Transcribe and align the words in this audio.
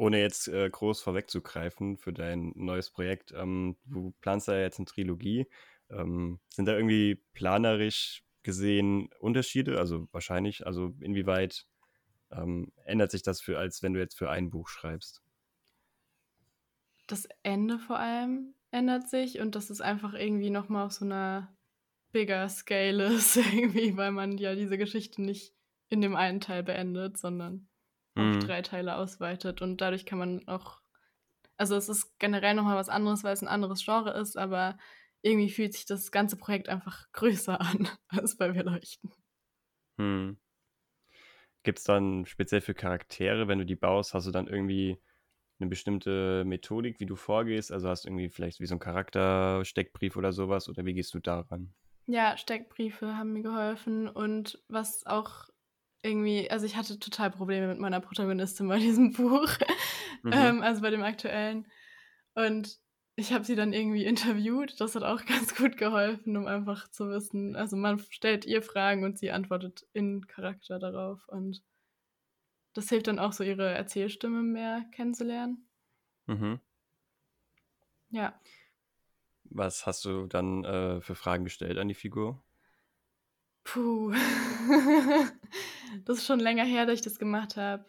ohne 0.00 0.18
jetzt 0.18 0.48
äh, 0.48 0.70
groß 0.70 1.02
vorwegzugreifen 1.02 1.98
für 1.98 2.14
dein 2.14 2.52
neues 2.56 2.90
Projekt, 2.90 3.32
ähm, 3.36 3.76
du 3.84 4.14
planst 4.22 4.48
da 4.48 4.58
jetzt 4.58 4.78
eine 4.78 4.86
Trilogie. 4.86 5.46
Ähm, 5.90 6.40
sind 6.48 6.64
da 6.64 6.74
irgendwie 6.74 7.16
planerisch 7.34 8.24
gesehen 8.42 9.10
Unterschiede? 9.20 9.78
Also 9.78 10.08
wahrscheinlich, 10.10 10.66
also 10.66 10.94
inwieweit 11.00 11.66
ähm, 12.30 12.72
ändert 12.86 13.10
sich 13.10 13.22
das 13.22 13.42
für, 13.42 13.58
als 13.58 13.82
wenn 13.82 13.92
du 13.92 14.00
jetzt 14.00 14.16
für 14.16 14.30
ein 14.30 14.48
Buch 14.48 14.68
schreibst? 14.68 15.22
Das 17.06 17.28
Ende 17.42 17.78
vor 17.78 17.98
allem 17.98 18.54
ändert 18.70 19.06
sich 19.10 19.38
und 19.38 19.54
das 19.54 19.68
ist 19.68 19.82
einfach 19.82 20.14
irgendwie 20.14 20.48
nochmal 20.48 20.86
auf 20.86 20.92
so 20.92 21.04
einer 21.04 21.54
bigger 22.10 22.48
Scale 22.48 23.04
ist, 23.12 23.36
irgendwie, 23.52 23.98
weil 23.98 24.12
man 24.12 24.38
ja 24.38 24.54
diese 24.54 24.78
Geschichte 24.78 25.20
nicht 25.20 25.54
in 25.90 26.00
dem 26.00 26.16
einen 26.16 26.40
Teil 26.40 26.62
beendet, 26.62 27.18
sondern 27.18 27.68
mhm. 28.14 28.36
auf 28.36 28.44
drei 28.44 28.62
Teile 28.62 28.96
ausweitet 28.96 29.62
und 29.62 29.80
dadurch 29.80 30.06
kann 30.06 30.18
man 30.18 30.46
auch, 30.48 30.80
also 31.56 31.76
es 31.76 31.88
ist 31.88 32.18
generell 32.18 32.54
nochmal 32.54 32.76
was 32.76 32.88
anderes, 32.88 33.24
weil 33.24 33.32
es 33.32 33.42
ein 33.42 33.48
anderes 33.48 33.84
Genre 33.84 34.10
ist, 34.10 34.36
aber 34.36 34.78
irgendwie 35.22 35.50
fühlt 35.50 35.74
sich 35.74 35.86
das 35.86 36.10
ganze 36.10 36.36
Projekt 36.36 36.68
einfach 36.68 37.10
größer 37.12 37.60
an 37.60 37.88
als 38.08 38.36
bei 38.36 38.54
Wir 38.54 38.64
leuchten. 38.64 39.12
Hm. 39.98 40.38
Gibt 41.62 41.78
es 41.78 41.84
dann 41.84 42.24
speziell 42.24 42.62
für 42.62 42.74
Charaktere, 42.74 43.46
wenn 43.46 43.58
du 43.58 43.66
die 43.66 43.76
baust, 43.76 44.14
hast 44.14 44.26
du 44.26 44.30
dann 44.30 44.46
irgendwie 44.46 44.98
eine 45.58 45.68
bestimmte 45.68 46.42
Methodik, 46.46 47.00
wie 47.00 47.06
du 47.06 47.16
vorgehst? 47.16 47.70
Also 47.70 47.88
hast 47.88 48.04
du 48.04 48.08
irgendwie 48.08 48.30
vielleicht 48.30 48.60
wie 48.60 48.66
so 48.66 48.76
ein 48.76 48.80
Charaktersteckbrief 48.80 50.16
oder 50.16 50.32
sowas 50.32 50.68
oder 50.70 50.86
wie 50.86 50.94
gehst 50.94 51.12
du 51.12 51.18
daran? 51.18 51.74
Ja, 52.06 52.36
Steckbriefe 52.36 53.16
haben 53.16 53.34
mir 53.34 53.42
geholfen 53.42 54.08
und 54.08 54.62
was 54.68 55.06
auch 55.06 55.48
irgendwie, 56.02 56.50
also 56.50 56.66
ich 56.66 56.76
hatte 56.76 56.98
total 56.98 57.30
Probleme 57.30 57.68
mit 57.68 57.78
meiner 57.78 58.00
Protagonistin 58.00 58.68
bei 58.68 58.78
diesem 58.78 59.12
Buch, 59.14 59.50
mhm. 60.22 60.32
ähm, 60.32 60.62
also 60.62 60.82
bei 60.82 60.90
dem 60.90 61.02
aktuellen. 61.02 61.66
Und 62.34 62.78
ich 63.16 63.32
habe 63.32 63.44
sie 63.44 63.54
dann 63.54 63.72
irgendwie 63.72 64.04
interviewt. 64.04 64.80
Das 64.80 64.94
hat 64.94 65.02
auch 65.02 65.24
ganz 65.26 65.54
gut 65.54 65.76
geholfen, 65.76 66.36
um 66.36 66.46
einfach 66.46 66.88
zu 66.90 67.10
wissen. 67.10 67.54
Also 67.56 67.76
man 67.76 67.98
stellt 67.98 68.44
ihr 68.46 68.62
Fragen 68.62 69.04
und 69.04 69.18
sie 69.18 69.30
antwortet 69.30 69.86
in 69.92 70.26
Charakter 70.26 70.78
darauf. 70.78 71.28
Und 71.28 71.62
das 72.74 72.88
hilft 72.88 73.08
dann 73.08 73.18
auch 73.18 73.32
so, 73.32 73.44
ihre 73.44 73.68
Erzählstimme 73.68 74.42
mehr 74.42 74.84
kennenzulernen. 74.92 75.68
Mhm. 76.26 76.60
Ja. 78.10 78.38
Was 79.44 79.86
hast 79.86 80.04
du 80.04 80.26
dann 80.26 80.64
äh, 80.64 81.00
für 81.00 81.14
Fragen 81.14 81.44
gestellt 81.44 81.78
an 81.78 81.88
die 81.88 81.94
Figur? 81.94 82.42
Puh. 83.64 84.14
das 86.04 86.18
ist 86.18 86.26
schon 86.26 86.40
länger 86.40 86.64
her, 86.64 86.86
dass 86.86 86.96
ich 86.96 87.02
das 87.02 87.18
gemacht 87.18 87.56
habe 87.56 87.84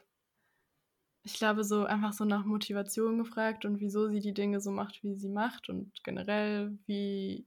ich 1.24 1.34
glaube, 1.36 1.64
so 1.64 1.86
einfach 1.86 2.14
so 2.14 2.26
nach 2.26 2.46
Motivation 2.46 3.18
gefragt 3.18 3.66
und 3.66 3.80
wieso 3.80 4.08
sie 4.08 4.20
die 4.20 4.34
Dinge 4.34 4.60
so 4.60 4.72
macht, 4.72 5.04
wie 5.04 5.16
sie 5.16 5.30
macht 5.30 5.70
und 5.70 6.04
generell, 6.04 6.78
wie, 6.88 7.46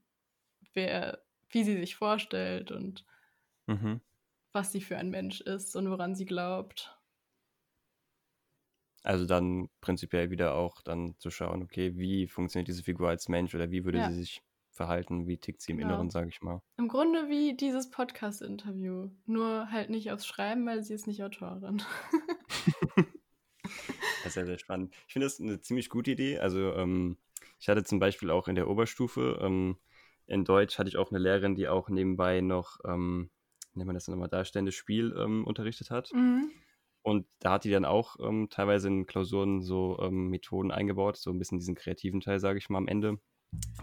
wer, 0.73 1.21
wie 1.49 1.63
sie 1.63 1.77
sich 1.77 1.95
vorstellt 1.95 2.71
und 2.71 3.05
mhm. 3.67 3.99
was 4.53 4.71
sie 4.71 4.81
für 4.81 4.97
ein 4.97 5.09
Mensch 5.09 5.41
ist 5.41 5.75
und 5.75 5.89
woran 5.89 6.15
sie 6.15 6.25
glaubt. 6.25 6.97
Also 9.03 9.25
dann 9.25 9.69
prinzipiell 9.81 10.31
wieder 10.31 10.55
auch 10.55 10.81
dann 10.81 11.15
zu 11.19 11.29
schauen, 11.29 11.61
okay, 11.61 11.95
wie 11.95 12.27
funktioniert 12.27 12.69
diese 12.69 12.83
Figur 12.83 13.09
als 13.09 13.27
Mensch 13.27 13.53
oder 13.53 13.69
wie 13.71 13.83
würde 13.83 13.99
ja. 13.99 14.09
sie 14.09 14.21
sich 14.21 14.41
verhalten, 14.75 15.27
wie 15.27 15.37
tickt 15.37 15.61
sie 15.61 15.71
im 15.71 15.77
genau. 15.77 15.91
Inneren, 15.91 16.09
sage 16.09 16.29
ich 16.29 16.41
mal. 16.41 16.61
Im 16.77 16.87
Grunde 16.87 17.29
wie 17.29 17.55
dieses 17.55 17.89
Podcast-Interview, 17.89 19.09
nur 19.25 19.71
halt 19.71 19.89
nicht 19.89 20.11
aufs 20.11 20.25
Schreiben, 20.25 20.65
weil 20.65 20.83
sie 20.83 20.93
ist 20.93 21.07
nicht 21.07 21.23
Autorin. 21.23 21.81
Das 24.25 24.31
ist 24.31 24.33
sehr, 24.33 24.45
sehr 24.45 24.57
spannend. 24.57 24.93
Ich 25.07 25.13
finde 25.13 25.27
das 25.27 25.39
eine 25.39 25.61
ziemlich 25.61 25.89
gute 25.89 26.11
Idee. 26.11 26.39
Also 26.39 26.73
ähm, 26.73 27.17
ich 27.59 27.69
hatte 27.69 27.83
zum 27.83 27.99
Beispiel 27.99 28.31
auch 28.31 28.47
in 28.47 28.55
der 28.55 28.67
Oberstufe, 28.67 29.39
ähm, 29.41 29.77
in 30.25 30.45
Deutsch 30.45 30.79
hatte 30.79 30.89
ich 30.89 30.97
auch 30.97 31.11
eine 31.11 31.19
Lehrerin, 31.19 31.55
die 31.55 31.67
auch 31.67 31.89
nebenbei 31.89 32.41
noch, 32.41 32.79
ähm, 32.85 33.29
nennt 33.75 33.85
man 33.85 33.93
das 33.93 34.07
nochmal, 34.07 34.29
darstellendes 34.29 34.73
Spiel 34.73 35.15
ähm, 35.17 35.45
unterrichtet 35.45 35.91
hat. 35.91 36.11
Mhm. 36.13 36.51
Und 37.03 37.27
da 37.39 37.51
hat 37.51 37.65
die 37.65 37.69
dann 37.69 37.85
auch 37.85 38.15
ähm, 38.19 38.47
teilweise 38.49 38.87
in 38.87 39.05
Klausuren 39.05 39.61
so 39.61 39.99
ähm, 40.01 40.29
Methoden 40.29 40.71
eingebaut, 40.71 41.17
so 41.17 41.29
ein 41.29 41.37
bisschen 41.37 41.59
diesen 41.59 41.75
kreativen 41.75 42.19
Teil, 42.19 42.39
sage 42.39 42.57
ich 42.57 42.69
mal, 42.69 42.79
am 42.79 42.87
Ende, 42.87 43.19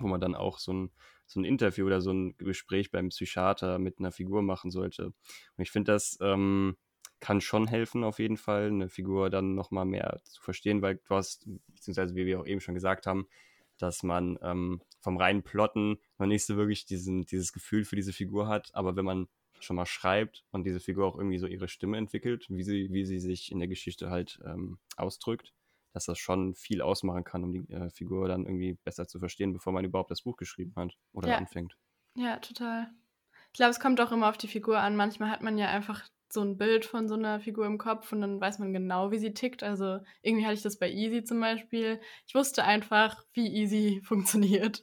wo 0.01 0.07
man 0.07 0.21
dann 0.21 0.35
auch 0.35 0.59
so 0.59 0.73
ein, 0.73 0.91
so 1.27 1.41
ein 1.41 1.45
Interview 1.45 1.87
oder 1.87 2.01
so 2.01 2.13
ein 2.13 2.37
Gespräch 2.37 2.91
beim 2.91 3.09
Psychiater 3.09 3.79
mit 3.79 3.99
einer 3.99 4.13
Figur 4.13 4.43
machen 4.43 4.71
sollte. 4.71 5.07
Und 5.07 5.15
ich 5.59 5.71
finde 5.71 5.93
das 5.93 6.19
ähm, 6.21 6.77
kann 7.23 7.41
schon 7.41 7.69
helfen, 7.69 8.03
auf 8.03 8.19
jeden 8.19 8.37
Fall, 8.37 8.67
eine 8.67 8.89
Figur 8.89 9.31
dann 9.31 9.55
nochmal 9.55 9.85
mehr 9.85 10.21
zu 10.25 10.43
verstehen, 10.43 10.83
weil 10.83 10.97
du 10.97 11.15
hast, 11.15 11.49
beziehungsweise 11.69 12.17
wie 12.17 12.27
wir 12.27 12.41
auch 12.41 12.47
eben 12.47 12.61
schon 12.61 12.75
gesagt 12.75 13.07
haben, 13.07 13.29
dass 13.79 14.03
man 14.03 14.39
ähm, 14.43 14.83
vom 15.01 15.17
reinen 15.17 15.45
Plotten 15.45 15.99
noch 16.19 16.27
nicht 16.27 16.45
so 16.45 16.57
wirklich 16.57 16.85
diesen, 16.85 17.25
dieses 17.25 17.53
Gefühl 17.53 17.85
für 17.85 17.95
diese 17.95 18.13
Figur 18.13 18.49
hat, 18.49 18.75
aber 18.75 18.97
wenn 18.97 19.05
man 19.05 19.29
schon 19.61 19.77
mal 19.77 19.87
schreibt 19.87 20.45
und 20.51 20.65
diese 20.65 20.81
Figur 20.81 21.07
auch 21.07 21.17
irgendwie 21.17 21.39
so 21.39 21.47
ihre 21.47 21.69
Stimme 21.69 21.97
entwickelt, 21.97 22.47
wie 22.49 22.65
sie, 22.65 22.89
wie 22.91 23.05
sie 23.05 23.21
sich 23.21 23.53
in 23.53 23.61
der 23.61 23.69
Geschichte 23.69 24.11
halt 24.11 24.41
ähm, 24.45 24.79
ausdrückt, 24.97 25.55
dass 25.93 26.07
das 26.07 26.19
schon 26.19 26.55
viel 26.55 26.83
ausmachen 26.83 27.25
kann, 27.25 27.45
um 27.45 27.53
die 27.53 27.71
äh, 27.73 27.91
Figur 27.91 28.29
dann 28.29 28.47
irgendwie 28.47 28.75
besser 28.85 29.07
zu 29.07 29.19
verstehen, 29.19 29.53
bevor 29.53 29.73
man 29.73 29.85
überhaupt 29.85 30.11
das 30.11 30.23
Buch 30.23 30.37
geschrieben 30.37 30.73
hat 30.77 30.97
oder 31.13 31.29
ja. 31.29 31.37
anfängt. 31.37 31.77
Ja, 32.15 32.39
total. 32.39 32.91
Ich 33.53 33.57
glaube, 33.59 33.71
es 33.71 33.81
kommt 33.81 34.01
auch 34.01 34.13
immer 34.13 34.29
auf 34.29 34.39
die 34.39 34.49
Figur 34.49 34.79
an. 34.79 34.97
Manchmal 34.97 35.31
hat 35.31 35.43
man 35.43 35.59
ja 35.59 35.69
einfach 35.69 36.03
so 36.33 36.41
ein 36.41 36.57
Bild 36.57 36.87
von 36.87 37.09
so 37.09 37.15
einer 37.15 37.41
Figur 37.41 37.67
im 37.67 37.77
Kopf 37.77 38.13
und 38.13 38.23
dann 38.23 38.41
weiß 38.41 38.59
man 38.59 38.73
genau, 38.73 39.11
wie 39.11 39.19
sie 39.19 39.35
tickt. 39.35 39.63
Also 39.63 39.99
irgendwie 40.23 40.47
hatte 40.47 40.55
ich 40.55 40.63
das 40.63 40.79
bei 40.79 40.91
Easy 40.91 41.23
zum 41.25 41.41
Beispiel. 41.41 42.01
Ich 42.27 42.35
wusste 42.35 42.65
einfach, 42.65 43.23
wie 43.35 43.49
Easy 43.49 44.01
funktioniert, 44.05 44.83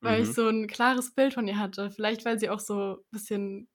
weil 0.00 0.18
mhm. 0.18 0.24
ich 0.24 0.34
so 0.34 0.48
ein 0.48 0.66
klares 0.66 1.14
Bild 1.14 1.34
von 1.34 1.46
ihr 1.46 1.58
hatte. 1.58 1.90
Vielleicht, 1.90 2.24
weil 2.24 2.38
sie 2.38 2.50
auch 2.50 2.60
so 2.60 2.94
ein 2.94 3.10
bisschen 3.12 3.68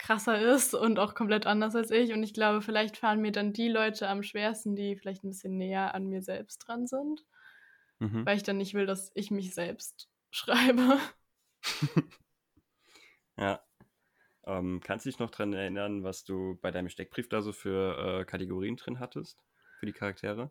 krasser 0.00 0.40
ist 0.40 0.74
und 0.74 0.98
auch 0.98 1.14
komplett 1.14 1.46
anders 1.46 1.76
als 1.76 1.90
ich. 1.90 2.12
Und 2.12 2.22
ich 2.22 2.34
glaube, 2.34 2.62
vielleicht 2.62 2.96
fahren 2.96 3.20
mir 3.20 3.32
dann 3.32 3.52
die 3.52 3.68
Leute 3.68 4.08
am 4.08 4.22
schwersten, 4.22 4.74
die 4.74 4.96
vielleicht 4.96 5.22
ein 5.22 5.28
bisschen 5.28 5.56
näher 5.56 5.94
an 5.94 6.06
mir 6.06 6.22
selbst 6.22 6.58
dran 6.58 6.86
sind. 6.86 7.24
Mhm. 7.98 8.24
Weil 8.24 8.36
ich 8.36 8.42
dann 8.42 8.56
nicht 8.56 8.74
will, 8.74 8.86
dass 8.86 9.12
ich 9.14 9.30
mich 9.30 9.54
selbst 9.54 10.08
schreibe. 10.30 10.98
ja. 13.36 13.62
Ähm, 14.44 14.80
kannst 14.82 15.04
du 15.04 15.10
dich 15.10 15.18
noch 15.18 15.30
daran 15.30 15.52
erinnern, 15.52 16.02
was 16.02 16.24
du 16.24 16.58
bei 16.62 16.70
deinem 16.70 16.88
Steckbrief 16.88 17.28
da 17.28 17.42
so 17.42 17.52
für 17.52 18.20
äh, 18.20 18.24
Kategorien 18.24 18.76
drin 18.76 18.98
hattest? 18.98 19.38
Für 19.78 19.86
die 19.86 19.92
Charaktere? 19.92 20.50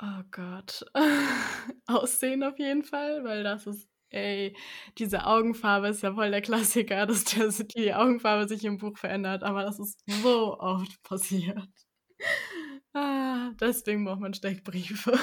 Oh 0.00 0.22
Gott. 0.30 0.84
Aussehen 1.86 2.42
auf 2.42 2.58
jeden 2.58 2.82
Fall, 2.82 3.22
weil 3.24 3.42
das 3.42 3.66
ist, 3.66 3.88
ey, 4.10 4.56
diese 4.98 5.26
Augenfarbe 5.26 5.88
ist 5.88 6.02
ja 6.02 6.14
voll 6.14 6.30
der 6.30 6.42
Klassiker, 6.42 7.06
dass 7.06 7.24
die 7.24 7.94
Augenfarbe 7.94 8.48
sich 8.48 8.64
im 8.64 8.78
Buch 8.78 8.98
verändert, 8.98 9.42
aber 9.42 9.62
das 9.62 9.78
ist 9.78 10.02
so 10.22 10.58
oft 10.58 11.02
passiert. 11.02 11.68
Ah, 12.92 13.52
deswegen 13.60 14.04
braucht 14.04 14.18
man 14.18 14.34
Steckbriefe. 14.34 15.16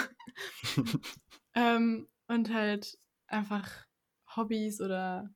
ähm, 1.53 2.07
und 2.29 2.53
halt 2.53 2.97
einfach 3.27 3.69
Hobbys 4.37 4.79
oder 4.79 5.29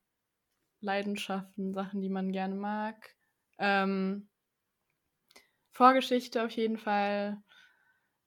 Leidenschaften, 0.79 1.73
Sachen, 1.73 2.01
die 2.01 2.09
man 2.09 2.31
gerne 2.31 2.55
mag. 2.55 3.15
Ähm, 3.59 4.29
Vorgeschichte 5.71 6.43
auf 6.43 6.51
jeden 6.51 6.77
Fall. 6.77 7.41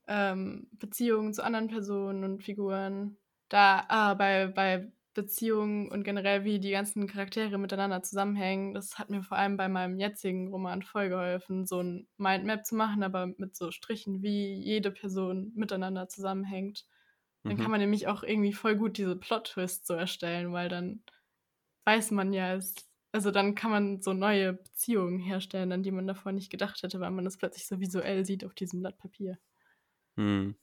Ähm, 0.07 0.69
Beziehungen 0.73 1.33
zu 1.33 1.43
anderen 1.43 1.69
Personen 1.69 2.25
und 2.25 2.43
Figuren. 2.43 3.17
Da 3.49 3.87
ah, 3.89 4.15
bei, 4.15 4.49
bei 4.49 4.93
Beziehungen 5.15 5.91
und 5.91 6.03
generell, 6.03 6.45
wie 6.45 6.59
die 6.59 6.71
ganzen 6.71 7.07
Charaktere 7.07 7.57
miteinander 7.59 8.03
zusammenhängen, 8.03 8.75
das 8.75 8.99
hat 8.99 9.11
mir 9.11 9.23
vor 9.23 9.39
allem 9.39 9.57
bei 9.57 9.69
meinem 9.69 9.99
jetzigen 9.99 10.49
Roman 10.49 10.83
voll 10.83 11.09
geholfen, 11.09 11.67
so 11.67 11.81
ein 11.81 12.09
Mindmap 12.17 12.67
zu 12.67 12.75
machen, 12.75 13.03
aber 13.03 13.29
mit 13.39 13.57
so 13.57 13.71
Strichen, 13.71 14.23
wie 14.23 14.55
jede 14.55 14.91
Person 14.91 15.53
miteinander 15.55 16.09
zusammenhängt. 16.09 16.85
Dann 17.45 17.57
mhm. 17.57 17.61
kann 17.61 17.71
man 17.71 17.81
nämlich 17.81 18.09
auch 18.09 18.23
irgendwie 18.23 18.53
voll 18.53 18.77
gut 18.77 18.99
diese 18.99 19.17
Plot-Twists 19.17 19.87
so 19.87 19.95
erstellen, 19.95 20.53
weil 20.53 20.69
dann 20.69 21.03
weiß 21.85 22.11
man 22.11 22.33
ja, 22.33 22.55
es, 22.55 22.75
also 23.13 23.31
dann 23.31 23.55
kann 23.55 23.71
man 23.71 24.03
so 24.03 24.13
neue 24.13 24.55
Beziehungen 24.55 25.19
herstellen, 25.19 25.71
an 25.73 25.83
die 25.83 25.93
man 25.93 26.07
davor 26.07 26.33
nicht 26.33 26.51
gedacht 26.51 26.83
hätte, 26.83 27.01
weil 27.01 27.11
man 27.11 27.25
das 27.25 27.37
plötzlich 27.37 27.67
so 27.67 27.81
visuell 27.81 28.25
sieht 28.25 28.45
auf 28.45 28.55
diesem 28.55 28.81
Blatt 28.81 28.99
Papier. 28.99 29.39
Hm. 30.17 30.57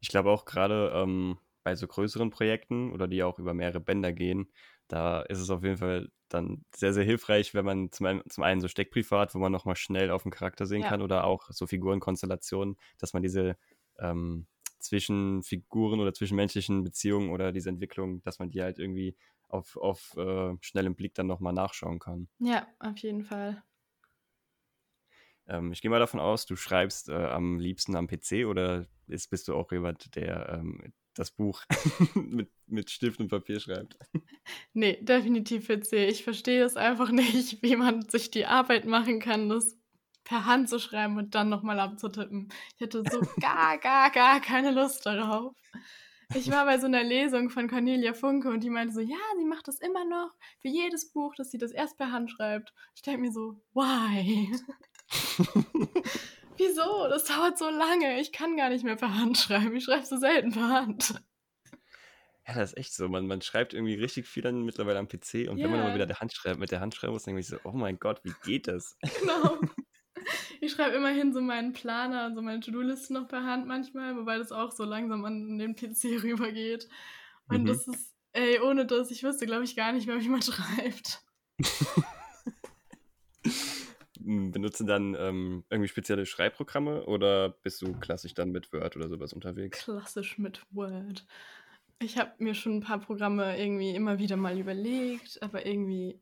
Ich 0.00 0.08
glaube 0.08 0.30
auch 0.30 0.44
gerade 0.44 0.92
ähm, 0.94 1.38
bei 1.62 1.74
so 1.74 1.86
größeren 1.86 2.30
Projekten 2.30 2.92
oder 2.92 3.08
die 3.08 3.22
auch 3.22 3.38
über 3.38 3.54
mehrere 3.54 3.80
Bänder 3.80 4.12
gehen, 4.12 4.50
da 4.88 5.22
ist 5.22 5.38
es 5.38 5.50
auf 5.50 5.62
jeden 5.62 5.76
Fall 5.76 6.10
dann 6.28 6.64
sehr, 6.74 6.92
sehr 6.92 7.04
hilfreich, 7.04 7.54
wenn 7.54 7.64
man 7.64 7.92
zum 7.92 8.06
einen, 8.06 8.22
zum 8.28 8.44
einen 8.44 8.60
so 8.60 8.68
Steckbriefe 8.68 9.18
hat, 9.18 9.34
wo 9.34 9.38
man 9.38 9.52
nochmal 9.52 9.76
schnell 9.76 10.10
auf 10.10 10.22
den 10.22 10.32
Charakter 10.32 10.66
sehen 10.66 10.82
ja. 10.82 10.88
kann 10.88 11.02
oder 11.02 11.24
auch 11.24 11.50
so 11.50 11.66
Figurenkonstellationen, 11.66 12.76
dass 12.98 13.12
man 13.12 13.22
diese 13.22 13.56
ähm, 13.98 14.46
zwischen 14.78 15.42
Figuren 15.42 16.00
oder 16.00 16.12
zwischenmenschlichen 16.12 16.82
Beziehungen 16.82 17.30
oder 17.30 17.52
diese 17.52 17.68
Entwicklung, 17.68 18.22
dass 18.22 18.38
man 18.38 18.50
die 18.50 18.62
halt 18.62 18.78
irgendwie 18.78 19.16
auf, 19.48 19.76
auf 19.76 20.16
äh, 20.16 20.54
schnellem 20.60 20.94
Blick 20.94 21.14
dann 21.14 21.26
nochmal 21.26 21.52
nachschauen 21.52 21.98
kann. 21.98 22.28
Ja, 22.38 22.66
auf 22.78 22.98
jeden 22.98 23.24
Fall. 23.24 23.62
Ähm, 25.46 25.72
ich 25.72 25.82
gehe 25.82 25.90
mal 25.90 25.98
davon 25.98 26.20
aus, 26.20 26.46
du 26.46 26.56
schreibst 26.56 27.08
äh, 27.08 27.14
am 27.14 27.58
liebsten 27.58 27.96
am 27.96 28.06
PC 28.06 28.46
oder 28.46 28.86
ist, 29.06 29.28
bist 29.30 29.48
du 29.48 29.54
auch 29.54 29.72
jemand, 29.72 30.14
der 30.14 30.60
ähm, 30.60 30.92
das 31.20 31.30
Buch 31.30 31.62
mit, 32.14 32.50
mit 32.66 32.90
Stift 32.90 33.20
und 33.20 33.28
Papier 33.28 33.60
schreibt? 33.60 33.96
Nee, 34.72 34.98
definitiv 35.02 35.68
PC. 35.68 35.92
Ich 36.08 36.24
verstehe 36.24 36.64
es 36.64 36.76
einfach 36.76 37.10
nicht, 37.12 37.62
wie 37.62 37.76
man 37.76 38.08
sich 38.08 38.30
die 38.30 38.46
Arbeit 38.46 38.86
machen 38.86 39.20
kann, 39.20 39.48
das 39.48 39.76
per 40.24 40.46
Hand 40.46 40.68
zu 40.68 40.78
schreiben 40.78 41.16
und 41.18 41.34
dann 41.34 41.48
nochmal 41.48 41.78
abzutippen. 41.78 42.48
Ich 42.74 42.80
hätte 42.80 43.02
so 43.10 43.20
gar, 43.40 43.78
gar, 43.78 44.10
gar 44.10 44.40
keine 44.40 44.70
Lust 44.70 45.06
darauf. 45.06 45.54
Ich 46.34 46.50
war 46.50 46.64
bei 46.64 46.78
so 46.78 46.86
einer 46.86 47.02
Lesung 47.02 47.50
von 47.50 47.68
Cornelia 47.68 48.14
Funke 48.14 48.48
und 48.48 48.62
die 48.62 48.70
meinte 48.70 48.94
so, 48.94 49.00
ja, 49.00 49.18
sie 49.36 49.44
macht 49.44 49.66
das 49.66 49.80
immer 49.80 50.04
noch 50.04 50.30
für 50.60 50.68
jedes 50.68 51.12
Buch, 51.12 51.34
dass 51.34 51.50
sie 51.50 51.58
das 51.58 51.72
erst 51.72 51.98
per 51.98 52.12
Hand 52.12 52.30
schreibt. 52.30 52.72
Ich 52.94 53.02
denke 53.02 53.20
mir 53.20 53.32
so, 53.32 53.60
why? 53.74 54.48
Wieso? 56.60 57.08
Das 57.08 57.24
dauert 57.24 57.56
so 57.56 57.70
lange. 57.70 58.20
Ich 58.20 58.32
kann 58.32 58.56
gar 58.56 58.68
nicht 58.68 58.84
mehr 58.84 58.96
per 58.96 59.14
Hand 59.14 59.38
schreiben. 59.38 59.74
Ich 59.74 59.84
schreibe 59.84 60.04
so 60.04 60.18
selten 60.18 60.52
per 60.52 60.68
Hand. 60.68 61.14
Ja, 62.46 62.54
das 62.54 62.72
ist 62.72 62.78
echt 62.78 62.92
so. 62.92 63.08
Man, 63.08 63.26
man 63.26 63.40
schreibt 63.40 63.72
irgendwie 63.72 63.94
richtig 63.94 64.26
viel 64.26 64.42
dann 64.42 64.64
mittlerweile 64.64 64.98
am 64.98 65.08
PC 65.08 65.48
und 65.48 65.58
wenn 65.58 65.70
man 65.70 65.80
immer 65.80 65.94
wieder 65.94 66.06
der 66.06 66.20
Hand 66.20 66.34
schreibt, 66.34 66.58
mit 66.58 66.70
der 66.70 66.80
Hand 66.80 66.94
schreiben 66.94 67.14
muss, 67.14 67.22
dann 67.22 67.34
denke 67.34 67.40
ich 67.40 67.46
so, 67.46 67.56
oh 67.64 67.72
mein 67.72 67.98
Gott, 67.98 68.20
wie 68.24 68.34
geht 68.44 68.68
das? 68.68 68.96
Genau. 69.20 69.58
Ich 70.60 70.72
schreibe 70.72 70.96
immerhin 70.96 71.32
so 71.32 71.40
meinen 71.40 71.72
Planer 71.72 72.26
und 72.26 72.34
so 72.34 72.42
meine 72.42 72.60
To-Do-Listen 72.60 73.14
noch 73.14 73.28
per 73.28 73.44
Hand 73.44 73.66
manchmal, 73.66 74.14
wobei 74.16 74.36
das 74.36 74.52
auch 74.52 74.70
so 74.72 74.84
langsam 74.84 75.24
an 75.24 75.58
den 75.58 75.74
PC 75.74 76.04
rübergeht. 76.22 76.88
Und 77.48 77.62
mhm. 77.62 77.66
das 77.66 77.88
ist, 77.88 78.14
ey, 78.32 78.60
ohne 78.60 78.84
das, 78.84 79.10
ich 79.10 79.22
wüsste, 79.22 79.46
glaube 79.46 79.64
ich, 79.64 79.74
gar 79.74 79.92
nicht 79.92 80.06
mehr, 80.06 80.20
wie 80.20 80.28
man 80.28 80.42
schreibt. 80.42 81.22
Benutzen 84.52 84.86
dann 84.86 85.16
ähm, 85.18 85.64
irgendwie 85.70 85.88
spezielle 85.88 86.26
Schreibprogramme 86.26 87.04
oder 87.06 87.50
bist 87.50 87.82
du 87.82 87.94
klassisch 87.94 88.34
dann 88.34 88.50
mit 88.50 88.72
Word 88.72 88.96
oder 88.96 89.08
sowas 89.08 89.32
unterwegs? 89.32 89.82
Klassisch 89.82 90.38
mit 90.38 90.64
Word. 90.70 91.26
Ich 91.98 92.16
habe 92.16 92.32
mir 92.38 92.54
schon 92.54 92.76
ein 92.76 92.80
paar 92.80 93.00
Programme 93.00 93.58
irgendwie 93.58 93.94
immer 93.94 94.18
wieder 94.18 94.36
mal 94.36 94.58
überlegt, 94.58 95.42
aber 95.42 95.66
irgendwie 95.66 96.20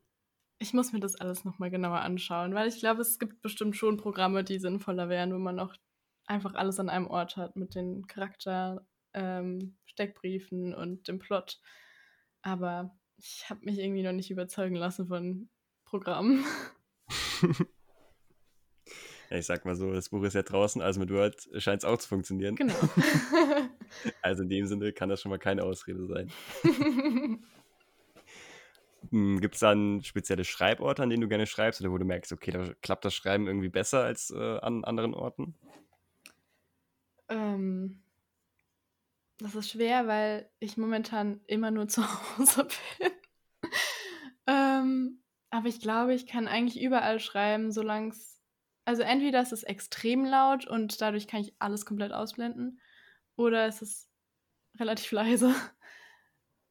ich 0.59 0.73
muss 0.73 0.91
mir 0.91 0.99
das 0.99 1.15
alles 1.15 1.45
nochmal 1.45 1.71
genauer 1.71 2.01
anschauen, 2.01 2.53
weil 2.53 2.67
ich 2.67 2.79
glaube, 2.79 3.01
es 3.01 3.17
gibt 3.17 3.41
bestimmt 3.41 3.77
schon 3.77 3.97
Programme, 3.97 4.43
die 4.43 4.59
sinnvoller 4.59 5.07
wären, 5.07 5.33
wo 5.33 5.37
man 5.37 5.59
auch 5.59 5.73
einfach 6.25 6.53
alles 6.53 6.79
an 6.79 6.89
einem 6.89 7.07
Ort 7.07 7.37
hat 7.37 7.55
mit 7.55 7.75
den 7.75 8.05
Charakter, 8.07 8.85
ähm, 9.13 9.77
Steckbriefen 9.85 10.75
und 10.75 11.07
dem 11.07 11.19
Plot. 11.19 11.59
Aber 12.41 12.95
ich 13.17 13.49
habe 13.49 13.65
mich 13.65 13.79
irgendwie 13.79 14.03
noch 14.03 14.11
nicht 14.11 14.29
überzeugen 14.29 14.75
lassen 14.75 15.07
von 15.07 15.49
Programmen. 15.85 16.43
ich 19.37 19.45
sag 19.45 19.65
mal 19.65 19.75
so, 19.75 19.91
das 19.93 20.09
Buch 20.09 20.23
ist 20.23 20.33
ja 20.33 20.41
draußen, 20.41 20.81
also 20.81 20.99
mit 20.99 21.11
Word 21.11 21.47
scheint 21.57 21.83
es 21.83 21.85
auch 21.85 21.97
zu 21.97 22.07
funktionieren. 22.07 22.55
Genau. 22.55 22.73
also 24.21 24.43
in 24.43 24.49
dem 24.49 24.65
Sinne 24.65 24.91
kann 24.91 25.09
das 25.09 25.21
schon 25.21 25.29
mal 25.29 25.39
keine 25.39 25.63
Ausrede 25.63 26.05
sein. 26.05 26.31
Hm, 29.11 29.39
Gibt 29.39 29.55
es 29.55 29.61
dann 29.61 30.03
spezielle 30.03 30.43
Schreiborte, 30.43 31.01
an 31.01 31.09
denen 31.09 31.21
du 31.21 31.29
gerne 31.29 31.47
schreibst 31.47 31.81
oder 31.81 31.91
wo 31.91 31.97
du 31.97 32.05
merkst, 32.05 32.33
okay, 32.33 32.51
da 32.51 32.73
klappt 32.81 33.05
das 33.05 33.13
Schreiben 33.13 33.47
irgendwie 33.47 33.69
besser 33.69 34.03
als 34.03 34.29
äh, 34.29 34.57
an 34.59 34.83
anderen 34.83 35.13
Orten? 35.13 35.55
Ähm, 37.29 38.01
das 39.37 39.55
ist 39.55 39.69
schwer, 39.69 40.07
weil 40.07 40.49
ich 40.59 40.77
momentan 40.77 41.39
immer 41.47 41.71
nur 41.71 41.87
zu 41.87 42.03
Hause 42.03 42.67
bin. 42.99 43.11
ähm, 44.47 45.21
aber 45.49 45.67
ich 45.67 45.79
glaube, 45.79 46.13
ich 46.13 46.27
kann 46.27 46.47
eigentlich 46.47 46.81
überall 46.81 47.19
schreiben, 47.19 47.71
solange 47.71 48.09
es. 48.09 48.38
Also 48.85 49.03
entweder 49.03 49.41
ist 49.41 49.53
es 49.53 49.63
extrem 49.63 50.25
laut 50.25 50.65
und 50.65 50.99
dadurch 51.01 51.27
kann 51.27 51.41
ich 51.41 51.53
alles 51.59 51.85
komplett 51.85 52.11
ausblenden, 52.11 52.79
oder 53.35 53.67
es 53.67 53.81
ist 53.81 54.09
relativ 54.79 55.11
leise. 55.13 55.53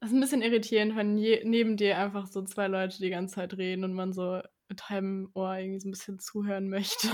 Das 0.01 0.11
ist 0.11 0.17
ein 0.17 0.21
bisschen 0.21 0.43
irritierend, 0.43 0.95
wenn 0.97 1.19
je, 1.19 1.43
neben 1.45 1.77
dir 1.77 1.99
einfach 1.99 2.27
so 2.27 2.43
zwei 2.43 2.69
Leute 2.69 2.99
die 2.99 3.11
ganze 3.11 3.37
Zeit 3.37 3.57
reden 3.57 3.85
und 3.85 3.95
man 3.95 4.13
so 4.13 4.41
mit 4.69 4.89
halbem 4.89 5.31
Ohr 5.35 5.57
irgendwie 5.57 5.81
so 5.81 5.89
ein 5.89 5.93
bisschen 5.93 6.19
zuhören 6.21 6.69
möchte. 6.69 7.09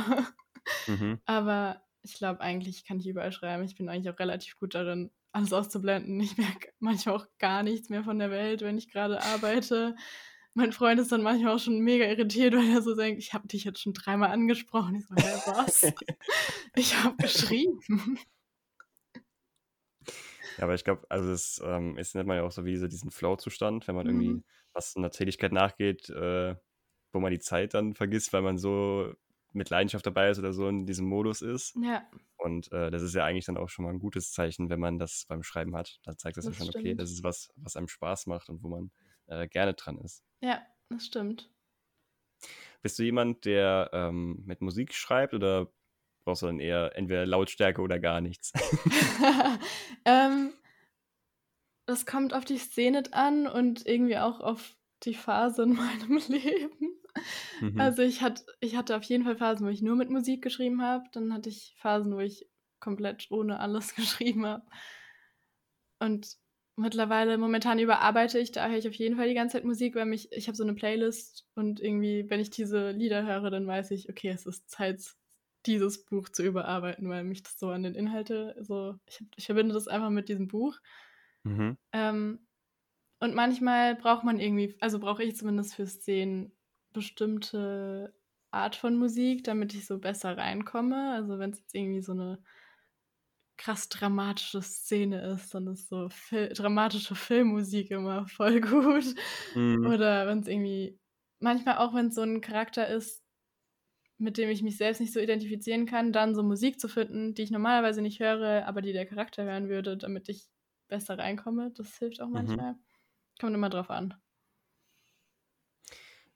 Mhm. 0.87 1.21
Aber 1.25 1.83
ich 2.03 2.15
glaube, 2.15 2.41
eigentlich 2.41 2.85
kann 2.85 2.99
ich 2.99 3.07
überall 3.07 3.33
schreiben. 3.33 3.65
Ich 3.65 3.77
bin 3.77 3.89
eigentlich 3.89 4.13
auch 4.13 4.19
relativ 4.19 4.59
gut 4.59 4.75
darin, 4.75 5.11
alles 5.33 5.53
auszublenden. 5.53 6.21
Ich 6.21 6.37
merke 6.37 6.73
manchmal 6.79 7.17
auch 7.17 7.27
gar 7.39 7.63
nichts 7.63 7.89
mehr 7.89 8.05
von 8.05 8.19
der 8.19 8.31
Welt, 8.31 8.61
wenn 8.61 8.77
ich 8.77 8.91
gerade 8.91 9.23
arbeite. 9.23 9.97
Mein 10.55 10.73
Freund 10.73 11.01
ist 11.01 11.11
dann 11.11 11.23
manchmal 11.23 11.55
auch 11.55 11.59
schon 11.59 11.81
mega 11.81 12.05
irritiert, 12.07 12.55
weil 12.55 12.71
er 12.71 12.81
so 12.81 12.95
denkt, 12.95 13.21
ich 13.21 13.35
habe 13.35 13.49
dich 13.49 13.65
jetzt 13.65 13.81
schon 13.81 13.93
dreimal 13.93 14.31
angesprochen. 14.31 14.95
Ich 14.95 15.07
so, 15.07 15.15
ja, 15.17 15.43
was? 15.47 15.83
ich 16.77 16.97
habe 17.03 17.17
geschrieben. 17.17 18.19
Ja, 20.57 20.65
aber 20.65 20.75
ich 20.75 20.85
glaube, 20.85 21.05
also 21.09 21.31
das 21.31 21.61
ähm, 21.65 21.99
ist, 21.99 22.15
nennt 22.15 22.29
man 22.29 22.37
ja 22.37 22.45
auch 22.45 22.53
so 22.53 22.65
wie 22.65 22.77
so 22.77 22.87
diesen 22.87 23.11
Flow-Zustand, 23.11 23.89
wenn 23.89 23.97
man 23.97 24.07
mhm. 24.07 24.21
irgendwie 24.21 24.45
was 24.73 24.97
einer 24.97 25.11
Tätigkeit 25.11 25.53
nachgeht, 25.53 26.09
äh, 26.11 26.55
wo 27.13 27.21
man 27.21 27.33
die 27.33 27.41
Zeit 27.41 27.75
dann 27.75 27.95
vergisst, 27.95 28.33
weil 28.33 28.43
man 28.43 28.59
so 28.59 29.13
mit 29.53 29.71
Leidenschaft 29.71 30.05
dabei 30.05 30.31
ist 30.31 30.39
oder 30.39 30.53
so 30.53 30.69
in 30.69 30.85
diesem 30.85 31.07
Modus 31.07 31.43
ist. 31.43 31.77
Ja. 31.83 32.03
Und 32.37 32.71
äh, 32.73 32.91
das 32.91 33.03
ist 33.03 33.15
ja 33.15 33.25
eigentlich 33.25 33.47
dann 33.47 33.57
auch 33.57 33.69
schon 33.69 33.85
mal 33.85 33.93
ein 33.93 34.01
gutes 34.01 34.33
Zeichen, 34.33 34.69
wenn 34.69 34.81
man 34.81 34.99
das 34.99 35.27
beim 35.29 35.43
Schreiben 35.43 35.77
hat. 35.77 36.01
Da 36.03 36.17
zeigt 36.17 36.37
das, 36.37 36.45
das 36.45 36.55
ja 36.55 36.59
schon, 36.59 36.71
stimmt. 36.71 36.85
okay, 36.85 36.95
das 36.95 37.11
ist 37.11 37.23
was, 37.23 37.53
was 37.57 37.77
einem 37.77 37.89
Spaß 37.89 38.27
macht 38.27 38.49
und 38.49 38.63
wo 38.63 38.69
man 38.69 38.91
äh, 39.27 39.49
gerne 39.49 39.75
dran 39.75 39.99
ist. 39.99 40.25
Ja, 40.41 40.63
das 40.89 41.07
stimmt. 41.07 41.51
Bist 42.83 42.99
du 42.99 43.03
jemand, 43.03 43.45
der 43.45 43.91
ähm, 43.93 44.43
mit 44.45 44.61
Musik 44.61 44.93
schreibt 44.93 45.33
oder 45.33 45.73
brauchst 46.25 46.43
du 46.43 46.47
dann 46.47 46.61
eher 46.61 46.97
entweder 46.97 47.27
Lautstärke 47.27 47.81
oder 47.81 47.99
gar 47.99 48.21
nichts. 48.21 48.53
ähm, 50.05 50.53
das 51.87 52.07
kommt 52.07 52.35
auf 52.35 52.45
die 52.45 52.59
Szene 52.59 53.03
an 53.13 53.47
und 53.47 53.87
irgendwie 53.87 54.19
auch 54.19 54.41
auf 54.41 54.77
die 55.03 55.15
Phase 55.15 55.65
in 55.65 55.75
meinem 55.75 56.19
Leben. 56.29 57.01
Mhm. 57.61 57.81
Also 57.81 58.03
ich, 58.03 58.23
hat, 58.23 58.45
ich 58.61 58.77
hatte 58.77 58.97
auf 58.97 59.05
jeden 59.05 59.25
Fall 59.25 59.37
Phasen, 59.37 59.67
wo 59.67 59.71
ich 59.71 59.83
nur 59.83 59.97
mit 59.97 60.11
Musik 60.11 60.43
geschrieben 60.43 60.83
habe. 60.83 61.05
Dann 61.13 61.33
hatte 61.33 61.49
ich 61.49 61.75
Phasen, 61.79 62.15
wo 62.15 62.21
ich 62.21 62.49
komplett 62.81 63.31
ohne 63.31 63.61
alles 63.61 63.95
geschrieben 63.95 64.47
habe. 64.47 64.65
Und 66.01 66.37
mittlerweile, 66.77 67.39
momentan 67.39 67.79
überarbeite 67.79 68.39
ich 68.39 68.53
daher 68.53 68.79
ich 68.79 68.89
auf 68.89 68.95
jeden 68.95 69.17
Fall 69.17 69.29
die 69.29 69.35
ganze 69.35 69.55
Zeit 69.55 69.65
Musik, 69.65 69.95
weil 69.95 70.07
mich, 70.07 70.33
ich 70.33 70.49
habe 70.49 70.57
so 70.57 70.65
eine 70.65 70.75
Playlist 70.75 71.47
und 71.55 71.81
irgendwie, 71.81 72.29
wenn 72.29 72.41
ich 72.41 72.51
diese 72.51 72.91
Lieder 72.91 73.25
höre, 73.27 73.51
dann 73.51 73.67
weiß 73.67 73.91
ich, 73.93 74.09
okay, 74.09 74.31
es 74.31 74.47
ist 74.47 74.69
Zeit, 74.71 75.01
dieses 75.67 76.05
Buch 76.05 76.29
zu 76.29 76.43
überarbeiten, 76.43 77.09
weil 77.09 77.25
mich 77.25 77.43
das 77.43 77.59
so 77.59 77.71
an 77.71 77.83
den 77.83 77.95
Inhalte 77.95 78.57
so, 78.61 78.97
ich, 79.07 79.25
ich 79.37 79.47
verbinde 79.47 79.75
das 79.75 79.89
einfach 79.89 80.11
mit 80.11 80.29
diesem 80.29 80.49
Buch. 80.49 80.79
Mhm. 81.45 81.79
Ähm, 81.93 82.47
und 83.21 83.35
manchmal 83.35 83.95
braucht 83.95 84.25
man 84.25 84.41
irgendwie, 84.41 84.77
also 84.81 84.99
brauche 84.99 85.23
ich 85.23 85.37
zumindest 85.37 85.75
für 85.75 85.87
Szenen 85.87 86.53
bestimmte 86.93 88.15
Art 88.51 88.77
von 88.77 88.97
Musik, 88.97 89.45
damit 89.45 89.75
ich 89.75 89.87
so 89.87 89.99
besser 89.99 90.37
reinkomme. 90.37 91.13
Also 91.13 91.39
wenn 91.39 91.51
es 91.51 91.61
jetzt 91.61 91.75
irgendwie 91.75 92.03
so 92.03 92.13
eine 92.13 92.43
krass 93.57 93.89
dramatische 93.89 94.63
Szene 94.63 95.21
ist, 95.33 95.55
dann 95.55 95.67
ist 95.69 95.89
so 95.89 96.09
Fil 96.09 96.49
dramatische 96.49 97.15
Filmmusik 97.15 97.91
immer 97.91 98.27
voll 98.29 98.61
gut. 98.61 99.15
Mhm. 99.55 99.87
Oder 99.87 100.27
wenn 100.27 100.41
es 100.41 100.49
irgendwie, 100.49 100.99
manchmal 101.39 101.79
auch 101.79 101.95
wenn 101.95 102.09
es 102.09 102.15
so 102.15 102.23
ein 102.23 102.41
Charakter 102.41 102.89
ist, 102.89 103.23
mit 104.19 104.39
dem 104.39 104.49
ich 104.49 104.63
mich 104.63 104.77
selbst 104.77 105.01
nicht 105.01 105.13
so 105.13 105.21
identifizieren 105.21 105.87
kann, 105.87 106.13
dann 106.13 106.35
so 106.35 106.43
Musik 106.43 106.81
zu 106.81 106.89
finden, 106.89 107.35
die 107.35 107.43
ich 107.43 107.51
normalerweise 107.51 108.01
nicht 108.01 108.21
höre, 108.21 108.67
aber 108.67 108.81
die 108.81 108.93
der 108.93 109.07
Charakter 109.07 109.45
hören 109.45 109.69
würde, 109.69 109.97
damit 109.97 110.29
ich 110.29 110.49
besser 110.89 111.19
reinkomme. 111.19 111.73
Das 111.75 111.99
hilft 111.99 112.21
auch 112.21 112.29
mhm. 112.29 112.33
manchmal. 112.33 112.73
Mhm. 112.73 112.79
Kommt 113.41 113.55
immer 113.55 113.71
drauf 113.71 113.91
an. 113.91 114.15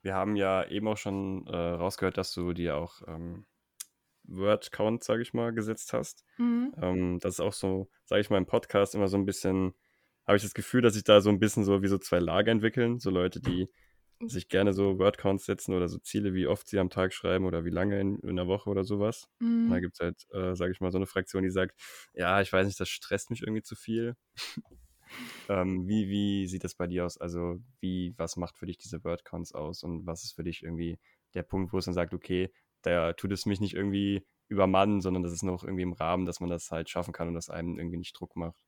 Wir 0.02 0.14
haben 0.14 0.36
ja 0.36 0.64
eben 0.68 0.88
auch 0.88 0.96
schon 0.96 1.46
äh, 1.46 1.56
rausgehört, 1.56 2.16
dass 2.16 2.32
du 2.32 2.52
dir 2.52 2.76
auch 2.76 3.02
ähm, 3.06 3.46
Word-Count, 4.28 5.02
sage 5.02 5.22
ich 5.22 5.34
mal, 5.34 5.52
gesetzt 5.52 5.92
hast. 5.92 6.24
Mhm. 6.38 6.74
Ähm, 6.80 7.18
das 7.20 7.34
ist 7.34 7.40
auch 7.40 7.52
so, 7.52 7.88
sage 8.04 8.20
ich 8.20 8.30
mal, 8.30 8.38
im 8.38 8.46
Podcast 8.46 8.94
immer 8.94 9.08
so 9.08 9.16
ein 9.16 9.26
bisschen, 9.26 9.74
habe 10.26 10.36
ich 10.36 10.42
das 10.42 10.54
Gefühl, 10.54 10.82
dass 10.82 10.94
sich 10.94 11.04
da 11.04 11.20
so 11.20 11.30
ein 11.30 11.40
bisschen 11.40 11.64
so 11.64 11.82
wie 11.82 11.88
so 11.88 11.98
zwei 11.98 12.18
Lager 12.18 12.52
entwickeln. 12.52 12.98
So 12.98 13.10
Leute, 13.10 13.40
die 13.40 13.68
sich 14.26 14.48
gerne 14.48 14.72
so 14.72 14.98
Wordcounts 14.98 15.44
setzen 15.44 15.74
oder 15.74 15.88
so 15.88 15.98
Ziele, 15.98 16.34
wie 16.34 16.48
oft 16.48 16.68
sie 16.68 16.78
am 16.78 16.90
Tag 16.90 17.12
schreiben 17.12 17.44
oder 17.44 17.64
wie 17.64 17.70
lange 17.70 18.00
in, 18.00 18.18
in 18.20 18.30
einer 18.30 18.48
Woche 18.48 18.68
oder 18.68 18.84
sowas. 18.84 19.28
Mhm. 19.38 19.64
Und 19.64 19.70
da 19.70 19.80
gibt 19.80 19.94
es 19.94 20.00
halt, 20.00 20.26
äh, 20.32 20.56
sage 20.56 20.72
ich 20.72 20.80
mal, 20.80 20.90
so 20.90 20.98
eine 20.98 21.06
Fraktion, 21.06 21.44
die 21.44 21.50
sagt, 21.50 21.78
ja, 22.14 22.40
ich 22.40 22.52
weiß 22.52 22.66
nicht, 22.66 22.80
das 22.80 22.88
stresst 22.88 23.30
mich 23.30 23.42
irgendwie 23.42 23.62
zu 23.62 23.76
viel. 23.76 24.16
ähm, 25.48 25.86
wie, 25.86 26.08
wie 26.08 26.46
sieht 26.48 26.64
das 26.64 26.74
bei 26.74 26.88
dir 26.88 27.06
aus? 27.06 27.18
Also, 27.18 27.60
wie, 27.80 28.14
was 28.16 28.36
macht 28.36 28.58
für 28.58 28.66
dich 28.66 28.78
diese 28.78 29.04
Wordcounts 29.04 29.52
aus 29.52 29.84
und 29.84 30.06
was 30.06 30.24
ist 30.24 30.32
für 30.34 30.44
dich 30.44 30.64
irgendwie 30.64 30.98
der 31.34 31.44
Punkt, 31.44 31.72
wo 31.72 31.78
es 31.78 31.84
dann 31.84 31.94
sagt, 31.94 32.12
okay, 32.12 32.50
da 32.82 33.12
tut 33.12 33.32
es 33.32 33.46
mich 33.46 33.60
nicht 33.60 33.74
irgendwie 33.74 34.26
übermannen, 34.48 35.00
sondern 35.00 35.22
das 35.22 35.32
ist 35.32 35.42
noch 35.42 35.62
irgendwie 35.62 35.82
im 35.82 35.92
Rahmen, 35.92 36.24
dass 36.24 36.40
man 36.40 36.50
das 36.50 36.70
halt 36.70 36.88
schaffen 36.88 37.12
kann 37.12 37.28
und 37.28 37.34
das 37.34 37.50
einem 37.50 37.78
irgendwie 37.78 37.98
nicht 37.98 38.18
Druck 38.18 38.36
macht. 38.36 38.62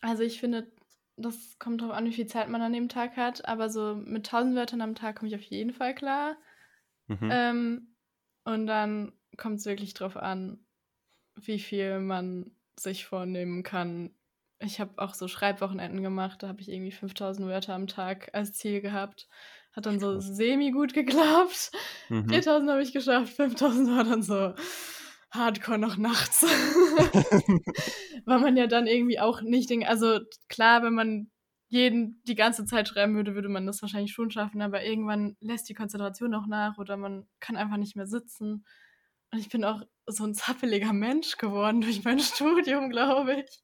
Also 0.00 0.22
ich 0.22 0.40
finde, 0.40 0.72
das 1.16 1.58
kommt 1.58 1.80
darauf 1.80 1.94
an, 1.94 2.06
wie 2.06 2.12
viel 2.12 2.26
Zeit 2.26 2.48
man 2.48 2.62
an 2.62 2.72
dem 2.72 2.88
Tag 2.88 3.16
hat, 3.16 3.46
aber 3.46 3.68
so 3.68 3.94
mit 3.94 4.26
1000 4.26 4.56
Wörtern 4.56 4.80
am 4.80 4.94
Tag 4.94 5.16
komme 5.16 5.28
ich 5.28 5.34
auf 5.34 5.42
jeden 5.42 5.72
Fall 5.72 5.94
klar. 5.94 6.36
Mhm. 7.06 7.28
Ähm, 7.30 7.96
und 8.44 8.66
dann 8.66 9.12
kommt 9.36 9.58
es 9.58 9.66
wirklich 9.66 9.94
drauf 9.94 10.16
an, 10.16 10.66
wie 11.36 11.58
viel 11.58 12.00
man 12.00 12.56
sich 12.78 13.06
vornehmen 13.06 13.62
kann. 13.62 14.14
Ich 14.58 14.80
habe 14.80 15.02
auch 15.02 15.14
so 15.14 15.28
Schreibwochenenden 15.28 16.02
gemacht, 16.02 16.42
da 16.42 16.48
habe 16.48 16.60
ich 16.60 16.68
irgendwie 16.68 16.92
5000 16.92 17.48
Wörter 17.48 17.74
am 17.74 17.86
Tag 17.86 18.30
als 18.32 18.54
Ziel 18.54 18.80
gehabt. 18.80 19.28
Hat 19.74 19.86
dann 19.86 19.98
so 19.98 20.20
semi 20.20 20.70
gut 20.70 20.94
geklappt. 20.94 21.72
Mhm. 22.08 22.28
4000 22.28 22.70
habe 22.70 22.82
ich 22.82 22.92
geschafft, 22.92 23.34
5000 23.34 23.90
war 23.90 24.04
dann 24.04 24.22
so 24.22 24.54
hardcore 25.30 25.78
noch 25.78 25.96
nachts. 25.96 26.42
Weil 28.24 28.38
man 28.38 28.56
ja 28.56 28.66
dann 28.66 28.86
irgendwie 28.86 29.18
auch 29.18 29.42
nicht 29.42 29.70
den, 29.70 29.84
also 29.84 30.20
klar, 30.48 30.82
wenn 30.82 30.94
man 30.94 31.30
jeden 31.68 32.22
die 32.24 32.36
ganze 32.36 32.64
Zeit 32.66 32.88
schreiben 32.88 33.16
würde, 33.16 33.34
würde 33.34 33.48
man 33.48 33.66
das 33.66 33.82
wahrscheinlich 33.82 34.12
schon 34.12 34.30
schaffen, 34.30 34.62
aber 34.62 34.84
irgendwann 34.84 35.36
lässt 35.40 35.68
die 35.68 35.74
Konzentration 35.74 36.34
auch 36.34 36.46
nach 36.46 36.78
oder 36.78 36.96
man 36.96 37.26
kann 37.40 37.56
einfach 37.56 37.76
nicht 37.76 37.96
mehr 37.96 38.06
sitzen. 38.06 38.64
Und 39.32 39.40
ich 39.40 39.48
bin 39.48 39.64
auch 39.64 39.82
so 40.06 40.24
ein 40.24 40.34
zappeliger 40.34 40.92
Mensch 40.92 41.36
geworden 41.36 41.80
durch 41.80 42.04
mein 42.04 42.18
Studium, 42.20 42.90
glaube 42.90 43.40
ich. 43.40 43.60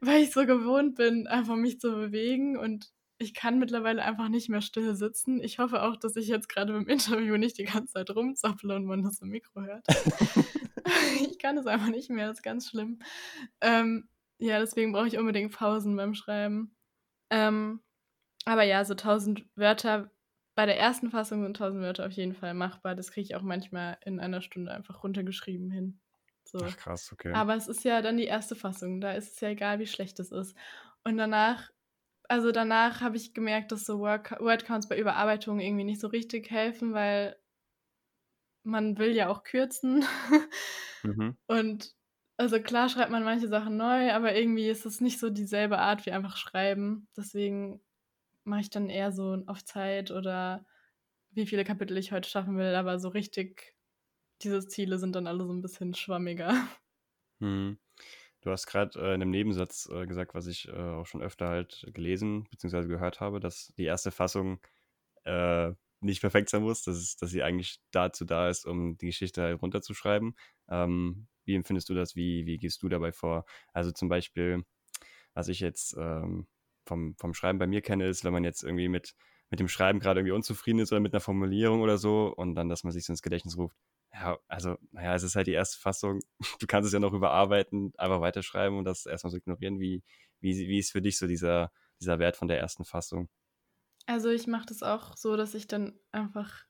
Weil 0.00 0.22
ich 0.22 0.32
so 0.32 0.44
gewohnt 0.44 0.96
bin, 0.96 1.28
einfach 1.28 1.54
mich 1.54 1.78
zu 1.78 1.92
bewegen 1.92 2.58
und 2.58 2.90
ich 3.20 3.34
kann 3.34 3.58
mittlerweile 3.58 4.02
einfach 4.02 4.28
nicht 4.28 4.48
mehr 4.48 4.62
still 4.62 4.94
sitzen. 4.94 5.42
Ich 5.42 5.58
hoffe 5.58 5.82
auch, 5.82 5.96
dass 5.96 6.16
ich 6.16 6.26
jetzt 6.26 6.48
gerade 6.48 6.72
beim 6.72 6.88
Interview 6.88 7.36
nicht 7.36 7.58
die 7.58 7.64
ganze 7.64 7.92
Zeit 7.92 8.10
rumzapple 8.10 8.74
und 8.74 8.86
man 8.86 9.02
das 9.02 9.20
im 9.20 9.28
Mikro 9.28 9.60
hört. 9.60 9.86
ich 11.20 11.38
kann 11.38 11.58
es 11.58 11.66
einfach 11.66 11.88
nicht 11.88 12.10
mehr, 12.10 12.28
das 12.28 12.38
ist 12.38 12.42
ganz 12.42 12.68
schlimm. 12.68 13.00
Ähm, 13.60 14.08
ja, 14.38 14.58
deswegen 14.58 14.92
brauche 14.92 15.06
ich 15.06 15.18
unbedingt 15.18 15.52
Pausen 15.52 15.96
beim 15.96 16.14
Schreiben. 16.14 16.74
Ähm, 17.30 17.82
aber 18.46 18.62
ja, 18.62 18.84
so 18.84 18.94
1000 18.94 19.44
Wörter, 19.54 20.10
bei 20.54 20.64
der 20.66 20.78
ersten 20.78 21.10
Fassung 21.10 21.42
sind 21.42 21.60
1000 21.60 21.82
Wörter 21.82 22.06
auf 22.06 22.12
jeden 22.12 22.34
Fall 22.34 22.54
machbar. 22.54 22.94
Das 22.94 23.12
kriege 23.12 23.24
ich 23.24 23.36
auch 23.36 23.42
manchmal 23.42 23.98
in 24.04 24.18
einer 24.18 24.40
Stunde 24.40 24.72
einfach 24.72 25.04
runtergeschrieben 25.04 25.70
hin. 25.70 26.00
So. 26.44 26.58
Ach 26.64 26.76
krass, 26.76 27.12
okay. 27.12 27.32
Aber 27.32 27.54
es 27.54 27.68
ist 27.68 27.84
ja 27.84 28.00
dann 28.02 28.16
die 28.16 28.24
erste 28.24 28.56
Fassung, 28.56 29.00
da 29.00 29.12
ist 29.12 29.34
es 29.34 29.40
ja 29.40 29.50
egal, 29.50 29.78
wie 29.78 29.86
schlecht 29.86 30.18
es 30.20 30.32
ist. 30.32 30.56
Und 31.04 31.16
danach, 31.16 31.70
also 32.30 32.52
danach 32.52 33.00
habe 33.00 33.16
ich 33.16 33.34
gemerkt, 33.34 33.72
dass 33.72 33.84
so 33.84 33.98
Wordcounts 34.00 34.88
bei 34.88 34.98
Überarbeitung 34.98 35.58
irgendwie 35.60 35.84
nicht 35.84 36.00
so 36.00 36.06
richtig 36.08 36.50
helfen, 36.50 36.92
weil 36.92 37.36
man 38.62 38.98
will 38.98 39.14
ja 39.14 39.28
auch 39.28 39.42
kürzen. 39.42 40.04
mhm. 41.04 41.30
Und 41.48 41.94
also 42.36 42.60
klar 42.62 42.88
schreibt 42.88 43.10
man 43.10 43.24
manche 43.24 43.48
Sachen 43.48 43.76
neu, 43.76 44.12
aber 44.12 44.34
irgendwie 44.34 44.68
ist 44.68 44.86
es 44.86 45.00
nicht 45.00 45.18
so 45.18 45.30
dieselbe 45.30 45.78
Art 45.78 46.06
wie 46.06 46.12
einfach 46.12 46.36
schreiben. 46.36 47.08
Deswegen 47.16 47.82
mache 48.44 48.62
ich 48.62 48.70
dann 48.70 48.88
eher 48.90 49.12
so 49.12 49.42
auf 49.46 49.64
Zeit 49.64 50.10
oder 50.10 50.66
wie 51.32 51.46
viele 51.46 51.64
Kapitel 51.64 51.98
ich 51.98 52.12
heute 52.12 52.28
schaffen 52.28 52.56
will, 52.58 52.74
aber 52.76 52.98
so 53.00 53.08
richtig 53.08 53.76
diese 54.42 54.66
Ziele 54.66 54.98
sind 54.98 55.16
dann 55.16 55.26
alle 55.26 55.46
so 55.46 55.52
ein 55.52 55.62
bisschen 55.62 55.94
schwammiger. 55.94 56.54
Hm. 57.40 57.74
Du 58.42 58.50
hast 58.50 58.66
gerade 58.66 58.98
äh, 58.98 59.14
in 59.14 59.22
einem 59.22 59.30
Nebensatz 59.30 59.88
äh, 59.92 60.06
gesagt, 60.06 60.34
was 60.34 60.46
ich 60.46 60.68
äh, 60.68 60.72
auch 60.72 61.06
schon 61.06 61.22
öfter 61.22 61.48
halt 61.48 61.86
gelesen 61.92 62.44
bzw. 62.50 62.86
gehört 62.88 63.20
habe, 63.20 63.40
dass 63.40 63.72
die 63.76 63.84
erste 63.84 64.10
Fassung 64.10 64.60
äh, 65.24 65.72
nicht 66.00 66.20
perfekt 66.22 66.48
sein 66.50 66.62
muss, 66.62 66.82
dass, 66.82 67.16
dass 67.16 67.30
sie 67.30 67.42
eigentlich 67.42 67.80
dazu 67.90 68.24
da 68.24 68.48
ist, 68.48 68.66
um 68.66 68.96
die 68.98 69.06
Geschichte 69.06 69.42
halt 69.42 69.60
runterzuschreiben. 69.62 70.36
Ähm, 70.68 71.28
wie 71.44 71.54
empfindest 71.54 71.88
du 71.90 71.94
das? 71.94 72.16
Wie, 72.16 72.46
wie 72.46 72.58
gehst 72.58 72.82
du 72.82 72.88
dabei 72.88 73.12
vor? 73.12 73.44
Also 73.74 73.92
zum 73.92 74.08
Beispiel, 74.08 74.64
was 75.34 75.48
ich 75.48 75.60
jetzt 75.60 75.94
ähm, 75.98 76.46
vom, 76.86 77.16
vom 77.18 77.34
Schreiben 77.34 77.58
bei 77.58 77.66
mir 77.66 77.82
kenne, 77.82 78.08
ist, 78.08 78.24
wenn 78.24 78.32
man 78.32 78.44
jetzt 78.44 78.62
irgendwie 78.64 78.88
mit, 78.88 79.14
mit 79.50 79.60
dem 79.60 79.68
Schreiben 79.68 80.00
gerade 80.00 80.20
irgendwie 80.20 80.34
unzufrieden 80.34 80.80
ist 80.80 80.92
oder 80.92 81.00
mit 81.00 81.12
einer 81.14 81.20
Formulierung 81.20 81.82
oder 81.82 81.98
so 81.98 82.32
und 82.34 82.54
dann, 82.54 82.68
dass 82.70 82.84
man 82.84 82.92
sich 82.92 83.04
so 83.04 83.12
ins 83.12 83.22
Gedächtnis 83.22 83.58
ruft. 83.58 83.76
Ja, 84.12 84.38
also, 84.48 84.76
naja, 84.92 85.14
es 85.14 85.22
ist 85.22 85.36
halt 85.36 85.46
die 85.46 85.52
erste 85.52 85.78
Fassung. 85.78 86.20
Du 86.60 86.66
kannst 86.66 86.86
es 86.86 86.92
ja 86.92 86.98
noch 86.98 87.12
überarbeiten, 87.12 87.92
einfach 87.96 88.20
weiterschreiben 88.20 88.78
und 88.78 88.84
das 88.84 89.06
erstmal 89.06 89.30
so 89.30 89.36
ignorieren. 89.36 89.78
Wie, 89.80 90.02
wie, 90.40 90.68
wie 90.68 90.78
ist 90.78 90.92
für 90.92 91.02
dich 91.02 91.18
so 91.18 91.26
dieser, 91.26 91.70
dieser 92.00 92.18
Wert 92.18 92.36
von 92.36 92.48
der 92.48 92.58
ersten 92.58 92.84
Fassung? 92.84 93.28
Also 94.06 94.30
ich 94.30 94.46
mache 94.46 94.66
das 94.66 94.82
auch 94.82 95.16
so, 95.16 95.36
dass 95.36 95.54
ich 95.54 95.68
dann 95.68 95.98
einfach 96.10 96.64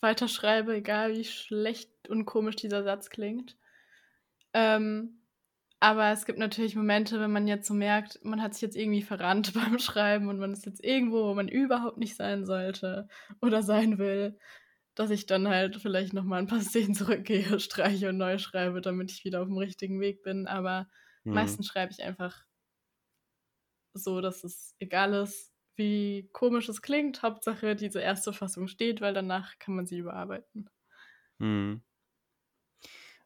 weiterschreibe, 0.00 0.74
egal 0.74 1.16
wie 1.16 1.24
schlecht 1.24 2.08
und 2.08 2.26
komisch 2.26 2.56
dieser 2.56 2.82
Satz 2.82 3.08
klingt. 3.08 3.56
Ähm, 4.52 5.22
aber 5.80 6.12
es 6.12 6.26
gibt 6.26 6.38
natürlich 6.38 6.76
Momente, 6.76 7.18
wenn 7.18 7.32
man 7.32 7.48
jetzt 7.48 7.66
so 7.66 7.74
merkt, 7.74 8.24
man 8.24 8.42
hat 8.42 8.54
sich 8.54 8.62
jetzt 8.62 8.76
irgendwie 8.76 9.02
verrannt 9.02 9.52
beim 9.54 9.78
Schreiben 9.78 10.28
und 10.28 10.38
man 10.38 10.52
ist 10.52 10.66
jetzt 10.66 10.84
irgendwo, 10.84 11.24
wo 11.24 11.34
man 11.34 11.48
überhaupt 11.48 11.98
nicht 11.98 12.16
sein 12.16 12.44
sollte 12.46 13.08
oder 13.40 13.62
sein 13.62 13.98
will, 13.98 14.38
dass 14.94 15.10
ich 15.10 15.26
dann 15.26 15.48
halt 15.48 15.76
vielleicht 15.76 16.12
nochmal 16.12 16.40
ein 16.40 16.46
paar 16.46 16.60
Szenen 16.60 16.94
zurückgehe, 16.94 17.58
streiche 17.60 18.08
und 18.10 18.18
neu 18.18 18.38
schreibe, 18.38 18.80
damit 18.80 19.10
ich 19.10 19.24
wieder 19.24 19.42
auf 19.42 19.48
dem 19.48 19.58
richtigen 19.58 20.00
Weg 20.00 20.22
bin. 20.22 20.46
Aber 20.46 20.88
mhm. 21.24 21.34
meistens 21.34 21.66
schreibe 21.66 21.92
ich 21.92 22.02
einfach 22.02 22.44
so, 23.94 24.20
dass 24.20 24.44
es 24.44 24.74
egal 24.78 25.14
ist, 25.14 25.52
wie 25.76 26.28
komisch 26.32 26.68
es 26.68 26.82
klingt. 26.82 27.22
Hauptsache, 27.22 27.76
diese 27.76 28.00
erste 28.00 28.32
Fassung 28.32 28.68
steht, 28.68 29.00
weil 29.00 29.14
danach 29.14 29.58
kann 29.58 29.74
man 29.74 29.86
sie 29.86 29.98
überarbeiten. 29.98 30.68
Mhm. 31.38 31.82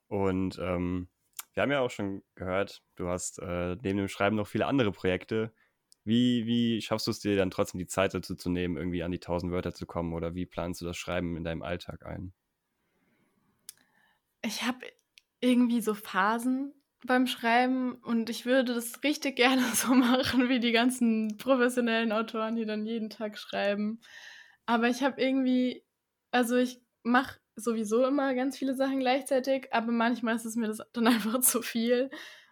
Und 0.08 0.58
ähm, 0.60 1.08
wir 1.54 1.62
haben 1.62 1.72
ja 1.72 1.80
auch 1.80 1.90
schon 1.90 2.22
gehört, 2.34 2.82
du 2.96 3.08
hast 3.08 3.38
äh, 3.40 3.76
neben 3.82 3.98
dem 3.98 4.08
Schreiben 4.08 4.36
noch 4.36 4.46
viele 4.46 4.66
andere 4.66 4.92
Projekte. 4.92 5.52
Wie, 6.06 6.46
wie 6.46 6.80
schaffst 6.82 7.08
du 7.08 7.10
es 7.10 7.18
dir 7.18 7.36
dann 7.36 7.50
trotzdem 7.50 7.80
die 7.80 7.88
Zeit 7.88 8.14
dazu 8.14 8.36
zu 8.36 8.48
nehmen, 8.48 8.76
irgendwie 8.76 9.02
an 9.02 9.10
die 9.10 9.18
1000 9.18 9.50
Wörter 9.50 9.74
zu 9.74 9.86
kommen? 9.86 10.12
Oder 10.12 10.36
wie 10.36 10.46
planst 10.46 10.80
du 10.80 10.84
das 10.84 10.96
Schreiben 10.96 11.36
in 11.36 11.42
deinem 11.42 11.62
Alltag 11.62 12.06
ein? 12.06 12.32
Ich 14.40 14.62
habe 14.62 14.86
irgendwie 15.40 15.80
so 15.80 15.94
Phasen 15.94 16.72
beim 17.04 17.26
Schreiben 17.26 17.96
und 17.96 18.30
ich 18.30 18.46
würde 18.46 18.74
das 18.74 19.02
richtig 19.02 19.34
gerne 19.36 19.62
so 19.74 19.94
machen 19.94 20.48
wie 20.48 20.60
die 20.60 20.70
ganzen 20.70 21.38
professionellen 21.38 22.12
Autoren, 22.12 22.54
die 22.54 22.66
dann 22.66 22.86
jeden 22.86 23.10
Tag 23.10 23.36
schreiben. 23.36 24.00
Aber 24.64 24.88
ich 24.88 25.02
habe 25.02 25.20
irgendwie, 25.20 25.84
also 26.30 26.56
ich 26.56 26.80
mache 27.02 27.40
sowieso 27.56 28.04
immer 28.04 28.32
ganz 28.34 28.56
viele 28.56 28.76
Sachen 28.76 29.00
gleichzeitig, 29.00 29.72
aber 29.72 29.90
manchmal 29.90 30.36
ist 30.36 30.44
es 30.44 30.54
mir 30.54 30.68
das 30.68 30.82
dann 30.92 31.06
einfach 31.08 31.40
zu 31.40 31.62
viel. 31.62 32.10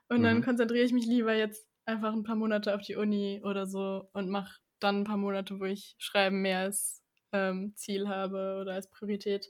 Und 0.09 0.19
mhm. 0.19 0.25
dann 0.25 0.45
konzentriere 0.45 0.85
ich 0.85 0.93
mich 0.93 1.07
lieber 1.07 1.35
jetzt 1.35 1.69
einfach 1.87 2.13
ein 2.13 2.25
paar 2.25 2.37
Monate 2.37 2.75
auf 2.75 2.83
die 2.83 2.97
Uni 2.97 3.41
oder 3.45 3.67
so 3.67 4.09
und 4.13 4.31
mache 4.31 4.59
dann 4.81 5.01
ein 5.01 5.05
paar 5.05 5.17
Monate, 5.17 5.61
wo 5.61 5.65
ich 5.65 5.95
Schreiben 5.99 6.43
mehr 6.43 6.61
als 6.61 7.03
ähm, 7.33 7.75
Ziel 7.77 8.09
habe 8.09 8.59
oder 8.61 8.75
als 8.75 8.91
Priorität. 8.91 9.49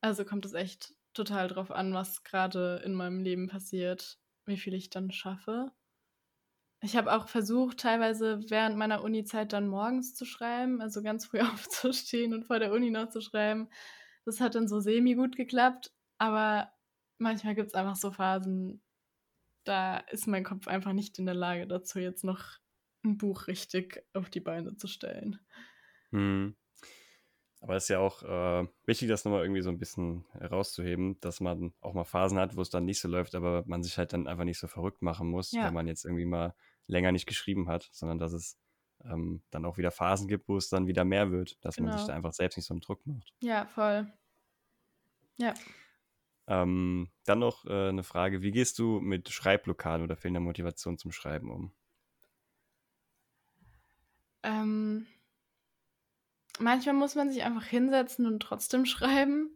Also 0.00 0.24
kommt 0.24 0.44
es 0.44 0.54
echt 0.54 0.94
total 1.14 1.48
drauf 1.48 1.70
an, 1.70 1.94
was 1.94 2.24
gerade 2.24 2.82
in 2.84 2.94
meinem 2.94 3.20
Leben 3.20 3.48
passiert, 3.48 4.18
wie 4.46 4.56
viel 4.56 4.74
ich 4.74 4.90
dann 4.90 5.10
schaffe. 5.10 5.72
Ich 6.84 6.96
habe 6.96 7.12
auch 7.12 7.28
versucht, 7.28 7.78
teilweise 7.78 8.40
während 8.48 8.76
meiner 8.76 9.04
Uni-Zeit 9.04 9.52
dann 9.52 9.68
morgens 9.68 10.14
zu 10.16 10.24
schreiben, 10.24 10.80
also 10.80 11.02
ganz 11.02 11.26
früh 11.26 11.40
aufzustehen 11.54 12.34
und 12.34 12.46
vor 12.46 12.58
der 12.58 12.72
Uni 12.72 12.90
noch 12.90 13.08
zu 13.08 13.20
schreiben. 13.20 13.68
Das 14.24 14.40
hat 14.40 14.54
dann 14.54 14.68
so 14.68 14.80
semi 14.80 15.14
gut 15.14 15.36
geklappt, 15.36 15.92
aber 16.18 16.72
manchmal 17.18 17.54
gibt 17.54 17.68
es 17.68 17.74
einfach 17.74 17.96
so 17.96 18.10
Phasen, 18.10 18.82
da 19.64 19.98
ist 19.98 20.26
mein 20.26 20.44
Kopf 20.44 20.68
einfach 20.68 20.92
nicht 20.92 21.18
in 21.18 21.26
der 21.26 21.34
Lage 21.34 21.66
dazu, 21.66 21.98
jetzt 21.98 22.24
noch 22.24 22.58
ein 23.04 23.18
Buch 23.18 23.46
richtig 23.46 24.04
auf 24.12 24.30
die 24.30 24.40
Beine 24.40 24.76
zu 24.76 24.86
stellen. 24.86 25.40
Hm. 26.10 26.56
Aber 27.60 27.76
es 27.76 27.84
ist 27.84 27.90
ja 27.90 28.00
auch 28.00 28.22
äh, 28.24 28.66
wichtig, 28.86 29.08
das 29.08 29.24
nochmal 29.24 29.42
irgendwie 29.42 29.62
so 29.62 29.70
ein 29.70 29.78
bisschen 29.78 30.24
herauszuheben, 30.32 31.20
dass 31.20 31.40
man 31.40 31.72
auch 31.80 31.94
mal 31.94 32.04
Phasen 32.04 32.38
hat, 32.38 32.56
wo 32.56 32.60
es 32.60 32.70
dann 32.70 32.84
nicht 32.84 33.00
so 33.00 33.08
läuft, 33.08 33.36
aber 33.36 33.62
man 33.66 33.84
sich 33.84 33.98
halt 33.98 34.12
dann 34.12 34.26
einfach 34.26 34.44
nicht 34.44 34.58
so 34.58 34.66
verrückt 34.66 35.00
machen 35.00 35.30
muss, 35.30 35.52
ja. 35.52 35.66
wenn 35.66 35.74
man 35.74 35.86
jetzt 35.86 36.04
irgendwie 36.04 36.24
mal 36.24 36.56
länger 36.88 37.12
nicht 37.12 37.26
geschrieben 37.26 37.68
hat, 37.68 37.88
sondern 37.92 38.18
dass 38.18 38.32
es 38.32 38.58
ähm, 39.04 39.42
dann 39.50 39.64
auch 39.64 39.78
wieder 39.78 39.92
Phasen 39.92 40.26
gibt, 40.26 40.48
wo 40.48 40.56
es 40.56 40.68
dann 40.70 40.88
wieder 40.88 41.04
mehr 41.04 41.30
wird, 41.30 41.64
dass 41.64 41.76
genau. 41.76 41.88
man 41.88 41.98
sich 41.98 42.06
genau. 42.06 42.12
da 42.12 42.16
einfach 42.16 42.32
selbst 42.32 42.56
nicht 42.56 42.66
so 42.66 42.74
einen 42.74 42.80
Druck 42.80 43.06
macht. 43.06 43.32
Ja, 43.40 43.66
voll. 43.66 44.12
Ja. 45.38 45.54
Ähm, 46.52 47.08
dann 47.24 47.38
noch 47.38 47.64
äh, 47.64 47.88
eine 47.88 48.02
Frage: 48.02 48.42
Wie 48.42 48.50
gehst 48.50 48.78
du 48.78 49.00
mit 49.00 49.30
Schreibblockaden 49.30 50.04
oder 50.04 50.16
fehlender 50.16 50.40
Motivation 50.40 50.98
zum 50.98 51.10
Schreiben 51.10 51.50
um? 51.50 51.72
Ähm, 54.42 55.06
manchmal 56.58 56.94
muss 56.94 57.14
man 57.14 57.30
sich 57.30 57.42
einfach 57.42 57.64
hinsetzen 57.64 58.26
und 58.26 58.40
trotzdem 58.40 58.84
schreiben, 58.86 59.50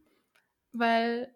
weil 0.72 1.34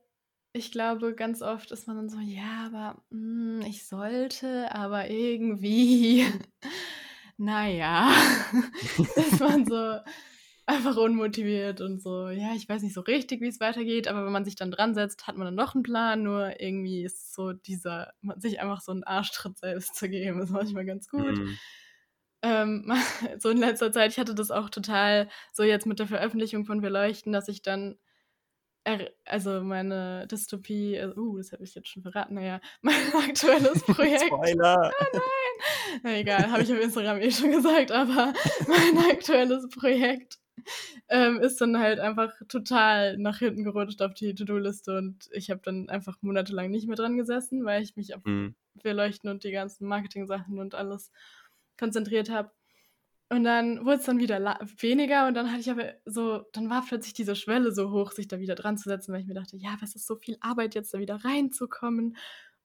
ich 0.52 0.72
glaube, 0.72 1.14
ganz 1.14 1.42
oft 1.42 1.70
ist 1.72 1.86
man 1.86 1.96
dann 1.96 2.08
so, 2.08 2.18
ja, 2.20 2.64
aber 2.66 3.02
mh, 3.10 3.60
hm, 3.60 3.66
ich 3.68 3.86
sollte, 3.86 4.74
aber 4.74 5.10
irgendwie 5.10 6.24
naja, 7.36 8.10
ist 9.16 9.40
man 9.40 9.66
so 9.66 9.98
einfach 10.70 10.96
unmotiviert 10.96 11.80
und 11.80 12.00
so, 12.00 12.28
ja, 12.28 12.54
ich 12.54 12.68
weiß 12.68 12.82
nicht 12.82 12.94
so 12.94 13.00
richtig, 13.00 13.40
wie 13.40 13.48
es 13.48 13.60
weitergeht, 13.60 14.08
aber 14.08 14.24
wenn 14.24 14.32
man 14.32 14.44
sich 14.44 14.56
dann 14.56 14.70
dran 14.70 14.94
setzt, 14.94 15.26
hat 15.26 15.36
man 15.36 15.46
dann 15.46 15.54
noch 15.54 15.74
einen 15.74 15.82
Plan, 15.82 16.22
nur 16.22 16.60
irgendwie 16.60 17.04
ist 17.04 17.34
so 17.34 17.52
dieser, 17.52 18.12
sich 18.36 18.60
einfach 18.60 18.80
so 18.80 18.92
einen 18.92 19.04
Arschtritt 19.04 19.58
selbst 19.58 19.96
zu 19.96 20.08
geben, 20.08 20.40
ist 20.40 20.50
manchmal 20.50 20.84
ganz 20.84 21.08
gut. 21.08 21.38
Mhm. 21.38 21.58
Ähm, 22.42 22.92
so 23.38 23.50
in 23.50 23.58
letzter 23.58 23.92
Zeit, 23.92 24.12
ich 24.12 24.18
hatte 24.18 24.34
das 24.34 24.50
auch 24.50 24.70
total 24.70 25.28
so 25.52 25.62
jetzt 25.62 25.86
mit 25.86 25.98
der 25.98 26.06
Veröffentlichung 26.06 26.64
von 26.64 26.82
Wir 26.82 26.90
leuchten, 26.90 27.32
dass 27.32 27.48
ich 27.48 27.62
dann 27.62 27.98
also 29.26 29.62
meine 29.62 30.26
Dystopie, 30.26 30.98
also, 30.98 31.20
uh, 31.20 31.38
das 31.38 31.52
habe 31.52 31.64
ich 31.64 31.74
jetzt 31.74 31.88
schon 31.88 32.02
verraten, 32.02 32.34
naja, 32.34 32.60
mein 32.80 33.12
aktuelles 33.14 33.82
Projekt. 33.82 34.24
Spoiler! 34.24 34.90
Oh 34.98 35.04
nein! 35.12 36.00
Na 36.02 36.16
egal, 36.16 36.50
habe 36.50 36.62
ich 36.62 36.72
auf 36.72 36.80
Instagram 36.80 37.20
eh 37.20 37.30
schon 37.30 37.50
gesagt, 37.50 37.92
aber 37.92 38.32
mein 38.66 39.10
aktuelles 39.10 39.68
Projekt 39.68 40.38
ähm, 41.08 41.40
ist 41.40 41.60
dann 41.60 41.78
halt 41.78 42.00
einfach 42.00 42.32
total 42.48 43.16
nach 43.18 43.38
hinten 43.38 43.64
gerutscht 43.64 44.02
auf 44.02 44.14
die 44.14 44.34
To-Do-Liste 44.34 44.96
und 44.96 45.28
ich 45.32 45.50
habe 45.50 45.60
dann 45.64 45.88
einfach 45.88 46.16
monatelang 46.20 46.70
nicht 46.70 46.86
mehr 46.86 46.96
dran 46.96 47.16
gesessen, 47.16 47.64
weil 47.64 47.82
ich 47.82 47.96
mich 47.96 48.14
auf 48.14 48.24
mhm. 48.24 48.54
Wir 48.82 48.94
leuchten 48.94 49.28
und 49.28 49.44
die 49.44 49.50
ganzen 49.50 49.86
Marketing-Sachen 49.86 50.58
und 50.58 50.74
alles 50.74 51.10
konzentriert 51.78 52.30
habe. 52.30 52.50
Und 53.28 53.44
dann 53.44 53.84
wurde 53.84 53.98
es 53.98 54.06
dann 54.06 54.18
wieder 54.18 54.38
weniger 54.78 55.28
und 55.28 55.34
dann 55.34 55.50
hatte 55.50 55.60
ich 55.60 55.70
aber 55.70 55.94
so, 56.04 56.44
dann 56.52 56.68
war 56.68 56.84
plötzlich 56.84 57.14
diese 57.14 57.36
Schwelle 57.36 57.72
so 57.72 57.92
hoch, 57.92 58.10
sich 58.10 58.26
da 58.26 58.40
wieder 58.40 58.56
dran 58.56 58.76
zu 58.76 58.88
setzen, 58.88 59.12
weil 59.12 59.20
ich 59.20 59.26
mir 59.26 59.34
dachte, 59.34 59.56
ja, 59.56 59.76
was 59.80 59.94
ist 59.94 60.06
so 60.06 60.16
viel 60.16 60.36
Arbeit 60.40 60.74
jetzt 60.74 60.92
da 60.94 60.98
wieder 60.98 61.24
reinzukommen? 61.24 62.16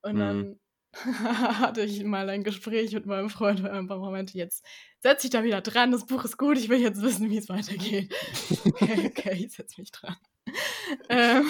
Und 0.02 0.14
mhm. 0.14 0.18
dann 0.18 0.60
hatte 1.60 1.82
ich 1.82 2.02
mal 2.04 2.28
ein 2.28 2.44
Gespräch 2.44 2.92
mit 2.92 3.06
meinem 3.06 3.30
Freund 3.30 3.60
und 3.60 3.66
ein 3.66 3.86
paar 3.86 3.98
Momente, 3.98 4.36
jetzt 4.36 4.64
setze 5.00 5.26
ich 5.26 5.30
da 5.30 5.44
wieder 5.44 5.60
dran, 5.60 5.92
das 5.92 6.06
Buch 6.06 6.24
ist 6.24 6.38
gut, 6.38 6.58
ich 6.58 6.68
will 6.68 6.80
jetzt 6.80 7.02
wissen, 7.02 7.30
wie 7.30 7.38
es 7.38 7.48
weitergeht. 7.48 8.14
okay, 8.64 9.06
okay, 9.06 9.44
ich 9.46 9.52
setze 9.52 9.80
mich 9.80 9.92
dran. 9.92 10.16
ähm, 11.08 11.48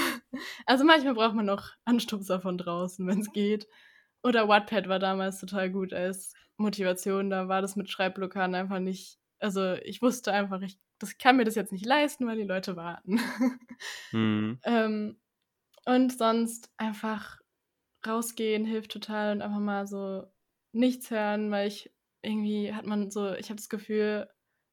also 0.67 0.85
manchmal 0.85 1.15
braucht 1.15 1.35
man 1.35 1.47
noch 1.47 1.71
Anstupser 1.85 2.41
von 2.41 2.59
draußen, 2.59 3.07
wenn 3.07 3.21
es 3.21 3.33
geht. 3.33 3.67
Oder 4.23 4.49
Wattpad 4.49 4.89
war 4.89 4.99
damals 4.99 5.39
total 5.39 5.71
gut 5.71 5.93
als 5.93 6.33
Motivation. 6.57 7.31
Da 7.31 7.49
war 7.49 7.63
das 7.63 7.77
mit 7.77 7.91
Schreibblockaden 7.91 8.55
einfach 8.55 8.81
nicht. 8.81 9.19
Also 9.39 9.75
ich 9.75 10.03
wusste 10.03 10.33
einfach, 10.33 10.63
ich 10.63 10.79
das 10.99 11.19
kann 11.19 11.37
mir 11.37 11.45
das 11.45 11.55
jetzt 11.55 11.73
nicht 11.73 11.87
leisten, 11.87 12.27
weil 12.27 12.37
die 12.37 12.45
Leute 12.45 12.77
warten. 12.77 13.21
Mhm. 14.13 14.59
ähm, 14.65 15.21
und 15.85 16.17
sonst 16.17 16.71
einfach 16.77 17.39
rausgehen 18.07 18.65
hilft 18.65 18.93
total 18.93 19.33
und 19.33 19.43
einfach 19.43 19.59
mal 19.61 19.87
so 19.87 20.27
nichts 20.73 21.11
hören, 21.11 21.51
weil 21.51 21.69
ich 21.69 21.93
irgendwie 22.23 22.73
hat 22.75 22.87
man 22.87 23.11
so, 23.11 23.33
ich 23.35 23.47
habe 23.47 23.57
das 23.57 23.69
Gefühl, 23.69 24.29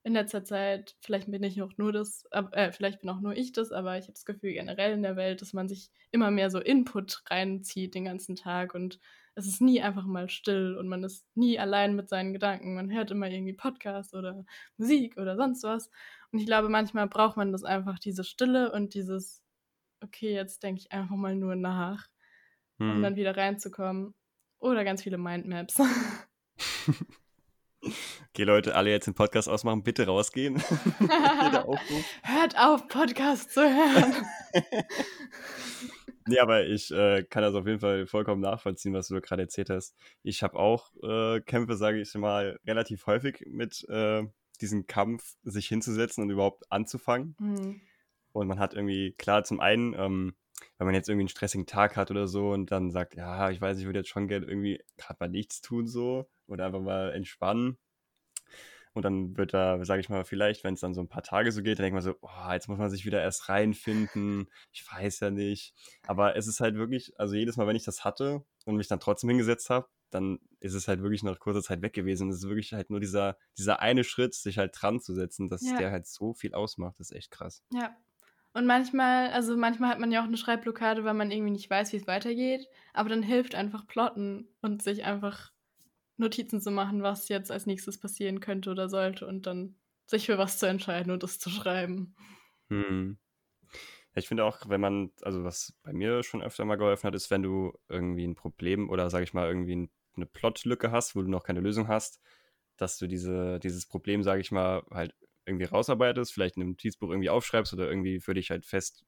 in 0.05 0.13
letzter 0.13 0.43
Zeit, 0.43 0.97
vielleicht 1.01 1.31
bin 1.31 1.43
ich 1.43 1.61
auch 1.61 1.71
nur 1.77 1.93
das, 1.93 2.25
äh, 2.31 2.71
vielleicht 2.73 3.01
bin 3.01 3.09
auch 3.09 3.21
nur 3.21 3.35
ich 3.37 3.53
das, 3.53 3.71
aber 3.71 3.97
ich 3.97 4.03
habe 4.05 4.13
das 4.13 4.25
Gefühl 4.25 4.51
generell 4.53 4.91
in 4.93 5.03
der 5.03 5.15
Welt, 5.15 5.41
dass 5.41 5.53
man 5.53 5.69
sich 5.69 5.91
immer 6.11 6.29
mehr 6.29 6.49
so 6.51 6.59
Input 6.59 7.23
reinzieht 7.29 7.95
den 7.95 8.05
ganzen 8.05 8.35
Tag 8.35 8.75
und 8.75 8.99
es 9.35 9.47
ist 9.47 9.61
nie 9.61 9.81
einfach 9.81 10.05
mal 10.05 10.29
still 10.29 10.75
und 10.77 10.87
man 10.89 11.03
ist 11.03 11.25
nie 11.35 11.57
allein 11.57 11.95
mit 11.95 12.09
seinen 12.09 12.33
Gedanken. 12.33 12.75
Man 12.75 12.91
hört 12.91 13.11
immer 13.11 13.29
irgendwie 13.29 13.53
Podcasts 13.53 14.13
oder 14.13 14.45
Musik 14.77 15.17
oder 15.17 15.35
sonst 15.37 15.63
was. 15.63 15.89
Und 16.31 16.39
ich 16.39 16.45
glaube, 16.45 16.69
manchmal 16.69 17.07
braucht 17.07 17.37
man 17.37 17.51
das 17.51 17.63
einfach, 17.63 17.97
diese 17.97 18.23
Stille 18.23 18.71
und 18.71 18.93
dieses, 18.93 19.41
okay, 20.01 20.33
jetzt 20.33 20.63
denke 20.63 20.81
ich 20.81 20.91
einfach 20.91 21.15
mal 21.15 21.35
nur 21.35 21.55
nach, 21.55 22.07
hm. 22.79 22.91
um 22.91 23.01
dann 23.01 23.15
wieder 23.15 23.35
reinzukommen. 23.35 24.13
Oder 24.59 24.83
ganz 24.83 25.03
viele 25.03 25.17
Mindmaps. 25.17 25.79
Okay, 28.29 28.43
Leute, 28.45 28.75
alle 28.75 28.89
jetzt 28.89 29.07
den 29.07 29.13
Podcast 29.13 29.49
ausmachen, 29.49 29.83
bitte 29.83 30.05
rausgehen. 30.05 30.59
Hört 32.23 32.57
auf, 32.57 32.87
Podcast 32.87 33.51
zu 33.51 33.61
hören. 33.61 34.25
nee, 36.27 36.39
aber 36.39 36.65
ich 36.65 36.91
äh, 36.91 37.23
kann 37.23 37.43
das 37.43 37.53
auf 37.53 37.67
jeden 37.67 37.79
Fall 37.79 38.07
vollkommen 38.07 38.41
nachvollziehen, 38.41 38.93
was 38.93 39.09
du 39.09 39.19
gerade 39.19 39.43
erzählt 39.43 39.69
hast. 39.69 39.95
Ich 40.23 40.43
habe 40.43 40.57
auch 40.57 40.91
äh, 41.03 41.41
Kämpfe, 41.41 41.75
sage 41.75 41.99
ich 41.99 42.13
mal, 42.15 42.57
relativ 42.65 43.05
häufig 43.05 43.43
mit 43.45 43.85
äh, 43.89 44.23
diesem 44.61 44.87
Kampf, 44.87 45.35
sich 45.43 45.67
hinzusetzen 45.67 46.23
und 46.23 46.29
überhaupt 46.29 46.63
anzufangen. 46.71 47.35
Mhm. 47.37 47.81
Und 48.31 48.47
man 48.47 48.59
hat 48.59 48.73
irgendwie, 48.73 49.13
klar, 49.13 49.43
zum 49.43 49.59
einen, 49.59 49.93
ähm, 49.93 50.35
wenn 50.77 50.85
man 50.85 50.95
jetzt 50.95 51.09
irgendwie 51.09 51.23
einen 51.23 51.29
stressigen 51.29 51.65
Tag 51.65 51.95
hat 51.95 52.11
oder 52.11 52.27
so 52.27 52.51
und 52.51 52.71
dann 52.71 52.91
sagt, 52.91 53.15
ja, 53.15 53.49
ich 53.49 53.61
weiß, 53.61 53.77
ich 53.79 53.85
würde 53.85 53.99
jetzt 53.99 54.09
schon 54.09 54.27
gerne 54.27 54.45
irgendwie 54.45 54.81
gerade 54.97 55.17
mal 55.19 55.29
nichts 55.29 55.61
tun 55.61 55.87
so 55.87 56.29
oder 56.47 56.65
einfach 56.65 56.81
mal 56.81 57.11
entspannen 57.11 57.77
und 58.93 59.03
dann 59.03 59.35
wird 59.37 59.53
da, 59.53 59.83
sage 59.83 60.01
ich 60.01 60.09
mal, 60.09 60.23
vielleicht, 60.23 60.63
wenn 60.63 60.75
es 60.75 60.81
dann 60.81 60.93
so 60.93 61.01
ein 61.01 61.09
paar 61.09 61.23
Tage 61.23 61.51
so 61.51 61.63
geht, 61.63 61.79
dann 61.79 61.83
denkt 61.83 61.95
man 61.95 62.03
so, 62.03 62.15
oh, 62.21 62.51
jetzt 62.51 62.67
muss 62.69 62.77
man 62.77 62.91
sich 62.91 63.05
wieder 63.05 63.21
erst 63.21 63.49
reinfinden. 63.49 64.47
Ich 64.71 64.85
weiß 64.89 65.19
ja 65.21 65.31
nicht. 65.31 65.73
Aber 66.05 66.35
es 66.35 66.47
ist 66.47 66.59
halt 66.59 66.75
wirklich, 66.75 67.19
also 67.19 67.33
jedes 67.33 67.57
Mal, 67.57 67.65
wenn 67.65 67.75
ich 67.75 67.85
das 67.85 68.05
hatte 68.05 68.45
und 68.65 68.75
mich 68.75 68.87
dann 68.87 68.99
trotzdem 68.99 69.29
hingesetzt 69.29 69.71
habe, 69.71 69.87
dann 70.11 70.39
ist 70.59 70.75
es 70.75 70.87
halt 70.87 71.01
wirklich 71.01 71.23
nach 71.23 71.39
kurzer 71.39 71.63
Zeit 71.63 71.81
weg 71.81 71.93
gewesen. 71.93 72.25
Und 72.25 72.29
es 72.29 72.43
ist 72.43 72.49
wirklich 72.49 72.73
halt 72.73 72.91
nur 72.91 72.99
dieser, 72.99 73.35
dieser 73.57 73.79
eine 73.79 74.03
Schritt, 74.03 74.35
sich 74.35 74.59
halt 74.59 74.75
dran 74.79 74.99
zu 74.99 75.15
setzen, 75.15 75.49
dass 75.49 75.67
ja. 75.67 75.77
der 75.77 75.91
halt 75.91 76.05
so 76.05 76.35
viel 76.35 76.53
ausmacht. 76.53 76.99
Das 76.99 77.09
ist 77.09 77.17
echt 77.17 77.31
krass. 77.31 77.63
Ja. 77.73 77.95
Und 78.53 78.67
manchmal, 78.67 79.31
also 79.31 79.57
manchmal 79.57 79.89
hat 79.89 79.99
man 79.99 80.11
ja 80.11 80.21
auch 80.21 80.27
eine 80.27 80.37
Schreibblockade, 80.37 81.03
weil 81.03 81.15
man 81.15 81.31
irgendwie 81.31 81.51
nicht 81.51 81.69
weiß, 81.69 81.91
wie 81.91 81.97
es 81.97 82.07
weitergeht. 82.07 82.67
Aber 82.93 83.09
dann 83.09 83.23
hilft 83.23 83.55
einfach 83.55 83.87
plotten 83.87 84.47
und 84.61 84.83
sich 84.83 85.03
einfach 85.03 85.51
Notizen 86.17 86.61
zu 86.61 86.69
machen, 86.69 87.01
was 87.01 87.29
jetzt 87.29 87.51
als 87.51 87.65
nächstes 87.65 87.99
passieren 87.99 88.39
könnte 88.39 88.69
oder 88.69 88.89
sollte 88.89 89.25
und 89.25 89.47
dann 89.47 89.75
sich 90.05 90.27
für 90.27 90.37
was 90.37 90.59
zu 90.59 90.67
entscheiden 90.67 91.11
und 91.11 91.23
das 91.23 91.39
zu 91.39 91.49
schreiben. 91.49 92.15
Hm. 92.69 93.17
ich 94.15 94.27
finde 94.27 94.45
auch, 94.45 94.69
wenn 94.69 94.81
man, 94.81 95.11
also 95.21 95.43
was 95.43 95.73
bei 95.83 95.91
mir 95.91 96.23
schon 96.23 96.41
öfter 96.41 96.65
mal 96.65 96.77
geholfen 96.77 97.07
hat, 97.07 97.15
ist, 97.15 97.31
wenn 97.31 97.43
du 97.43 97.73
irgendwie 97.89 98.25
ein 98.25 98.35
Problem 98.35 98.89
oder 98.89 99.09
sag 99.09 99.23
ich 99.23 99.33
mal 99.33 99.47
irgendwie 99.47 99.89
eine 100.15 100.25
Plotlücke 100.25 100.91
hast, 100.91 101.15
wo 101.15 101.21
du 101.21 101.29
noch 101.29 101.43
keine 101.43 101.59
Lösung 101.59 101.87
hast, 101.87 102.21
dass 102.77 102.97
du 102.97 103.07
diese, 103.07 103.59
dieses 103.59 103.87
Problem, 103.87 104.23
sage 104.23 104.41
ich 104.41 104.51
mal, 104.51 104.83
halt 104.91 105.15
irgendwie 105.45 105.65
rausarbeitest, 105.65 106.33
vielleicht 106.33 106.57
in 106.57 106.63
einem 106.63 106.71
Notizbuch 106.71 107.09
irgendwie 107.09 107.29
aufschreibst 107.29 107.73
oder 107.73 107.87
irgendwie 107.87 108.19
für 108.19 108.33
dich 108.33 108.49
halt 108.49 108.65
fest 108.65 109.05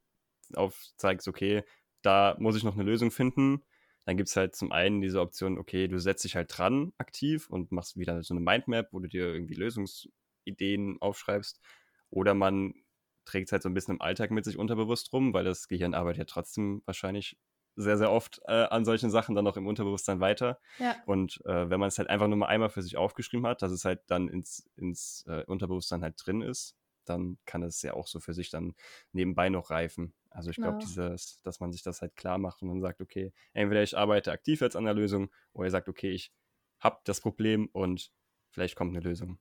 aufzeigst, 0.54 1.28
okay, 1.28 1.64
da 2.02 2.36
muss 2.40 2.56
ich 2.56 2.64
noch 2.64 2.76
eine 2.76 2.84
Lösung 2.84 3.12
finden 3.12 3.64
dann 4.06 4.18
gibt 4.18 4.30
es 4.30 4.36
halt 4.36 4.56
zum 4.56 4.72
einen 4.72 5.02
diese 5.02 5.20
Option, 5.20 5.58
okay, 5.58 5.88
du 5.88 6.00
setzt 6.00 6.24
dich 6.24 6.36
halt 6.36 6.56
dran 6.56 6.94
aktiv 7.00 7.50
und 7.50 7.72
machst 7.72 7.98
wieder 7.98 8.22
so 8.24 8.36
eine 8.36 8.42
Mindmap, 8.42 8.94
wo 8.94 9.00
du 9.00 9.10
dir 9.10 9.34
irgendwie 9.34 9.56
Lösungsideen 9.56 10.98
aufschreibst. 11.02 11.60
Oder 12.12 12.36
man 12.36 12.76
trägt 13.26 13.48
es 13.48 13.52
halt 13.52 13.64
so 13.64 13.70
ein 13.70 13.74
bisschen 13.74 13.96
im 13.96 14.02
Alltag 14.02 14.30
mit 14.30 14.46
sich 14.46 14.58
unterbewusst 14.60 15.12
rum, 15.12 15.34
weil 15.34 15.44
das 15.44 15.68
Gehirn 15.68 15.96
arbeitet 15.96 16.20
ja 16.20 16.26
trotzdem 16.26 16.84
wahrscheinlich 16.86 17.38
sehr, 17.76 17.98
sehr 17.98 18.12
oft 18.12 18.42
äh, 18.48 18.52
an 18.52 18.86
solchen 18.86 19.10
Sachen 19.10 19.36
dann 19.36 19.48
auch 19.48 19.58
im 19.58 19.68
Unterbewusstsein 19.68 20.20
weiter. 20.20 20.60
Ja. 20.80 20.96
Und 21.06 21.42
äh, 21.46 21.70
wenn 21.70 21.80
man 21.80 21.88
es 21.88 21.98
halt 21.98 22.10
einfach 22.10 22.28
nur 22.28 22.38
mal 22.38 22.48
einmal 22.48 22.70
für 22.70 22.82
sich 22.82 22.98
aufgeschrieben 22.98 23.46
hat, 23.46 23.62
dass 23.62 23.72
es 23.72 23.86
halt 23.86 24.02
dann 24.08 24.28
ins, 24.30 24.70
ins 24.76 25.26
äh, 25.28 25.44
Unterbewusstsein 25.46 26.02
halt 26.02 26.16
drin 26.18 26.42
ist, 26.42 26.76
dann 27.06 27.38
kann 27.46 27.64
es 27.64 27.82
ja 27.82 27.94
auch 27.94 28.08
so 28.08 28.20
für 28.20 28.34
sich 28.34 28.50
dann 28.50 28.74
nebenbei 29.12 29.50
noch 29.50 29.70
reifen. 29.70 30.14
Also 30.30 30.50
ich 30.50 30.58
glaube, 30.58 30.80
dieses, 30.80 31.42
dass 31.44 31.60
man 31.60 31.72
sich 31.72 31.82
das 31.82 32.02
halt 32.02 32.16
klar 32.16 32.38
macht 32.38 32.62
und 32.62 32.68
dann 32.68 32.82
sagt, 32.82 33.00
okay, 33.00 33.32
entweder 33.54 33.84
ich 33.84 33.98
arbeite 33.98 34.32
aktiv 34.32 34.60
jetzt 34.60 34.76
an 34.76 34.84
der 34.84 34.94
Lösung 34.94 35.30
oder 35.54 35.68
ihr 35.68 35.72
sagt, 35.72 35.88
okay, 35.88 36.12
ich 36.12 36.34
habe 36.80 37.00
das 37.06 37.22
Problem 37.22 37.70
und 37.72 38.12
vielleicht 38.50 38.76
kommt 38.76 38.96
eine 38.96 39.00
Lösung. 39.00 39.40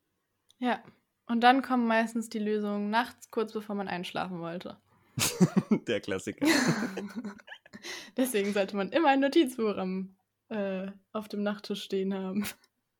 Ja, 0.59 0.83
und 1.27 1.40
dann 1.40 1.62
kommen 1.62 1.87
meistens 1.87 2.29
die 2.29 2.38
Lösungen 2.38 2.90
nachts, 2.90 3.31
kurz 3.31 3.53
bevor 3.53 3.75
man 3.75 3.88
einschlafen 3.88 4.40
wollte. 4.40 4.77
der 5.88 6.01
Klassiker. 6.01 6.47
Deswegen 8.16 8.53
sollte 8.53 8.77
man 8.77 8.90
immer 8.90 9.09
ein 9.09 9.20
Notizbuch 9.20 9.77
am, 9.77 10.16
äh, 10.49 10.88
auf 11.12 11.29
dem 11.29 11.42
Nachttisch 11.42 11.83
stehen 11.83 12.14
haben. 12.14 12.47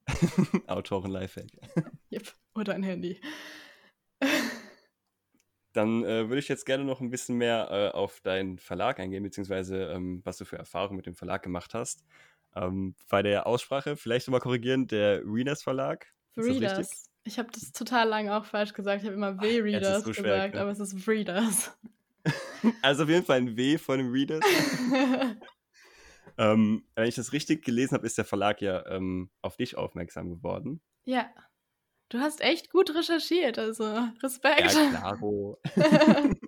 Autoren-Lifehack. 0.67 1.51
Yep. 2.13 2.33
Oder 2.55 2.75
ein 2.75 2.85
Handy. 2.85 3.21
Dann 5.73 6.05
äh, 6.05 6.29
würde 6.29 6.39
ich 6.39 6.47
jetzt 6.47 6.65
gerne 6.65 6.85
noch 6.85 7.01
ein 7.01 7.11
bisschen 7.11 7.37
mehr 7.37 7.69
äh, 7.73 7.97
auf 7.97 8.21
deinen 8.21 8.59
Verlag 8.59 9.01
eingehen, 9.01 9.25
beziehungsweise 9.25 9.87
ähm, 9.87 10.21
was 10.25 10.37
du 10.37 10.45
für 10.45 10.57
Erfahrungen 10.57 10.97
mit 10.97 11.07
dem 11.07 11.17
Verlag 11.17 11.43
gemacht 11.43 11.75
hast. 11.75 12.05
Ähm, 12.55 12.95
bei 13.09 13.23
der 13.23 13.49
Aussprache 13.49 13.97
vielleicht 13.97 14.29
nochmal 14.29 14.41
korrigieren, 14.41 14.87
der 14.87 15.23
Readers 15.25 15.65
Verlag. 15.65 16.07
Readers. 16.37 17.11
Ich 17.25 17.39
habe 17.39 17.51
das 17.51 17.73
total 17.73 18.09
lange 18.09 18.37
auch 18.37 18.45
falsch 18.45 18.75
gesagt. 18.75 19.03
Ich 19.03 19.07
habe 19.07 19.17
immer 19.17 19.41
W-Readers 19.41 20.05
so 20.05 20.11
gesagt, 20.11 20.53
schwer, 20.53 20.61
aber 20.61 20.71
es 20.71 20.79
ist 20.79 21.09
Readers. 21.09 21.77
Also 22.83 23.05
auf 23.05 23.09
jeden 23.09 23.25
Fall 23.25 23.39
ein 23.39 23.57
W 23.57 23.79
von 23.79 23.99
den 23.99 24.11
Readers. 24.11 24.45
ähm, 26.39 26.85
wenn 26.95 27.09
ich 27.09 27.15
das 27.15 27.33
richtig 27.33 27.65
gelesen 27.65 27.95
habe, 27.95 28.07
ist 28.07 28.19
der 28.19 28.25
Verlag 28.25 28.61
ja 28.61 28.87
ähm, 28.87 29.31
auf 29.43 29.57
dich 29.57 29.77
aufmerksam 29.77 30.31
geworden. 30.31 30.81
Ja. 31.05 31.31
Du 32.11 32.21
hast 32.21 32.41
echt 32.43 32.71
gut 32.71 32.95
recherchiert, 32.95 33.59
also 33.59 33.85
Respekt. 34.23 34.73
Ja, 34.73 34.91
klaro. 34.91 35.59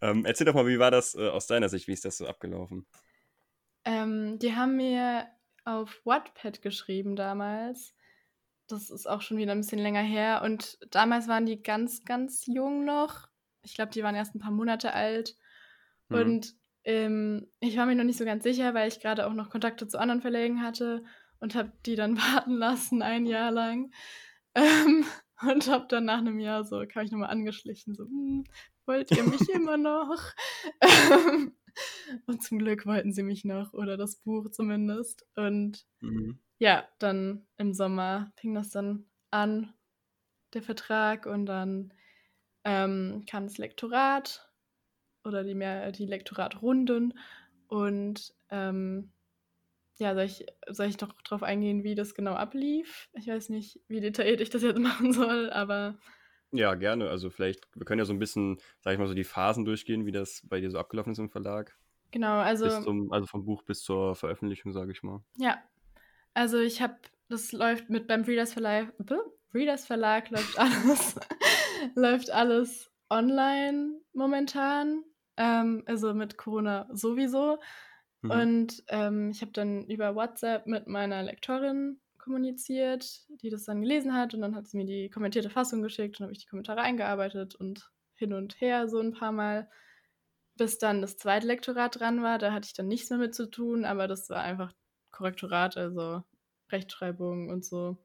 ähm, 0.00 0.24
erzähl 0.24 0.46
doch 0.46 0.54
mal, 0.54 0.66
wie 0.66 0.78
war 0.78 0.90
das 0.90 1.14
äh, 1.14 1.28
aus 1.28 1.46
deiner 1.46 1.68
Sicht? 1.68 1.88
Wie 1.88 1.92
ist 1.92 2.04
das 2.04 2.16
so 2.16 2.26
abgelaufen? 2.26 2.86
Ähm, 3.84 4.38
die 4.38 4.54
haben 4.54 4.76
mir 4.76 5.26
auf 5.64 6.00
Wattpad 6.04 6.62
geschrieben 6.62 7.16
damals. 7.16 7.94
Das 8.68 8.90
ist 8.90 9.08
auch 9.08 9.20
schon 9.20 9.36
wieder 9.36 9.52
ein 9.52 9.60
bisschen 9.60 9.80
länger 9.80 10.02
her. 10.02 10.42
Und 10.44 10.78
damals 10.90 11.28
waren 11.28 11.46
die 11.46 11.62
ganz, 11.62 12.04
ganz 12.04 12.46
jung 12.46 12.84
noch. 12.84 13.29
Ich 13.62 13.74
glaube, 13.74 13.92
die 13.92 14.02
waren 14.02 14.14
erst 14.14 14.34
ein 14.34 14.40
paar 14.40 14.50
Monate 14.50 14.94
alt. 14.94 15.36
Mhm. 16.08 16.16
Und 16.16 16.54
ähm, 16.84 17.46
ich 17.60 17.76
war 17.76 17.86
mir 17.86 17.94
noch 17.94 18.04
nicht 18.04 18.18
so 18.18 18.24
ganz 18.24 18.42
sicher, 18.42 18.74
weil 18.74 18.88
ich 18.88 19.00
gerade 19.00 19.26
auch 19.26 19.34
noch 19.34 19.50
Kontakte 19.50 19.86
zu 19.86 19.98
anderen 19.98 20.22
Verlegen 20.22 20.62
hatte 20.62 21.04
und 21.40 21.54
habe 21.54 21.72
die 21.86 21.96
dann 21.96 22.16
warten 22.18 22.52
lassen, 22.52 23.02
ein 23.02 23.26
Jahr 23.26 23.50
lang. 23.50 23.92
Ähm, 24.54 25.04
und 25.42 25.68
habe 25.68 25.86
dann 25.88 26.04
nach 26.04 26.18
einem 26.18 26.38
Jahr 26.38 26.64
so, 26.64 26.84
kam 26.86 27.04
ich 27.04 27.10
nochmal 27.10 27.30
angeschlichen, 27.30 27.94
so, 27.94 28.04
hm, 28.04 28.44
wollt 28.86 29.10
ihr 29.10 29.24
mich 29.24 29.48
immer 29.54 29.76
noch? 29.76 30.32
und 32.26 32.42
zum 32.42 32.58
Glück 32.58 32.86
wollten 32.86 33.12
sie 33.12 33.22
mich 33.22 33.44
noch, 33.44 33.72
oder 33.72 33.96
das 33.96 34.16
Buch 34.16 34.50
zumindest. 34.50 35.26
Und 35.36 35.86
mhm. 36.00 36.40
ja, 36.58 36.86
dann 36.98 37.46
im 37.56 37.72
Sommer 37.72 38.32
fing 38.36 38.54
das 38.54 38.70
dann 38.70 39.06
an, 39.30 39.72
der 40.52 40.62
Vertrag, 40.62 41.26
und 41.26 41.46
dann 41.46 41.94
ähm, 42.64 43.24
kam 43.28 43.44
das 43.44 43.58
Lektorat 43.58 44.48
oder 45.24 45.44
die, 45.44 45.54
mehr, 45.54 45.92
die 45.92 46.06
Lektoratrunden. 46.06 47.18
Und 47.68 48.34
ähm, 48.50 49.12
ja, 49.96 50.14
soll 50.14 50.24
ich, 50.24 50.46
soll 50.68 50.86
ich 50.86 51.00
noch 51.00 51.12
drauf 51.22 51.42
eingehen, 51.42 51.84
wie 51.84 51.94
das 51.94 52.14
genau 52.14 52.32
ablief? 52.32 53.08
Ich 53.12 53.28
weiß 53.28 53.50
nicht, 53.50 53.80
wie 53.88 54.00
detailliert 54.00 54.40
ich 54.40 54.50
das 54.50 54.62
jetzt 54.62 54.78
machen 54.80 55.12
soll, 55.12 55.50
aber. 55.50 55.98
Ja, 56.52 56.74
gerne. 56.74 57.08
Also 57.08 57.30
vielleicht, 57.30 57.68
wir 57.74 57.84
können 57.84 58.00
ja 58.00 58.04
so 58.04 58.12
ein 58.12 58.18
bisschen, 58.18 58.58
sag 58.80 58.92
ich 58.92 58.98
mal, 58.98 59.06
so 59.06 59.14
die 59.14 59.24
Phasen 59.24 59.64
durchgehen, 59.64 60.06
wie 60.06 60.12
das 60.12 60.42
bei 60.48 60.60
dir 60.60 60.70
so 60.70 60.78
abgelaufen 60.78 61.12
ist 61.12 61.18
im 61.18 61.30
Verlag. 61.30 61.76
Genau, 62.10 62.38
also. 62.38 62.68
Zum, 62.82 63.12
also 63.12 63.26
vom 63.26 63.44
Buch 63.44 63.62
bis 63.62 63.82
zur 63.82 64.16
Veröffentlichung, 64.16 64.72
sage 64.72 64.90
ich 64.90 65.02
mal. 65.02 65.22
Ja. 65.36 65.62
Also 66.34 66.58
ich 66.58 66.80
habe, 66.80 66.96
das 67.28 67.52
läuft 67.52 67.90
mit 67.90 68.06
beim 68.06 68.22
Readers 68.22 68.52
Verlag, 68.52 68.92
Readers 69.52 69.86
Verlag 69.86 70.30
läuft 70.30 70.58
alles, 70.58 71.16
läuft 71.94 72.30
alles 72.30 72.90
online 73.08 74.00
momentan. 74.12 75.04
Ähm, 75.36 75.82
also 75.86 76.14
mit 76.14 76.36
Corona 76.36 76.88
sowieso. 76.92 77.58
Mhm. 78.22 78.30
Und 78.30 78.84
ähm, 78.88 79.30
ich 79.30 79.40
habe 79.42 79.52
dann 79.52 79.86
über 79.86 80.14
WhatsApp 80.14 80.66
mit 80.66 80.86
meiner 80.86 81.22
Lektorin 81.22 82.00
kommuniziert, 82.18 83.24
die 83.42 83.50
das 83.50 83.64
dann 83.64 83.80
gelesen 83.80 84.14
hat. 84.14 84.34
Und 84.34 84.42
dann 84.42 84.54
hat 84.54 84.68
sie 84.68 84.76
mir 84.76 84.86
die 84.86 85.10
kommentierte 85.10 85.50
Fassung 85.50 85.82
geschickt 85.82 86.20
und 86.20 86.24
habe 86.24 86.32
ich 86.32 86.40
die 86.40 86.46
Kommentare 86.46 86.82
eingearbeitet 86.82 87.54
und 87.54 87.90
hin 88.14 88.32
und 88.34 88.60
her 88.60 88.88
so 88.88 89.00
ein 89.00 89.12
paar 89.12 89.32
Mal, 89.32 89.68
bis 90.56 90.78
dann 90.78 91.00
das 91.00 91.16
zweite 91.16 91.46
Lektorat 91.46 91.98
dran 91.98 92.22
war. 92.22 92.38
Da 92.38 92.52
hatte 92.52 92.66
ich 92.66 92.74
dann 92.74 92.88
nichts 92.88 93.08
mehr 93.08 93.18
mit 93.18 93.34
zu 93.34 93.50
tun, 93.50 93.84
aber 93.84 94.06
das 94.06 94.28
war 94.28 94.42
einfach 94.42 94.72
Korrektorat, 95.10 95.76
also 95.76 96.22
Rechtschreibung 96.70 97.48
und 97.48 97.64
so. 97.64 97.96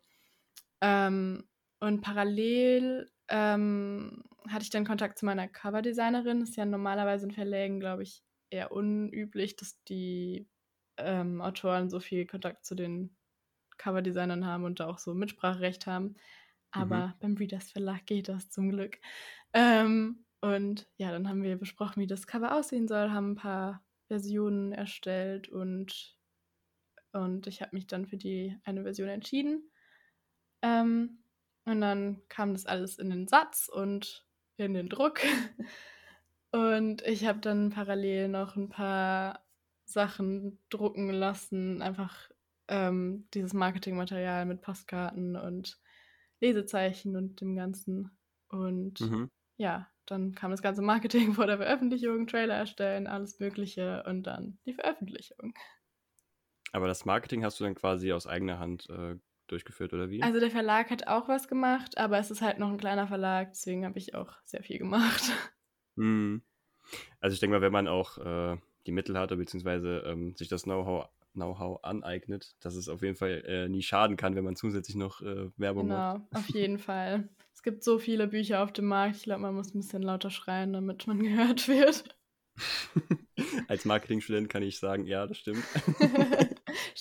Ähm, 0.82 1.44
und 1.80 2.02
parallel 2.02 3.12
ähm, 3.30 4.24
hatte 4.48 4.64
ich 4.64 4.70
dann 4.70 4.86
Kontakt 4.86 5.18
zu 5.18 5.26
meiner 5.26 5.48
Coverdesignerin. 5.48 6.42
Ist 6.42 6.56
ja 6.56 6.66
normalerweise 6.66 7.26
in 7.26 7.32
Verlägen, 7.32 7.80
glaube 7.80 8.04
ich, 8.04 8.24
eher 8.50 8.72
unüblich, 8.72 9.56
dass 9.56 9.82
die 9.84 10.48
ähm, 10.98 11.42
Autoren 11.42 11.90
so 11.90 12.00
viel 12.00 12.26
Kontakt 12.26 12.66
zu 12.66 12.76
den 12.76 13.16
Coverdesignern 13.78 14.46
haben 14.46 14.64
und 14.64 14.80
da 14.80 14.88
auch 14.88 15.00
so 15.00 15.14
Mitspracherecht 15.14 15.88
haben. 15.88 16.16
Aber 16.72 17.08
mhm. 17.08 17.14
beim 17.20 17.34
Readers 17.36 17.72
Verlag 17.72 18.06
geht 18.06 18.30
das 18.30 18.50
zum 18.50 18.70
Glück. 18.70 19.00
Ähm, 19.54 20.26
und 20.42 20.88
ja, 20.98 21.12
dann 21.12 21.28
haben 21.28 21.44
wir 21.44 21.58
besprochen, 21.58 22.02
wie 22.02 22.08
das 22.08 22.28
Cover 22.28 22.56
aussehen 22.56 22.88
soll, 22.88 23.10
haben 23.12 23.32
ein 23.32 23.36
paar 23.36 23.84
Versionen 24.08 24.72
erstellt 24.74 25.50
und, 25.50 26.18
und 27.14 27.48
ich 27.48 27.62
habe 27.62 27.76
mich 27.76 27.88
dann 27.88 28.06
für 28.06 28.18
die 28.18 28.56
eine 28.64 28.84
Version 28.84 29.10
entschieden. 29.10 29.72
Ähm, 30.62 31.24
und 31.66 31.82
dann 31.82 32.22
kam 32.30 32.54
das 32.54 32.66
alles 32.66 32.98
in 32.98 33.10
den 33.10 33.28
Satz 33.28 33.70
und 33.72 34.26
in 34.58 34.74
den 34.74 34.90
Druck. 34.90 35.20
Und 36.52 37.02
ich 37.02 37.26
habe 37.26 37.40
dann 37.40 37.70
parallel 37.70 38.30
noch 38.30 38.56
ein 38.56 38.70
paar 38.70 39.46
Sachen 39.84 40.58
drucken 40.70 41.10
lassen, 41.10 41.82
einfach 41.82 42.30
ähm, 42.70 43.28
dieses 43.34 43.54
Marketingmaterial 43.54 44.46
mit 44.46 44.62
Postkarten 44.62 45.36
und 45.36 45.78
Lesezeichen 46.40 47.18
und 47.18 47.42
dem 47.42 47.58
Ganzen. 47.58 48.18
Und 48.48 49.02
mhm. 49.02 49.30
ja, 49.58 49.90
dann 50.06 50.34
kam 50.34 50.52
das 50.52 50.62
ganze 50.62 50.82
Marketing 50.82 51.34
vor 51.36 51.46
der 51.46 51.58
Veröffentlichung, 51.58 52.26
Trailer 52.26 52.56
erstellen, 52.56 53.08
alles 53.08 53.40
Mögliche 53.40 54.04
und 54.08 54.24
dann 54.24 54.58
die 54.66 54.74
Veröffentlichung. 54.74 55.54
Aber 56.72 56.88
das 56.88 57.04
Marketing 57.04 57.44
hast 57.44 57.60
du 57.60 57.64
dann 57.66 57.76
quasi 57.76 58.14
aus 58.14 58.28
eigener 58.28 58.60
Hand 58.60 58.90
äh, 58.90 59.18
durchgeführt, 59.48 59.94
oder 59.94 60.10
wie? 60.10 60.22
Also 60.24 60.40
der 60.40 60.52
Verlag 60.52 60.90
hat 60.90 61.08
auch 61.08 61.28
was 61.28 61.48
gemacht, 61.48 61.98
aber 61.98 62.18
es 62.18 62.32
ist 62.32 62.42
halt 62.42 62.60
noch 62.60 62.70
ein 62.70 62.78
kleiner 62.78 63.08
Verlag, 63.08 63.50
deswegen 63.52 63.86
habe 63.86 63.98
ich 63.98 64.16
auch 64.16 64.34
sehr 64.44 64.64
viel 64.64 64.78
gemacht. 64.78 65.24
Hm. 65.98 66.42
Also 67.22 67.36
ich 67.36 67.40
denke 67.40 67.56
mal, 67.56 67.62
wenn 67.62 67.72
man 67.72 67.88
auch 67.88 68.18
äh, 68.18 68.58
die 68.86 68.92
Mittel 68.92 69.18
hat, 69.18 69.30
beziehungsweise 69.30 70.04
ähm, 70.06 70.36
sich 70.36 70.50
das 70.50 70.64
Know-how 70.64 71.08
Know 71.36 71.80
aneignet, 71.84 72.56
dass 72.60 72.76
es 72.76 72.90
auf 72.90 73.02
jeden 73.02 73.16
Fall 73.16 73.44
äh, 73.46 73.70
nie 73.70 73.82
schaden 73.82 74.18
kann, 74.18 74.36
wenn 74.36 74.44
man 74.44 74.56
zusätzlich 74.56 74.96
noch 74.96 75.22
äh, 75.22 75.50
Werbung 75.58 75.88
genau, 75.88 75.96
macht. 75.96 76.30
Genau, 76.30 76.40
auf 76.40 76.50
jeden 76.54 76.80
Fall. 76.80 77.30
Es 77.54 77.64
gibt 77.64 77.84
so 77.84 78.00
viele 78.00 78.28
Bücher 78.28 78.64
auf 78.64 78.74
dem 78.74 78.86
Markt, 78.86 79.18
ich 79.18 79.24
glaube, 79.24 79.42
man 79.42 79.56
muss 79.56 79.74
ein 79.74 79.80
bisschen 79.80 80.02
lauter 80.02 80.30
schreien, 80.30 80.74
damit 80.74 81.08
man 81.08 81.20
gehört 81.24 81.68
wird. 81.68 82.04
Als 83.68 83.86
Marketingstudent 83.86 84.50
kann 84.50 84.64
ich 84.64 84.80
sagen, 84.80 85.08
ja, 85.08 85.28
das 85.28 85.38
stimmt. 85.38 85.64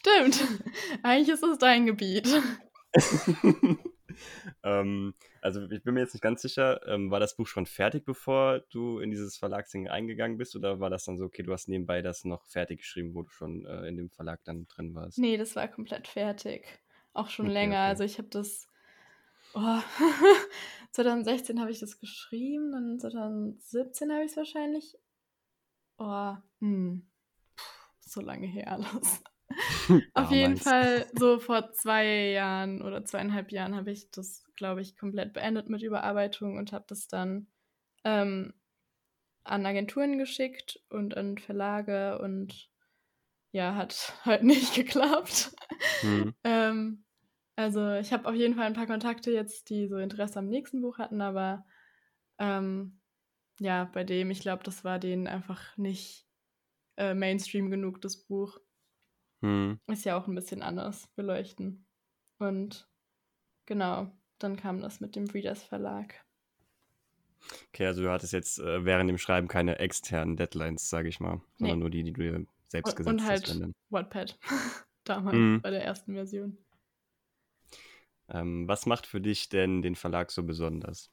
Stimmt. 0.04 0.40
Eigentlich 1.02 1.28
ist 1.30 1.42
es 1.42 1.58
dein 1.58 1.86
Gebiet. 1.86 2.28
ähm, 4.62 5.14
also 5.40 5.62
ich 5.70 5.82
bin 5.82 5.94
mir 5.94 6.00
jetzt 6.00 6.14
nicht 6.14 6.22
ganz 6.22 6.42
sicher, 6.42 6.86
ähm, 6.86 7.10
war 7.10 7.20
das 7.20 7.36
Buch 7.36 7.46
schon 7.46 7.66
fertig, 7.66 8.04
bevor 8.04 8.60
du 8.70 8.98
in 8.98 9.10
dieses 9.10 9.36
Verlagsding 9.36 9.88
eingegangen 9.88 10.38
bist? 10.38 10.54
Oder 10.56 10.80
war 10.80 10.90
das 10.90 11.04
dann 11.04 11.18
so, 11.18 11.24
okay, 11.24 11.42
du 11.42 11.52
hast 11.52 11.68
nebenbei 11.68 12.02
das 12.02 12.24
noch 12.24 12.44
fertig 12.46 12.80
geschrieben, 12.80 13.14
wo 13.14 13.22
du 13.22 13.30
schon 13.30 13.64
äh, 13.66 13.86
in 13.88 13.96
dem 13.96 14.10
Verlag 14.10 14.40
dann 14.44 14.66
drin 14.66 14.94
warst? 14.94 15.18
Nee, 15.18 15.36
das 15.36 15.56
war 15.56 15.68
komplett 15.68 16.06
fertig. 16.06 16.66
Auch 17.12 17.30
schon 17.30 17.46
okay, 17.46 17.54
länger. 17.54 17.76
Okay. 17.76 17.88
Also 17.88 18.04
ich 18.04 18.18
habe 18.18 18.28
das. 18.28 18.68
Oh, 19.54 19.80
2016 20.92 21.60
habe 21.60 21.70
ich 21.70 21.78
das 21.78 22.00
geschrieben, 22.00 22.72
dann 22.72 22.98
2017 22.98 24.12
habe 24.12 24.24
ich 24.24 24.32
es 24.32 24.36
wahrscheinlich. 24.36 24.98
Oh, 25.96 26.34
hm. 26.58 27.06
Puh, 27.54 27.62
so 28.00 28.20
lange 28.20 28.48
her 28.48 28.72
alles. 28.72 29.22
Auf 30.14 30.30
jeden 30.30 30.56
Fall, 30.56 31.06
so 31.14 31.38
vor 31.38 31.72
zwei 31.72 32.30
Jahren 32.30 32.82
oder 32.82 33.04
zweieinhalb 33.04 33.52
Jahren 33.52 33.74
habe 33.74 33.90
ich 33.90 34.10
das, 34.10 34.44
glaube 34.56 34.80
ich, 34.80 34.96
komplett 34.96 35.32
beendet 35.32 35.68
mit 35.68 35.82
Überarbeitung 35.82 36.56
und 36.56 36.72
habe 36.72 36.84
das 36.88 37.08
dann 37.08 37.46
ähm, 38.04 38.54
an 39.44 39.66
Agenturen 39.66 40.18
geschickt 40.18 40.80
und 40.88 41.16
an 41.16 41.38
Verlage 41.38 42.18
und 42.18 42.70
ja, 43.52 43.74
hat 43.74 44.14
halt 44.24 44.42
nicht 44.42 44.74
geklappt. 44.74 45.54
Mhm. 46.02 46.34
ähm, 46.44 47.04
also 47.56 47.92
ich 47.92 48.12
habe 48.12 48.28
auf 48.28 48.34
jeden 48.34 48.54
Fall 48.56 48.66
ein 48.66 48.74
paar 48.74 48.86
Kontakte 48.86 49.30
jetzt, 49.30 49.70
die 49.70 49.86
so 49.86 49.98
Interesse 49.98 50.40
am 50.40 50.48
nächsten 50.48 50.80
Buch 50.80 50.98
hatten, 50.98 51.20
aber 51.20 51.64
ähm, 52.38 53.00
ja, 53.60 53.84
bei 53.84 54.02
dem, 54.02 54.30
ich 54.30 54.40
glaube, 54.40 54.64
das 54.64 54.82
war 54.82 54.98
denen 54.98 55.28
einfach 55.28 55.76
nicht 55.76 56.26
äh, 56.96 57.14
Mainstream 57.14 57.70
genug, 57.70 58.00
das 58.00 58.16
Buch. 58.16 58.58
Hm. 59.44 59.78
Ist 59.88 60.06
ja 60.06 60.16
auch 60.16 60.26
ein 60.26 60.34
bisschen 60.34 60.62
anders 60.62 61.06
beleuchten. 61.16 61.84
Und 62.38 62.88
genau, 63.66 64.10
dann 64.38 64.56
kam 64.56 64.80
das 64.80 65.00
mit 65.00 65.16
dem 65.16 65.26
Readers 65.26 65.62
Verlag. 65.62 66.24
Okay, 67.68 67.84
also 67.84 68.02
du 68.02 68.10
hattest 68.10 68.32
jetzt 68.32 68.58
äh, 68.58 68.86
während 68.86 69.10
dem 69.10 69.18
Schreiben 69.18 69.46
keine 69.46 69.78
externen 69.78 70.38
Deadlines, 70.38 70.88
sage 70.88 71.10
ich 71.10 71.20
mal, 71.20 71.42
sondern 71.58 71.76
nee. 71.78 71.82
nur 71.82 71.90
die, 71.90 72.04
die 72.04 72.12
du 72.14 72.22
dir 72.22 72.46
selbst 72.68 72.92
und, 72.92 72.96
gesetzt 72.96 73.08
und 73.12 73.26
halt 73.26 73.42
hast. 73.42 73.60
Und 73.60 73.74
Wattpad, 73.90 74.38
damals 75.04 75.36
hm. 75.36 75.60
bei 75.60 75.70
der 75.70 75.84
ersten 75.84 76.14
Version. 76.14 76.56
Ähm, 78.30 78.66
was 78.66 78.86
macht 78.86 79.06
für 79.06 79.20
dich 79.20 79.50
denn 79.50 79.82
den 79.82 79.94
Verlag 79.94 80.30
so 80.30 80.42
besonders? 80.42 81.12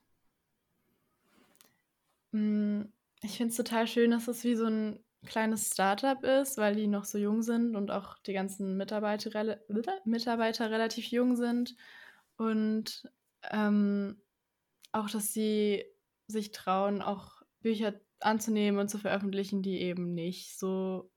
Hm, 2.31 2.93
ich 3.23 3.35
finde 3.35 3.51
es 3.51 3.57
total 3.57 3.87
schön, 3.87 4.11
dass 4.11 4.29
es 4.29 4.45
wie 4.45 4.55
so 4.55 4.67
ein 4.67 5.03
kleines 5.25 5.67
Startup 5.67 6.23
ist, 6.23 6.57
weil 6.57 6.75
die 6.75 6.87
noch 6.87 7.05
so 7.05 7.17
jung 7.17 7.41
sind 7.41 7.75
und 7.75 7.91
auch 7.91 8.17
die 8.19 8.33
ganzen 8.33 8.77
Mitarbeiter, 8.77 9.59
Mitarbeiter 10.05 10.71
relativ 10.71 11.05
jung 11.05 11.35
sind. 11.35 11.75
Und 12.37 13.07
ähm, 13.51 14.21
auch, 14.91 15.09
dass 15.09 15.33
sie 15.33 15.85
sich 16.27 16.51
trauen, 16.51 17.01
auch 17.01 17.41
Bücher 17.61 17.93
anzunehmen 18.19 18.79
und 18.79 18.89
zu 18.89 18.97
veröffentlichen, 18.97 19.61
die 19.61 19.81
eben 19.81 20.13
nicht 20.13 20.57
so 20.57 21.11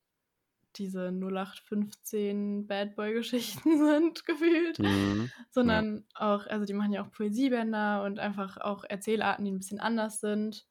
diese 0.76 1.08
0815 1.08 2.66
Bad 2.66 2.96
Boy 2.96 3.14
Geschichten 3.14 3.78
sind 3.86 4.26
gefühlt, 4.26 4.78
mhm. 4.78 5.30
sondern 5.50 6.04
ja. 6.18 6.34
auch, 6.34 6.46
also 6.46 6.64
die 6.64 6.74
machen 6.74 6.92
ja 6.92 7.04
auch 7.04 7.10
Poesiebänder 7.10 8.02
und 8.02 8.18
einfach 8.18 8.56
auch 8.58 8.84
Erzählarten, 8.84 9.44
die 9.44 9.52
ein 9.52 9.58
bisschen 9.58 9.80
anders 9.80 10.20
sind 10.20 10.66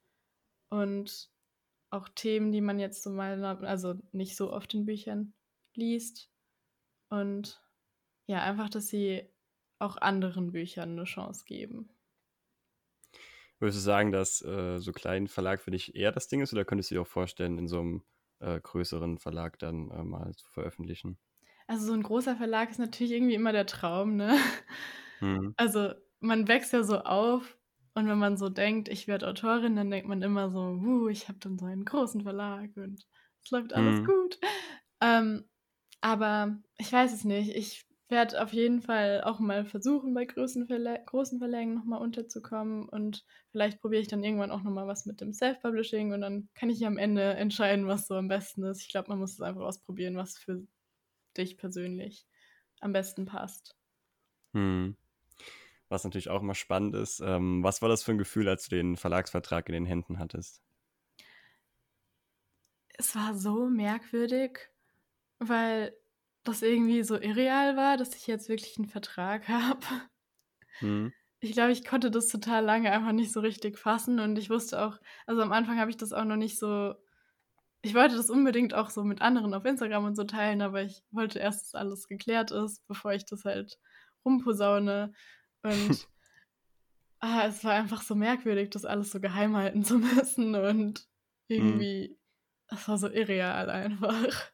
und 0.68 1.30
auch 1.94 2.08
Themen, 2.08 2.52
die 2.52 2.60
man 2.60 2.78
jetzt 2.78 3.02
so 3.02 3.10
mal, 3.10 3.42
also 3.44 3.94
nicht 4.12 4.36
so 4.36 4.52
oft 4.52 4.74
in 4.74 4.84
Büchern 4.84 5.32
liest. 5.74 6.30
Und 7.08 7.62
ja, 8.26 8.42
einfach, 8.42 8.68
dass 8.68 8.88
sie 8.88 9.28
auch 9.78 9.96
anderen 9.96 10.52
Büchern 10.52 10.92
eine 10.92 11.04
Chance 11.04 11.44
geben. 11.46 11.90
Würdest 13.58 13.78
du 13.78 13.82
sagen, 13.82 14.12
dass 14.12 14.42
äh, 14.42 14.78
so 14.78 14.92
kleinen 14.92 15.28
Verlag 15.28 15.60
für 15.60 15.70
dich 15.70 15.94
eher 15.94 16.12
das 16.12 16.28
Ding 16.28 16.40
ist 16.40 16.52
oder 16.52 16.64
könntest 16.64 16.90
du 16.90 16.96
dir 16.96 17.02
auch 17.02 17.06
vorstellen, 17.06 17.58
in 17.58 17.68
so 17.68 17.80
einem 17.80 18.02
äh, 18.40 18.60
größeren 18.60 19.18
Verlag 19.18 19.58
dann 19.58 19.90
äh, 19.90 20.02
mal 20.02 20.34
zu 20.34 20.48
veröffentlichen? 20.48 21.18
Also 21.66 21.86
so 21.86 21.92
ein 21.92 22.02
großer 22.02 22.36
Verlag 22.36 22.70
ist 22.70 22.78
natürlich 22.78 23.12
irgendwie 23.12 23.34
immer 23.34 23.52
der 23.52 23.66
Traum, 23.66 24.16
ne? 24.16 24.36
Mhm. 25.20 25.54
Also 25.56 25.94
man 26.20 26.48
wächst 26.48 26.72
ja 26.72 26.82
so 26.82 26.98
auf 26.98 27.56
Und 27.94 28.08
wenn 28.08 28.18
man 28.18 28.36
so 28.36 28.48
denkt, 28.48 28.88
ich 28.88 29.06
werde 29.06 29.28
Autorin, 29.28 29.76
dann 29.76 29.90
denkt 29.90 30.08
man 30.08 30.20
immer 30.22 30.50
so, 30.50 30.58
uh, 30.58 31.08
ich 31.08 31.28
habe 31.28 31.38
dann 31.38 31.58
so 31.58 31.66
einen 31.66 31.84
großen 31.84 32.22
Verlag 32.22 32.76
und 32.76 33.06
es 33.42 33.50
läuft 33.50 33.72
alles 33.72 34.00
mhm. 34.00 34.04
gut. 34.06 34.38
Ähm, 35.00 35.44
aber 36.00 36.58
ich 36.76 36.92
weiß 36.92 37.12
es 37.12 37.24
nicht. 37.24 37.54
Ich 37.54 37.86
werde 38.08 38.42
auf 38.42 38.52
jeden 38.52 38.82
Fall 38.82 39.22
auch 39.22 39.38
mal 39.38 39.64
versuchen, 39.64 40.12
bei 40.12 40.24
großen, 40.24 40.66
Verla 40.66 40.96
großen 40.96 41.38
Verlagen 41.38 41.74
nochmal 41.74 42.00
unterzukommen. 42.00 42.88
Und 42.88 43.24
vielleicht 43.50 43.80
probiere 43.80 44.02
ich 44.02 44.08
dann 44.08 44.24
irgendwann 44.24 44.50
auch 44.50 44.62
nochmal 44.62 44.86
was 44.86 45.06
mit 45.06 45.20
dem 45.20 45.32
Self-Publishing 45.32 46.12
und 46.12 46.20
dann 46.20 46.48
kann 46.54 46.70
ich 46.70 46.84
am 46.86 46.98
Ende 46.98 47.34
entscheiden, 47.34 47.86
was 47.86 48.06
so 48.06 48.14
am 48.16 48.28
besten 48.28 48.64
ist. 48.64 48.82
Ich 48.82 48.88
glaube, 48.88 49.08
man 49.08 49.18
muss 49.18 49.32
es 49.34 49.40
einfach 49.40 49.62
ausprobieren, 49.62 50.16
was 50.16 50.36
für 50.36 50.66
dich 51.36 51.56
persönlich 51.56 52.26
am 52.80 52.92
besten 52.92 53.24
passt. 53.24 53.76
Hm. 54.52 54.96
Was 55.94 56.02
natürlich 56.02 56.28
auch 56.28 56.42
immer 56.42 56.56
spannend 56.56 56.96
ist. 56.96 57.20
Ähm, 57.20 57.62
was 57.62 57.80
war 57.80 57.88
das 57.88 58.02
für 58.02 58.10
ein 58.10 58.18
Gefühl, 58.18 58.48
als 58.48 58.68
du 58.68 58.74
den 58.74 58.96
Verlagsvertrag 58.96 59.68
in 59.68 59.74
den 59.74 59.86
Händen 59.86 60.18
hattest? 60.18 60.60
Es 62.98 63.14
war 63.14 63.32
so 63.36 63.68
merkwürdig, 63.68 64.58
weil 65.38 65.96
das 66.42 66.62
irgendwie 66.62 67.04
so 67.04 67.14
irreal 67.14 67.76
war, 67.76 67.96
dass 67.96 68.16
ich 68.16 68.26
jetzt 68.26 68.48
wirklich 68.48 68.76
einen 68.76 68.88
Vertrag 68.88 69.46
habe. 69.48 69.86
Hm. 70.80 71.12
Ich 71.38 71.52
glaube, 71.52 71.70
ich 71.70 71.84
konnte 71.84 72.10
das 72.10 72.26
total 72.26 72.64
lange 72.64 72.90
einfach 72.90 73.12
nicht 73.12 73.30
so 73.30 73.38
richtig 73.38 73.78
fassen 73.78 74.18
und 74.18 74.36
ich 74.36 74.50
wusste 74.50 74.84
auch, 74.84 74.98
also 75.26 75.42
am 75.42 75.52
Anfang 75.52 75.78
habe 75.78 75.92
ich 75.92 75.96
das 75.96 76.12
auch 76.12 76.24
noch 76.24 76.34
nicht 76.34 76.58
so. 76.58 76.94
Ich 77.82 77.94
wollte 77.94 78.16
das 78.16 78.30
unbedingt 78.30 78.74
auch 78.74 78.90
so 78.90 79.04
mit 79.04 79.22
anderen 79.22 79.54
auf 79.54 79.64
Instagram 79.64 80.06
und 80.06 80.16
so 80.16 80.24
teilen, 80.24 80.60
aber 80.60 80.82
ich 80.82 81.04
wollte 81.12 81.38
erst, 81.38 81.66
dass 81.66 81.80
alles 81.80 82.08
geklärt 82.08 82.50
ist, 82.50 82.84
bevor 82.88 83.12
ich 83.12 83.26
das 83.26 83.44
halt 83.44 83.78
rumposaune. 84.24 85.12
Und 85.64 86.08
ah, 87.20 87.46
es 87.48 87.64
war 87.64 87.72
einfach 87.72 88.02
so 88.02 88.14
merkwürdig, 88.14 88.70
das 88.70 88.84
alles 88.84 89.10
so 89.10 89.20
geheim 89.20 89.56
halten 89.56 89.82
zu 89.82 89.98
müssen 89.98 90.54
und 90.54 91.08
irgendwie, 91.48 92.16
es 92.68 92.86
hm. 92.86 92.88
war 92.88 92.98
so 92.98 93.08
irreal 93.08 93.70
einfach. 93.70 94.52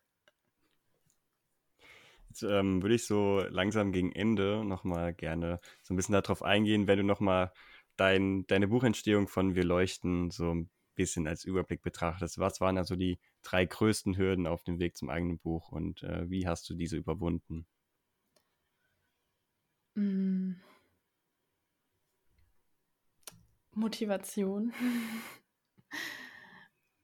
Jetzt 2.29 2.42
ähm, 2.44 2.81
würde 2.81 2.94
ich 2.94 3.07
so 3.07 3.40
langsam 3.51 3.90
gegen 3.90 4.12
Ende 4.12 4.64
nochmal 4.64 5.12
gerne 5.12 5.61
so 5.83 5.92
ein 5.92 5.96
bisschen 5.96 6.12
darauf 6.12 6.44
eingehen, 6.44 6.87
wenn 6.87 6.99
du 6.99 7.05
nochmal 7.05 7.53
dein, 7.96 8.46
deine 8.46 8.68
Buchentstehung 8.68 9.27
von 9.27 9.57
Wir 9.57 9.64
leuchten 9.64 10.31
so 10.31 10.55
ein 10.55 10.70
bisschen 10.94 11.27
als 11.27 11.44
Überblick 11.44 11.83
betrachtest. 11.83 12.38
Was 12.38 12.61
waren 12.61 12.79
also 12.79 12.94
die 12.94 13.18
drei 13.42 13.64
größten 13.66 14.16
Hürden 14.16 14.46
auf 14.46 14.62
dem 14.62 14.79
Weg 14.79 14.96
zum 14.96 15.11
eigenen 15.11 15.38
Buch 15.38 15.73
und 15.73 16.05
äh, 16.05 16.31
wie 16.31 16.46
hast 16.46 16.70
du 16.70 16.75
diese 16.75 16.96
überwunden? 16.96 17.66
Mm. 19.96 20.53
Motivation. 23.81 24.73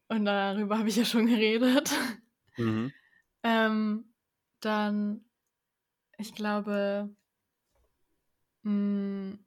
Und 0.08 0.24
darüber 0.24 0.78
habe 0.78 0.88
ich 0.88 0.96
ja 0.96 1.04
schon 1.04 1.26
geredet. 1.26 1.90
Mhm. 2.56 2.92
Ähm, 3.42 4.12
dann, 4.60 5.24
ich 6.18 6.34
glaube, 6.34 7.10
mh, 8.62 8.72
mm, 8.72 9.38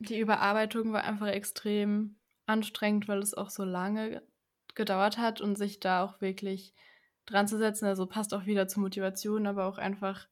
die 0.00 0.18
Überarbeitung 0.18 0.92
war 0.92 1.04
einfach 1.04 1.26
extrem 1.28 2.16
anstrengend, 2.46 3.08
weil 3.08 3.18
es 3.18 3.34
auch 3.34 3.50
so 3.50 3.64
lange 3.64 4.22
gedauert 4.74 5.18
hat 5.18 5.40
und 5.40 5.56
sich 5.56 5.80
da 5.80 6.04
auch 6.04 6.20
wirklich 6.20 6.74
dran 7.26 7.48
zu 7.48 7.58
setzen. 7.58 7.86
Also 7.86 8.06
passt 8.06 8.32
auch 8.32 8.46
wieder 8.46 8.68
zur 8.68 8.82
Motivation, 8.82 9.46
aber 9.46 9.66
auch 9.66 9.78
einfach 9.78 10.28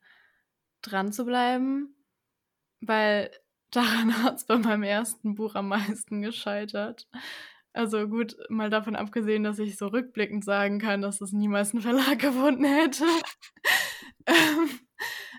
dran 0.83 1.12
zu 1.12 1.25
bleiben, 1.25 1.95
weil 2.81 3.31
daran 3.70 4.11
hat 4.22 4.37
es 4.37 4.46
bei 4.46 4.59
meinem 4.59 4.83
ersten 4.83 5.35
Buch 5.35 5.55
am 5.55 5.68
meisten 5.68 6.22
gescheitert. 6.22 7.09
Also 7.72 8.09
gut, 8.09 8.37
mal 8.48 8.70
davon 8.70 8.96
abgesehen, 8.96 9.44
dass 9.44 9.59
ich 9.59 9.76
so 9.76 9.88
rückblickend 9.88 10.44
sagen 10.44 10.79
kann, 10.79 11.02
dass 11.02 11.20
es 11.20 11.33
niemals 11.33 11.72
einen 11.72 11.83
Verlag 11.83 12.18
gefunden 12.18 12.64
hätte. 12.64 13.05
Ähm, 14.29 14.68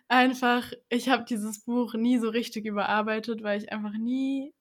einfach, 0.07 0.71
ich 0.87 1.09
habe 1.09 1.25
dieses 1.25 1.65
Buch 1.65 1.93
nie 1.95 2.19
so 2.19 2.29
richtig 2.29 2.65
überarbeitet, 2.65 3.43
weil 3.43 3.61
ich 3.61 3.69
einfach 3.69 3.91
nie 3.91 4.53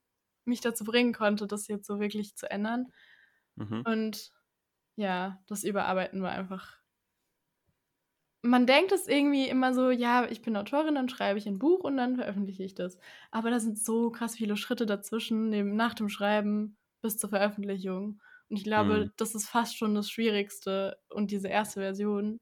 mich 0.45 0.61
dazu 0.61 0.83
bringen 0.83 1.13
konnte, 1.13 1.47
das 1.47 1.69
jetzt 1.69 1.87
so 1.87 2.01
wirklich 2.01 2.35
zu 2.35 2.51
ändern. 2.51 2.87
Mhm. 3.55 3.83
Und 3.87 4.33
ja, 4.97 5.41
das 5.47 5.63
Überarbeiten 5.63 6.23
war 6.23 6.33
einfach. 6.33 6.77
Man 8.47 8.67
denkt 8.67 8.93
es 8.93 9.09
irgendwie 9.09 9.49
immer 9.49 9.75
so, 9.75 9.91
ja, 9.91 10.27
ich 10.27 10.43
bin 10.43 10.57
Autorin, 10.57 10.95
dann 10.95 11.09
schreibe 11.09 11.39
ich 11.39 11.47
ein 11.47 11.59
Buch 11.59 11.85
und 11.85 11.97
dann 11.97 12.17
veröffentliche 12.17 12.65
ich 12.65 12.75
das. 12.75 12.99
Aber 13.31 13.51
da 13.51 13.59
sind 13.61 13.79
so 13.79 14.11
krass 14.11 14.37
viele 14.37 14.57
Schritte 14.57 14.87
dazwischen, 14.87 15.51
neben, 15.51 15.77
nach 15.77 15.95
dem 15.95 16.09
Schreiben 16.09 16.77
bis 17.03 17.19
zur 17.19 17.31
Veröffentlichung. 17.31 18.21
Und 18.49 18.57
ich 18.57 18.65
glaube, 18.65 19.07
mhm. 19.07 19.13
das 19.17 19.35
ist 19.35 19.49
fast 19.49 19.77
schon 19.77 19.95
das 19.95 20.11
Schwierigste. 20.11 20.99
Und 21.11 21.31
diese 21.31 21.49
erste 21.49 21.81
Version, 21.81 22.39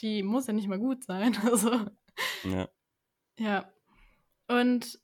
die 0.00 0.22
muss 0.22 0.46
ja 0.46 0.52
nicht 0.52 0.68
mal 0.68 0.78
gut 0.78 1.04
sein. 1.04 1.36
Also. 1.44 1.86
Ja. 2.44 2.68
Ja. 3.38 3.72
Und 4.48 5.00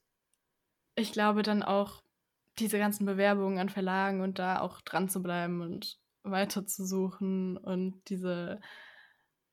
ich 0.95 1.13
glaube 1.13 1.43
dann 1.43 1.63
auch, 1.63 2.03
diese 2.59 2.79
ganzen 2.79 3.07
Bewerbungen 3.07 3.59
an 3.59 3.69
Verlagen 3.69 4.21
und 4.21 4.39
da 4.39 4.61
auch 4.61 4.81
dran 4.83 5.09
zu 5.09 5.23
bleiben 5.23 5.63
und 5.63 5.99
weiter 6.23 6.67
zu 6.67 6.85
suchen 6.85 7.57
und 7.57 8.03
diese 8.09 8.61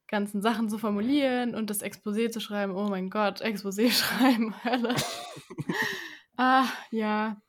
ganzen 0.07 0.41
Sachen 0.41 0.69
zu 0.69 0.77
formulieren 0.77 1.55
und 1.55 1.69
das 1.69 1.81
Exposé 1.81 2.29
zu 2.29 2.39
schreiben. 2.39 2.73
Oh 2.73 2.87
mein 2.87 3.09
Gott, 3.09 3.41
Exposé 3.41 3.91
schreiben, 3.91 4.53
Hölle. 4.63 4.95
ah, 6.37 6.67
ja. 6.91 7.41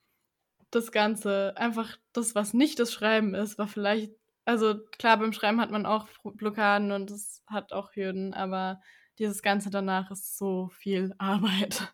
Das 0.70 0.92
Ganze, 0.92 1.54
einfach 1.56 1.96
das, 2.12 2.34
was 2.34 2.52
nicht 2.52 2.78
das 2.78 2.92
Schreiben 2.92 3.34
ist, 3.34 3.56
war 3.56 3.68
vielleicht 3.68 4.12
also 4.48 4.78
klar, 4.96 5.18
beim 5.18 5.34
Schreiben 5.34 5.60
hat 5.60 5.70
man 5.70 5.84
auch 5.84 6.08
Blockaden 6.24 6.90
und 6.90 7.10
es 7.10 7.44
hat 7.46 7.74
auch 7.74 7.94
Hürden, 7.94 8.32
aber 8.32 8.80
dieses 9.18 9.42
Ganze 9.42 9.68
danach 9.68 10.10
ist 10.10 10.38
so 10.38 10.70
viel 10.70 11.14
Arbeit. 11.18 11.92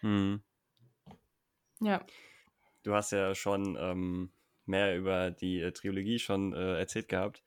Hm. 0.00 0.42
Ja. 1.80 2.02
Du 2.82 2.94
hast 2.94 3.12
ja 3.12 3.34
schon 3.34 3.76
ähm, 3.78 4.32
mehr 4.64 4.96
über 4.96 5.30
die 5.30 5.60
äh, 5.60 5.72
Trilogie 5.72 6.18
schon 6.18 6.54
äh, 6.54 6.78
erzählt 6.78 7.10
gehabt. 7.10 7.42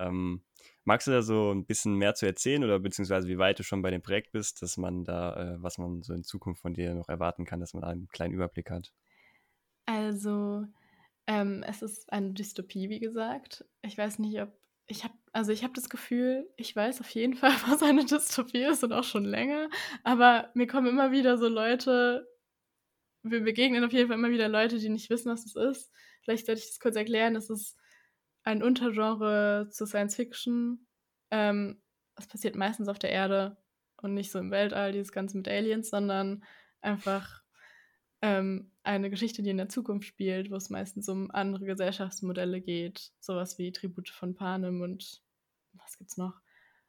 Ähm, 0.00 0.42
magst 0.84 1.06
du 1.06 1.10
da 1.10 1.22
so 1.22 1.52
ein 1.52 1.66
bisschen 1.66 1.94
mehr 1.94 2.14
zu 2.14 2.26
erzählen 2.26 2.64
oder 2.64 2.78
beziehungsweise 2.78 3.28
wie 3.28 3.38
weit 3.38 3.58
du 3.58 3.62
schon 3.62 3.82
bei 3.82 3.90
dem 3.90 4.02
Projekt 4.02 4.32
bist, 4.32 4.62
dass 4.62 4.76
man 4.76 5.04
da, 5.04 5.54
äh, 5.54 5.62
was 5.62 5.78
man 5.78 6.02
so 6.02 6.14
in 6.14 6.24
Zukunft 6.24 6.62
von 6.62 6.74
dir 6.74 6.94
noch 6.94 7.08
erwarten 7.08 7.44
kann, 7.44 7.60
dass 7.60 7.74
man 7.74 7.84
einen 7.84 8.08
kleinen 8.08 8.34
Überblick 8.34 8.70
hat? 8.70 8.92
Also, 9.86 10.66
ähm, 11.26 11.64
es 11.66 11.82
ist 11.82 12.12
eine 12.12 12.32
Dystopie, 12.32 12.88
wie 12.88 13.00
gesagt. 13.00 13.64
Ich 13.82 13.96
weiß 13.96 14.18
nicht, 14.18 14.40
ob 14.40 14.52
ich 14.86 15.04
habe, 15.04 15.14
also 15.32 15.52
ich 15.52 15.62
habe 15.62 15.72
das 15.74 15.88
Gefühl, 15.88 16.48
ich 16.56 16.74
weiß 16.74 17.00
auf 17.00 17.10
jeden 17.10 17.34
Fall, 17.36 17.52
was 17.68 17.82
eine 17.82 18.04
Dystopie 18.04 18.64
ist 18.64 18.82
und 18.84 18.92
auch 18.92 19.04
schon 19.04 19.24
länger. 19.24 19.68
Aber 20.02 20.50
mir 20.54 20.66
kommen 20.66 20.88
immer 20.88 21.12
wieder 21.12 21.38
so 21.38 21.48
Leute, 21.48 22.26
wir 23.22 23.42
begegnen 23.42 23.84
auf 23.84 23.92
jeden 23.92 24.08
Fall 24.08 24.18
immer 24.18 24.30
wieder 24.30 24.48
Leute, 24.48 24.78
die 24.78 24.88
nicht 24.88 25.10
wissen, 25.10 25.30
was 25.30 25.44
es 25.44 25.56
ist. 25.56 25.92
Vielleicht 26.22 26.46
sollte 26.46 26.60
ich 26.60 26.68
das 26.68 26.80
kurz 26.80 26.96
erklären. 26.96 27.36
Es 27.36 27.50
ist 27.50 27.76
ein 28.44 28.62
Untergenre 28.62 29.68
zu 29.70 29.86
Science 29.86 30.16
Fiction. 30.16 30.86
Ähm, 31.30 31.82
es 32.16 32.26
passiert 32.26 32.56
meistens 32.56 32.88
auf 32.88 32.98
der 32.98 33.10
Erde 33.10 33.56
und 33.96 34.14
nicht 34.14 34.30
so 34.30 34.38
im 34.38 34.50
Weltall, 34.50 34.92
dieses 34.92 35.12
Ganze 35.12 35.36
mit 35.36 35.48
Aliens, 35.48 35.90
sondern 35.90 36.44
einfach 36.80 37.42
ähm, 38.22 38.70
eine 38.82 39.10
Geschichte, 39.10 39.42
die 39.42 39.50
in 39.50 39.56
der 39.56 39.68
Zukunft 39.68 40.06
spielt, 40.06 40.50
wo 40.50 40.56
es 40.56 40.70
meistens 40.70 41.08
um 41.08 41.30
andere 41.30 41.64
Gesellschaftsmodelle 41.64 42.60
geht, 42.60 43.12
sowas 43.20 43.58
wie 43.58 43.72
Tribute 43.72 44.10
von 44.10 44.34
Panem 44.34 44.80
und 44.82 45.22
was 45.72 45.96
gibt's 45.98 46.16
noch? 46.16 46.40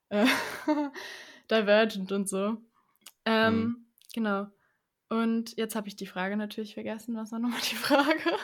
Äh, 0.09 0.25
Divergent 1.51 2.11
und 2.11 2.27
so. 2.27 2.57
Ähm, 3.25 3.55
mhm. 3.55 3.85
Genau. 4.13 4.47
Und 5.09 5.57
jetzt 5.57 5.75
habe 5.75 5.87
ich 5.87 5.95
die 5.95 6.07
Frage 6.07 6.37
natürlich 6.37 6.73
vergessen. 6.73 7.15
Was 7.15 7.31
war 7.31 7.39
nochmal 7.39 7.59
die 7.69 7.75
Frage? 7.75 8.37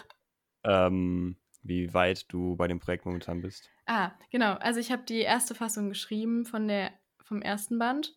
Ähm, 0.63 1.38
wie 1.67 1.93
weit 1.93 2.25
du 2.32 2.56
bei 2.56 2.67
dem 2.67 2.80
Projekt 2.80 3.06
momentan 3.06 3.41
bist. 3.41 3.69
Ah, 3.86 4.12
genau. 4.32 4.53
Also 4.56 4.80
ich 4.80 4.91
habe 4.91 5.03
die 5.03 5.19
erste 5.19 5.56
Fassung 5.56 5.89
geschrieben 5.89 6.45
von 6.45 6.67
der, 6.67 6.91
vom 7.23 7.41
ersten 7.41 7.80
Band 7.80 8.15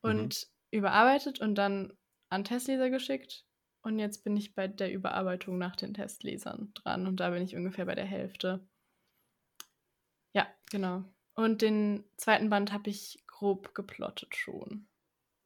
und 0.00 0.46
mhm. 0.72 0.78
überarbeitet 0.78 1.40
und 1.40 1.56
dann 1.56 1.92
an 2.28 2.44
Testleser 2.44 2.90
geschickt. 2.90 3.44
Und 3.82 3.98
jetzt 3.98 4.24
bin 4.24 4.36
ich 4.36 4.54
bei 4.54 4.66
der 4.66 4.92
Überarbeitung 4.92 5.58
nach 5.58 5.76
den 5.76 5.92
Testlesern 5.92 6.72
dran 6.74 7.06
und 7.06 7.20
da 7.20 7.30
bin 7.30 7.42
ich 7.42 7.54
ungefähr 7.54 7.84
bei 7.84 7.94
der 7.94 8.06
Hälfte. 8.06 8.66
Ja, 10.32 10.46
genau. 10.70 11.04
Und 11.34 11.62
den 11.62 12.04
zweiten 12.16 12.48
Band 12.48 12.72
habe 12.72 12.88
ich 12.90 13.22
grob 13.26 13.74
geplottet 13.74 14.36
schon. 14.36 14.88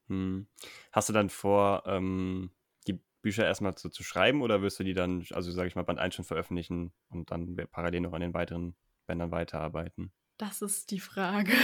Hm. 0.07 0.47
Hast 0.93 1.09
du 1.09 1.13
dann 1.13 1.31
vor, 1.31 1.83
ähm, 1.87 2.51
Bücher 3.23 3.45
erstmal 3.45 3.77
so 3.77 3.89
zu 3.89 4.03
schreiben 4.03 4.43
oder 4.43 4.63
wirst 4.63 4.79
du 4.81 4.85
die 4.85 4.95
dann, 4.95 5.25
also 5.33 5.51
sage 5.53 5.69
ich 5.69 5.75
mal, 5.75 5.83
Band 5.83 5.99
1 5.99 6.15
schon 6.15 6.25
veröffentlichen 6.25 6.93
und 7.09 7.31
dann 7.31 7.57
parallel 7.71 8.01
noch 8.03 8.13
an 8.13 8.21
den 8.21 8.35
weiteren 8.35 8.77
Bändern 9.07 9.31
weiterarbeiten? 9.31 10.13
Das 10.37 10.63
ist 10.63 10.91
die 10.91 11.01
Frage. 11.01 11.53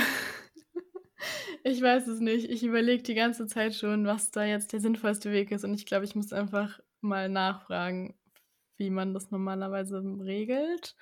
Ich 1.62 1.80
weiß 1.80 2.08
es 2.08 2.20
nicht. 2.20 2.50
Ich 2.50 2.62
überlege 2.62 3.02
die 3.02 3.14
ganze 3.14 3.46
Zeit 3.46 3.74
schon, 3.74 4.06
was 4.06 4.30
da 4.30 4.44
jetzt 4.44 4.72
der 4.72 4.80
sinnvollste 4.80 5.32
Weg 5.32 5.50
ist. 5.50 5.64
Und 5.64 5.72
ich 5.74 5.86
glaube, 5.86 6.04
ich 6.04 6.14
muss 6.14 6.32
einfach 6.32 6.78
mal 7.00 7.28
nachfragen, 7.30 8.14
wie 8.76 8.90
man 8.90 9.14
das 9.14 9.30
normalerweise 9.30 10.02
regelt, 10.20 10.94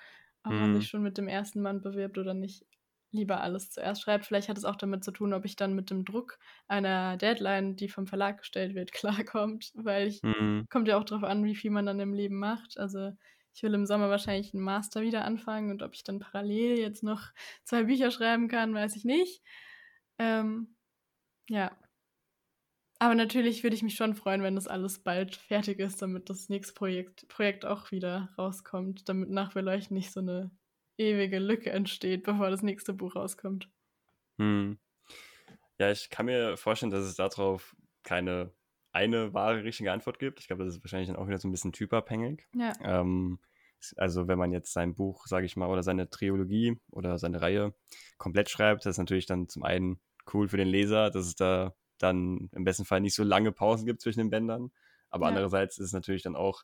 ob 0.45 0.53
man 0.53 0.73
sich 0.75 0.85
Mhm. 0.85 0.87
schon 0.89 1.03
mit 1.03 1.19
dem 1.19 1.27
ersten 1.27 1.63
Band 1.63 1.83
bewirbt 1.83 2.17
oder 2.19 2.35
nicht 2.35 2.65
lieber 3.13 3.41
alles 3.43 3.71
zuerst 3.71 4.03
schreibt. 4.03 4.27
Vielleicht 4.27 4.49
hat 4.49 4.59
es 4.59 4.65
auch 4.65 4.77
damit 4.77 5.05
zu 5.05 5.13
tun, 5.13 5.33
ob 5.35 5.45
ich 5.45 5.57
dann 5.57 5.75
mit 5.75 5.91
dem 5.91 6.05
Druck 6.05 6.39
einer 6.69 7.17
Deadline, 7.17 7.77
die 7.77 7.89
vom 7.89 8.07
Verlag 8.07 8.39
gestellt 8.39 8.75
wird, 8.75 8.93
klarkommt, 8.93 9.73
weil 9.75 10.09
ich 10.09 10.23
Mhm. 10.23 10.67
kommt 10.71 10.89
ja 10.89 10.97
auch 10.99 11.05
drauf 11.05 11.23
an, 11.25 11.45
wie 11.45 11.55
viel 11.57 11.71
man 11.71 11.87
dann 11.87 12.01
im 12.01 12.15
Leben 12.15 12.39
macht. 12.39 12.79
Also, 12.79 13.13
ich 13.55 13.63
will 13.63 13.75
im 13.75 13.85
Sommer 13.87 14.09
wahrscheinlich 14.11 14.55
'n 14.55 14.61
Master 14.61 15.03
wieder 15.03 15.25
anfangen 15.25 15.71
und 15.71 15.83
ob 15.83 15.95
ich 15.95 16.05
dann 16.05 16.19
parallel 16.21 16.79
jetzt 16.79 17.03
noch 17.03 17.29
2 17.65 17.85
Bücher 17.85 18.11
schreiben 18.11 18.49
kann, 18.49 18.75
weiß 18.75 18.97
ich 18.97 19.05
nicht. 19.05 19.43
Ähm, 20.19 20.77
ja. 21.51 21.77
Aber 22.99 23.15
natürlich 23.15 23.63
würde 23.65 23.75
ich 23.77 23.83
mich 23.83 23.97
schon 23.97 24.15
freuen, 24.15 24.43
wenn 24.43 24.55
das 24.55 24.69
alles 24.69 25.03
bald 25.03 25.35
fertig 25.37 25.79
ist, 25.81 26.01
damit 26.03 26.31
das 26.31 26.49
nächste 26.49 26.73
Projekt 26.75 27.27
Projekt 27.29 27.65
auch 27.65 27.91
wieder 27.91 28.31
rauskommt, 28.39 29.09
damit 29.09 29.29
nach 29.31 29.55
nicht 29.91 30.13
so 30.13 30.21
'ne 30.21 30.51
ewige 30.99 31.39
Lücke 31.39 31.71
entsteht, 31.71 32.23
bevor 32.25 32.51
das 32.51 32.63
nächste 32.63 32.95
Buch 32.95 33.17
rauskommt. 33.17 33.71
Mhm. 34.39 34.79
Ja, 35.79 35.91
ich 35.91 36.11
kann 36.11 36.27
mir 36.27 36.57
vorstellen, 36.57 36.91
dass 36.93 37.05
es 37.05 37.17
da 37.17 37.29
drauf 37.29 37.75
keine 38.03 38.53
eine 38.95 39.33
wahre 39.33 39.65
richtige 39.65 39.91
Antwort 39.93 40.19
gibt. 40.19 40.39
Ich 40.41 40.49
glaube, 40.49 40.65
das 40.65 40.77
ist 40.77 40.85
wahrscheinlich 40.85 41.09
dann 41.09 41.17
auch 41.17 41.27
wieder 41.27 41.39
so 41.39 41.49
'n 41.49 41.51
bisschen 41.53 41.73
typabhängig. 41.73 42.47
Ja. 42.55 42.83
Ähm, 42.83 43.39
also, 43.97 44.29
wenn 44.29 44.39
man 44.39 44.53
jetzt 44.53 44.73
sein 44.73 44.95
Buch, 44.95 45.27
sage 45.27 45.47
ich 45.47 45.57
mal, 45.57 45.69
oder 45.69 45.83
seine 45.83 46.11
Trilogie 46.11 46.79
oder 46.91 47.19
seine 47.19 47.41
Reihe 47.41 47.75
komplett 48.19 48.51
schreibt, 48.51 48.85
das 48.87 48.93
ist 48.93 48.99
natürlich 48.99 49.27
dann 49.27 49.49
zum 49.49 49.63
einen 49.65 50.01
cool 50.33 50.49
für 50.49 50.57
den 50.59 50.69
Leser, 50.69 51.11
dass 51.11 51.27
es 51.27 51.35
da 51.37 51.75
dann 51.99 52.51
im 52.53 52.65
besten 52.65 52.85
Fall 52.85 53.01
nicht 53.01 53.15
so 53.15 53.25
lange 53.25 53.51
Pausen 53.53 53.87
gibt 53.87 54.03
zwischen 54.03 54.21
den 54.21 54.31
Bändern. 54.31 54.73
Aber 55.11 55.27
Ja. 55.27 55.29
andererseits 55.29 55.79
ist 55.79 55.87
es 55.87 55.93
natürlich 55.95 56.23
dann 56.23 56.37
auch 56.37 56.63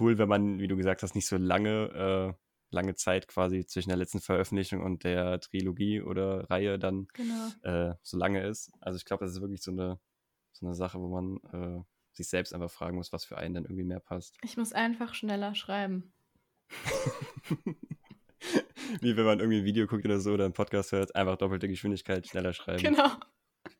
cool, 0.00 0.18
wenn 0.18 0.28
man, 0.28 0.58
wie 0.60 0.68
du 0.68 0.76
gesagt 0.76 1.02
hast, 1.02 1.14
nicht 1.14 1.26
so 1.26 1.36
lange 1.36 2.34
äh, 2.36 2.43
lange 2.74 2.94
Zeit 2.96 3.28
quasi 3.28 3.64
zwischen 3.66 3.88
der 3.90 3.96
letzten 3.98 4.20
Veröffentlichung 4.20 4.82
und 4.82 5.04
der 5.04 5.40
Trilogie 5.40 6.02
oder 6.02 6.48
Reihe 6.50 6.78
dann, 6.78 7.08
Genau. 7.14 7.48
äh, 7.62 7.94
so 8.02 8.16
lange 8.18 8.46
ist. 8.46 8.72
Also, 8.80 8.96
ich 8.98 9.04
glaube, 9.06 9.24
das 9.26 9.32
ist 9.34 9.40
wirklich 9.42 9.62
so 9.62 9.72
'ne 9.72 9.98
so 10.52 10.66
'ne 10.66 10.74
Sache, 10.74 11.00
wo 11.00 11.08
man, 11.08 11.36
äh, 11.80 11.84
sich 12.12 12.28
selbst 12.28 12.52
einfach 12.54 12.70
fragen 12.70 12.96
muss, 12.96 13.12
was 13.12 13.24
für 13.24 13.38
einen 13.38 13.54
dann 13.54 13.64
irgendwie 13.64 13.84
mehr 13.84 14.00
passt. 14.00 14.36
Ich 14.42 14.56
muss 14.56 14.72
einfach 14.72 15.14
schneller 15.14 15.54
schreiben. 15.54 16.12
Wie 19.02 19.16
wenn 19.16 19.24
man 19.24 19.40
irgendwie 19.40 19.60
'n 19.60 19.64
Video 19.64 19.86
guckt 19.86 20.04
oder 20.04 20.20
so 20.20 20.32
oder 20.34 20.44
'n 20.46 20.52
Podcast 20.52 20.92
hört, 20.92 21.14
einfach 21.16 21.36
doppelte 21.38 21.68
Geschwindigkeit, 21.68 22.26
schneller 22.26 22.52
schreiben. 22.52 22.82
Genau. 22.82 23.08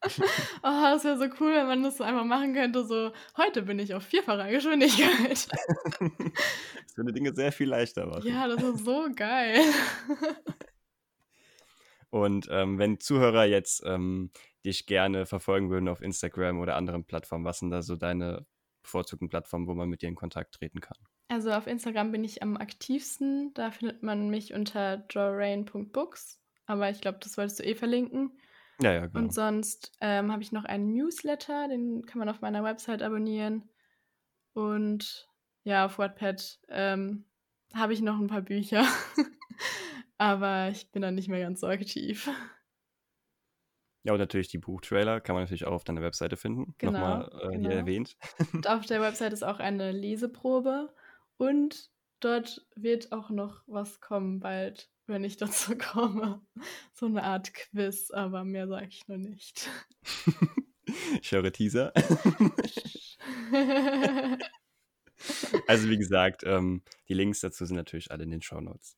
Oh, 0.63 0.83
das 0.83 1.05
wäre 1.05 1.19
so 1.19 1.25
cool, 1.41 1.53
wenn 1.55 1.67
man 1.67 1.83
das 1.83 1.97
so 1.99 2.05
einfach 2.05 2.25
machen 2.25 2.55
könnte, 2.55 2.85
so: 2.85 3.13
„Heute 3.37 3.63
bin 3.63 3.79
ich 3.79 3.95
auf 3.95 4.03
vierfacher 4.05 4.51
Geschwindigkeit.“ 4.51 5.49
Das 6.87 6.97
würde 6.97 7.13
Dinge 7.13 7.35
sehr 7.35 7.53
viel 7.53 7.69
leichter 7.69 8.07
machen. 8.07 8.39
Ja, 8.39 8.47
das 8.49 8.63
ist 8.63 8.85
so 8.85 9.09
geil. 9.15 9.61
Und, 12.11 12.49
ähm, 12.51 12.79
wenn 12.79 13.01
Zuhörer 13.01 13.45
jetzt, 13.45 13.83
ähm, 13.85 14.31
dich 14.65 14.87
gerne 14.87 15.27
verfolgen 15.27 15.71
würden 15.71 15.89
auf 15.89 16.01
Instagram 16.01 16.59
oder 16.61 16.77
anderen 16.77 17.05
Plattformen, 17.05 17.45
was 17.45 17.59
sind 17.59 17.71
da 17.71 17.83
so 17.83 17.97
deine 17.97 18.47
bevorzugten 18.83 19.29
Plattformen, 19.29 19.67
wo 19.67 19.75
man 19.75 19.89
mit 19.89 20.03
dir 20.03 20.09
in 20.09 20.15
Kontakt 20.15 20.55
treten 20.55 20.81
kann? 20.81 20.99
Also, 21.29 21.51
auf 21.53 21.67
Instagram 21.67 22.13
bin 22.13 22.25
ich 22.25 22.43
am 22.43 22.57
aktivsten. 22.57 23.53
Da 23.55 23.71
findet 23.71 24.03
man 24.03 24.29
mich 24.31 24.53
unter 24.55 25.05
jorain.books, 25.11 26.41
aber 26.67 26.91
ich 26.91 27.01
glaube, 27.01 27.19
das 27.21 27.37
wolltest 27.37 27.59
du 27.61 27.65
eh 27.65 27.75
verlinken. 27.75 28.39
Ja, 28.81 28.93
ja, 28.93 29.07
genau. 29.07 29.27
Und 29.27 29.33
sonst, 29.33 29.93
ähm, 30.01 30.33
habe 30.33 30.43
ich 30.43 30.53
noch 30.53 30.65
einen 30.65 30.93
Newsletter, 30.93 31.69
den 31.69 32.05
kann 32.07 32.19
man 32.19 32.29
auf 32.29 32.41
meiner 32.41 32.65
Website 32.65 33.03
abonnieren. 33.03 33.69
Und 34.55 35.29
ja, 35.65 35.87
auf 35.87 35.99
Wattpad, 35.99 36.61
ähm, 36.69 37.27
habe 37.75 37.93
ich 37.93 38.03
noch 38.03 38.19
'n 38.21 38.29
paar 38.29 38.43
Bücher, 38.43 38.85
aber 40.19 40.69
ich 40.71 40.91
bin 40.93 41.03
da 41.03 41.11
nicht 41.11 41.29
mehr 41.29 41.41
ganz 41.41 41.61
so 41.61 41.67
aktiv. 41.69 42.29
Ja, 44.07 44.13
und 44.13 44.19
natürlich 44.19 44.49
die 44.49 44.59
Buchtrailer 44.59 45.21
kann 45.21 45.35
man 45.35 45.45
natürlich 45.45 45.65
auch 45.65 45.73
auf 45.73 45.85
deiner 45.85 46.03
Webseite 46.03 46.37
finden. 46.37 46.75
Genau, 46.79 46.99
mal, 46.99 47.31
äh, 47.41 47.59
hier 47.59 47.71
genau. 47.71 47.71
erwähnt. 47.71 48.17
Und 48.53 48.69
auf 48.69 48.85
der 48.85 49.01
Website 49.01 49.33
ist 49.33 49.43
auch 49.43 49.61
eine 49.61 49.93
Leseprobe 49.93 50.95
und 51.39 51.91
dort 52.21 52.67
wird 52.77 53.13
auch 53.13 53.31
noch 53.31 53.63
was 53.67 54.01
kommen 54.03 54.41
bald, 54.41 54.91
wenn 55.07 55.25
ich 55.25 55.37
dazu 55.37 55.75
komme. 55.79 56.41
So 56.95 57.09
'ne 57.09 57.23
Art 57.23 57.53
Quiz, 57.55 58.11
aber 58.11 58.45
mehr 58.45 58.69
sage 58.69 58.87
ich 58.89 59.07
noch 59.09 59.19
nicht. 59.19 59.69
Ich 61.23 61.33
höre 61.33 61.53
Teaser. 61.53 61.93
Also, 65.69 65.89
wie 65.89 65.99
gesagt, 65.99 66.43
ähm, 66.45 66.83
die 67.09 67.15
Links 67.15 67.41
dazu 67.41 67.65
sind 67.65 67.77
natürlich 67.77 68.11
alle 68.11 68.25
in 68.25 68.31
den 68.31 68.43
Shownotes. 68.43 68.97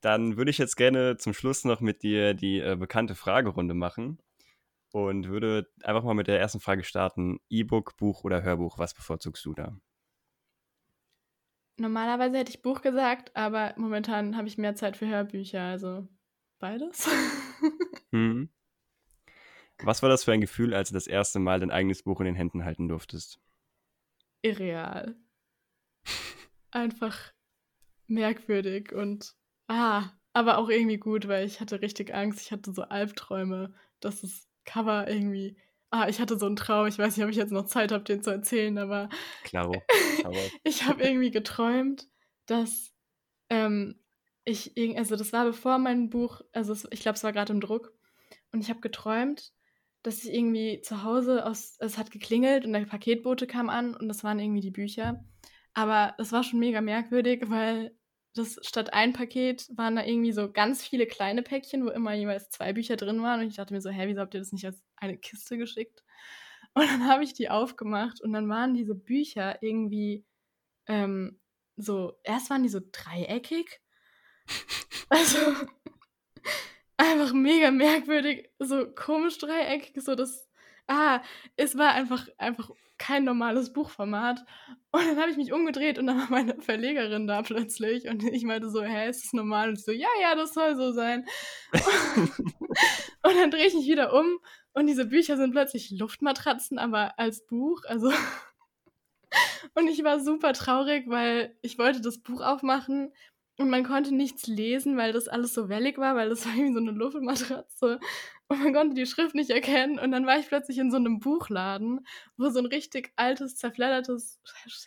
Dann 0.00 0.36
würde 0.36 0.50
ich 0.50 0.58
jetzt 0.58 0.76
gerne 0.76 1.16
zum 1.18 1.34
Schluss 1.34 1.64
noch 1.64 1.80
mit 1.80 2.02
dir 2.02 2.34
die, 2.34 2.58
äh, 2.60 2.76
bekannte 2.76 3.14
Fragerunde 3.14 3.74
machen 3.74 4.18
und 4.92 5.28
würde 5.28 5.68
einfach 5.84 6.02
mal 6.04 6.14
mit 6.14 6.28
der 6.28 6.40
ersten 6.40 6.60
Frage 6.60 6.84
starten: 6.84 7.40
E-Book, 7.50 7.96
Buch 7.98 8.24
oder 8.24 8.42
Hörbuch, 8.42 8.78
was 8.78 8.94
bevorzugst 8.94 9.44
du 9.46 9.54
da? 9.54 9.76
Normalerweise 11.78 12.38
hätte 12.38 12.50
ich 12.50 12.62
Buch 12.62 12.82
gesagt, 12.82 13.34
aber 13.34 13.74
momentan 13.76 14.36
habe 14.36 14.48
ich 14.48 14.58
mehr 14.58 14.74
Zeit 14.74 14.96
für 14.96 15.06
Hörbücher, 15.06 15.62
also 15.62 16.06
beides. 16.58 17.08
Mhm. 18.14 18.50
Was 19.82 20.02
war 20.02 20.10
das 20.10 20.22
für 20.22 20.32
ein 20.32 20.42
Gefühl, 20.42 20.74
als 20.74 20.90
du 20.90 20.94
das 20.94 21.06
erste 21.06 21.38
Mal 21.38 21.60
dein 21.60 21.70
eigenes 21.70 22.02
Buch 22.02 22.20
in 22.20 22.26
den 22.26 22.34
Händen 22.34 22.64
halten 22.64 22.88
durftest? 22.88 23.40
Irreal. 24.42 25.16
Einfach 26.70 27.32
merkwürdig 28.06 28.92
und 28.92 29.34
ah, 29.68 30.10
aber 30.34 30.58
auch 30.58 30.68
irgendwie 30.68 30.98
gut, 30.98 31.26
weil 31.26 31.46
ich 31.46 31.60
hatte 31.60 31.80
richtig 31.80 32.14
Angst. 32.14 32.40
Ich 32.40 32.52
hatte 32.52 32.72
so 32.72 32.82
Albträume, 32.82 33.74
dass 34.00 34.20
das 34.20 34.48
Cover 34.64 35.08
irgendwie 35.08 35.56
ah, 35.92 36.08
ich 36.08 36.20
hatte 36.20 36.38
so 36.38 36.46
'n 36.46 36.56
Traum, 36.56 36.86
ich 36.88 36.98
weiß 36.98 37.16
nicht, 37.16 37.24
ob 37.24 37.30
ich 37.30 37.36
jetzt 37.36 37.52
noch 37.52 37.66
Zeit 37.66 37.92
habe, 37.92 38.04
den 38.04 38.22
zu 38.22 38.30
erzählen, 38.30 38.76
aber 38.78 39.08
Klaro, 39.44 39.74
ich 40.64 40.84
habe 40.84 41.02
irgendwie 41.02 41.30
geträumt, 41.30 42.08
dass, 42.46 42.92
ähm, 43.50 44.00
ich 44.44 44.72
also, 44.98 45.16
das 45.16 45.32
war 45.32 45.44
bevor 45.44 45.78
mein 45.78 46.10
Buch 46.10 46.42
also, 46.52 46.72
es 46.72 46.88
ich 46.90 47.00
glaube, 47.00 47.16
es 47.16 47.24
war 47.24 47.32
grad 47.32 47.50
im 47.50 47.60
Druck. 47.60 47.92
Und 48.52 48.60
ich 48.62 48.70
habe 48.70 48.80
geträumt, 48.80 49.52
dass 50.02 50.24
ich 50.24 50.32
irgendwie 50.34 50.80
zu 50.82 51.04
Hause 51.04 51.46
aus 51.46 51.76
es 51.80 51.98
hat 51.98 52.10
geklingelt 52.10 52.64
und 52.66 52.72
der 52.72 52.80
Paketbote 52.86 53.46
kam 53.46 53.68
an 53.70 53.94
und 53.96 54.08
das 54.08 54.24
waren 54.24 54.38
irgendwie 54.40 54.60
die 54.60 54.70
Bücher. 54.70 55.24
Aber 55.74 56.14
das 56.18 56.32
war 56.32 56.42
schon 56.44 56.58
mega 56.60 56.80
merkwürdig, 56.80 57.44
weil 57.48 57.96
das 58.34 58.58
statt 58.62 58.92
ein 58.94 59.12
Paket 59.12 59.68
waren 59.76 59.96
da 59.96 60.04
irgendwie 60.04 60.32
so 60.32 60.50
ganz 60.52 60.84
viele 60.86 61.06
kleine 61.06 61.42
Päckchen, 61.42 61.84
wo 61.84 61.90
immer 61.90 62.14
jeweils 62.14 62.50
2 62.50 62.72
Bücher 62.72 62.96
drin 62.96 63.22
waren 63.22 63.40
und 63.40 63.48
ich 63.48 63.56
dachte 63.56 63.74
mir 63.74 63.80
so: 63.80 63.90
„Hä, 63.90 64.06
wieso 64.08 64.20
habt 64.20 64.34
ihr 64.34 64.40
das 64.40 64.52
nicht 64.52 64.66
als 64.66 64.82
eine 64.96 65.18
Kiste 65.18 65.58
geschickt?“ 65.58 66.02
Und 66.74 66.86
dann 66.88 67.06
habe 67.06 67.24
ich 67.24 67.34
die 67.34 67.50
aufgemacht 67.50 68.22
und 68.22 68.32
dann 68.32 68.48
waren 68.48 68.72
diese 68.74 68.94
Bücher 68.94 69.62
irgendwie, 69.62 70.24
ähm, 70.88 71.40
so 71.76 72.18
erst 72.24 72.50
waren 72.50 72.62
die 72.64 72.68
so 72.70 72.80
dreieckig. 72.92 73.80
Also, 75.10 75.38
einfach 76.96 77.32
mega 77.32 77.70
merkwürdig, 77.70 78.50
so 78.58 78.86
komisch 78.94 79.38
dreieckig, 79.38 80.02
so 80.02 80.14
das 80.14 80.48
ah, 80.88 81.22
es 81.56 81.76
war 81.78 81.92
einfach 81.94 82.28
einfach 82.38 82.70
kein 83.02 83.24
normales 83.24 83.72
Buchformat. 83.72 84.44
Und 84.92 85.06
dann 85.06 85.18
habe 85.20 85.30
ich 85.30 85.36
mich 85.36 85.52
umgedreht 85.52 85.98
und 85.98 86.06
dann 86.06 86.18
war 86.18 86.30
meine 86.30 86.60
Verlegerin 86.60 87.26
da 87.26 87.42
plötzlich 87.42 88.08
und 88.08 88.22
ich 88.24 88.44
meinte 88.44 88.70
so: 88.70 88.82
„Hä, 88.84 89.08
ist 89.10 89.24
das 89.24 89.32
normal?“ 89.32 89.70
Und 89.70 89.76
sie 89.76 89.84
so: 89.84 89.92
„Ja, 89.92 90.08
ja, 90.22 90.34
das 90.36 90.54
soll 90.54 90.76
so 90.76 90.92
sein.“ 90.92 91.24
Und 93.24 93.36
dann 93.36 93.50
drehe 93.50 93.66
ich 93.66 93.74
mich 93.74 93.86
wieder 93.86 94.12
um 94.14 94.38
und 94.74 94.86
diese 94.86 95.06
Bücher 95.06 95.36
sind 95.36 95.52
plötzlich 95.52 95.90
Luftmatratzen, 95.92 96.78
aber 96.78 97.18
als 97.18 97.46
Buch, 97.46 97.82
also 97.86 98.10
und 99.74 99.88
ich 99.88 100.04
war 100.04 100.20
super 100.20 100.52
traurig, 100.52 101.04
weil 101.08 101.56
ich 101.62 101.78
wollte 101.78 102.00
das 102.00 102.18
Buch 102.18 102.40
aufmachen 102.42 103.12
und 103.58 103.70
man 103.70 103.84
konnte 103.84 104.14
nichts 104.14 104.46
lesen, 104.46 104.96
weil 104.96 105.12
das 105.12 105.28
alles 105.28 105.54
so 105.54 105.68
wellig 105.68 105.98
war, 105.98 106.16
weil 106.16 106.28
das 106.30 106.46
war 106.46 106.54
irgendwie 106.54 106.74
so 106.74 106.80
'ne 106.80 106.92
Luftmatratze 106.92 108.00
und 108.52 108.62
man 108.62 108.74
konnte 108.74 108.94
die 108.94 109.06
Schrift 109.06 109.34
nicht 109.34 109.50
erkennen 109.50 109.98
und 109.98 110.12
dann 110.12 110.26
war 110.26 110.38
ich 110.38 110.46
plötzlich 110.48 110.78
in 110.78 110.90
so 110.90 110.98
'nem 110.98 111.20
Buchladen, 111.20 112.06
wo 112.36 112.48
so 112.50 112.58
'n 112.60 112.66
richtig 112.66 113.12
altes, 113.16 113.56
zerfleddertes, 113.56 114.40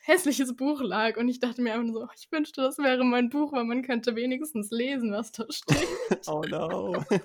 hässliches 0.03 0.55
Buch 0.55 0.81
lag 0.81 1.17
und 1.17 1.27
ich 1.29 1.39
dachte 1.39 1.61
mir 1.61 1.73
einfach 1.73 1.93
so: 1.93 2.07
„Ich 2.17 2.31
wünschte, 2.31 2.61
das 2.61 2.77
wäre 2.77 3.03
mein 3.03 3.29
Buch, 3.29 3.51
weil 3.53 3.65
man 3.65 3.81
könnte 3.83 4.15
wenigstens 4.15 4.71
lesen, 4.71 5.11
was 5.11 5.31
da 5.31 5.45
steht.“ 5.49 5.87
Oh 6.27 6.41
no. 6.45 7.03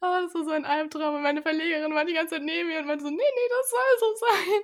Ah, 0.00 0.20
das 0.22 0.34
war 0.34 0.44
so 0.44 0.50
ein 0.52 0.64
Albtraum 0.64 1.16
und 1.16 1.22
meine 1.22 1.42
Verlegerin 1.42 1.94
war 1.94 2.04
die 2.04 2.14
ganze 2.14 2.36
Zeit 2.36 2.44
neben 2.44 2.68
mir 2.68 2.80
und 2.80 2.86
meinte 2.86 3.04
so: 3.04 3.10
„Ne, 3.10 3.16
ne, 3.16 3.22
das 3.50 3.70
soll 3.70 3.98
so 4.00 4.06
sein.“ 4.26 4.62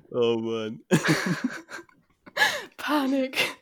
Oh 0.12 0.38
Mann. 0.38 0.80
Panik. 2.78 3.59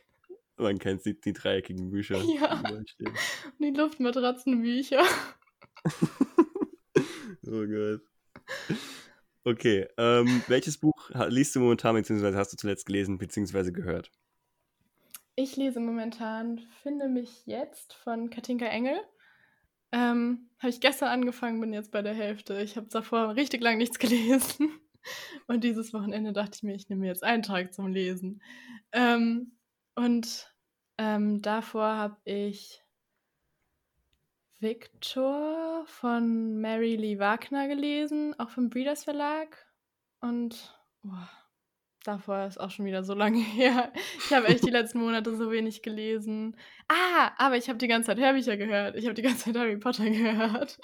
Man 0.59 0.77
kennt 0.77 1.05
die 1.05 1.19
die 1.19 1.33
dreieckigen 1.33 1.89
Bücher, 1.89 2.17
Ja. 2.39 2.61
Und 2.69 2.95
die 3.59 3.71
Luftmatratzenbücher. 3.71 5.03
Oh 7.51 7.65
Gott. 7.65 8.01
Okay, 9.43 9.87
ähm, 9.97 10.43
welches 10.47 10.77
Buch 10.77 11.09
liest 11.29 11.55
du 11.55 11.61
momentan, 11.61 11.95
beziehungsweise 11.95 12.37
hast 12.37 12.53
du 12.53 12.57
zuletzt 12.57 12.85
gelesen, 12.85 13.17
beziehungsweise 13.17 13.71
gehört? 13.71 14.11
Ich 15.35 15.55
lese 15.55 15.79
momentan 15.79 16.59
Finde 16.83 17.07
mich 17.07 17.45
jetzt 17.47 17.93
von 17.93 18.29
Katinka 18.29 18.65
Engel. 18.65 18.99
Ähm, 19.91 20.49
habe 20.59 20.69
ich 20.69 20.81
gestern 20.81 21.09
angefangen, 21.09 21.59
bin 21.61 21.73
jetzt 21.73 21.91
bei 21.91 22.01
der 22.01 22.13
Hälfte. 22.13 22.61
Ich 22.61 22.77
habe 22.77 22.87
davor 22.89 23.35
richtig 23.35 23.61
lang 23.61 23.77
nichts 23.77 23.97
gelesen. 23.99 24.69
Und 25.47 25.63
dieses 25.63 25.93
Wochenende 25.93 26.33
dachte 26.33 26.57
ich 26.57 26.63
mir, 26.63 26.75
ich 26.75 26.89
nehme 26.89 27.01
mir 27.01 27.07
jetzt 27.07 27.23
einen 27.23 27.41
Tag 27.41 27.73
zum 27.73 27.87
Lesen. 27.87 28.41
Ähm, 28.91 29.53
und 29.95 30.53
ähm, 30.97 31.41
davor 31.41 31.95
habe 31.95 32.17
ich 32.25 32.83
Victor 34.59 35.85
von 35.85 36.59
Mary 36.59 36.95
Lee 36.97 37.19
Wagner 37.19 37.67
gelesen, 37.69 38.37
auch 38.37 38.49
vom 38.49 38.69
Breeders 38.69 39.05
Verlag. 39.05 39.65
Und 40.19 40.77
boah, 41.01 41.29
davor 42.03 42.45
ist 42.45 42.59
auch 42.59 42.69
schon 42.69 42.85
wieder 42.85 43.03
so 43.03 43.13
lange 43.13 43.39
her. 43.55 43.93
Ich 44.17 44.33
habe 44.33 44.47
echt 44.47 44.65
die 44.65 44.69
letzten 44.71 44.99
Monate 44.99 45.35
so 45.37 45.51
wenig 45.51 45.81
gelesen. 45.81 46.57
Ah, 46.89 47.31
aber 47.37 47.55
ich 47.55 47.69
habe 47.69 47.77
die 47.77 47.87
ganze 47.87 48.07
Zeit 48.07 48.19
Hörbücher 48.19 48.57
gehört. 48.57 48.97
Ich 48.97 49.05
habe 49.05 49.15
die 49.15 49.21
ganze 49.21 49.45
Zeit 49.45 49.57
Harry 49.57 49.77
Potter 49.77 50.03
gehört. 50.09 50.77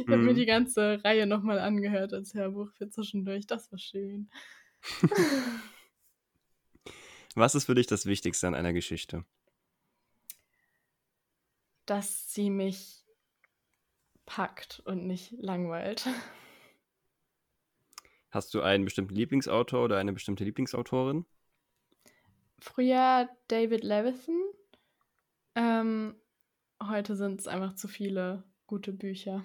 Ich 0.00 0.06
mhm. 0.06 0.12
habe 0.12 0.22
mir 0.22 0.34
die 0.34 0.46
ganze 0.46 1.02
Reihe 1.02 1.26
nochmal 1.26 1.58
angehört 1.58 2.12
als 2.12 2.34
Hörbuch 2.34 2.70
für 2.72 2.90
zwischendurch. 2.90 3.46
Das 3.46 3.72
war 3.72 3.78
schön. 3.78 4.28
Was 7.34 7.54
ist 7.54 7.64
für 7.64 7.74
dich 7.74 7.86
das 7.86 8.06
Wichtigste 8.06 8.46
an 8.46 8.54
einer 8.54 8.72
Geschichte? 8.72 9.24
Dass 11.86 12.32
sie 12.32 12.50
mich 12.50 13.04
packt 14.26 14.80
und 14.84 15.06
nicht 15.06 15.32
langweilt. 15.32 16.08
Hast 18.30 18.54
du 18.54 18.62
einen 18.62 18.84
bestimmten 18.84 19.14
Lieblingsautor 19.14 19.84
oder 19.84 19.98
eine 19.98 20.12
bestimmte 20.12 20.44
Lieblingsautorin? 20.44 21.26
Früher 22.58 23.28
David 23.48 23.84
Levithan. 23.84 24.40
Ähm, 25.54 26.14
heute 26.82 27.16
sind 27.16 27.40
es 27.40 27.46
einfach 27.46 27.74
zu 27.74 27.88
viele 27.88 28.44
gute 28.66 28.92
Bücher 28.92 29.44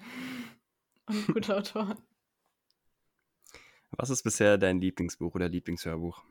und 1.06 1.26
gute 1.26 1.56
Autoren. 1.56 1.98
Was 3.90 4.10
ist 4.10 4.22
bisher 4.22 4.58
dein 4.58 4.80
Lieblingsbuch 4.80 5.34
oder 5.34 5.48
Lieblingshörbuch? 5.48 6.22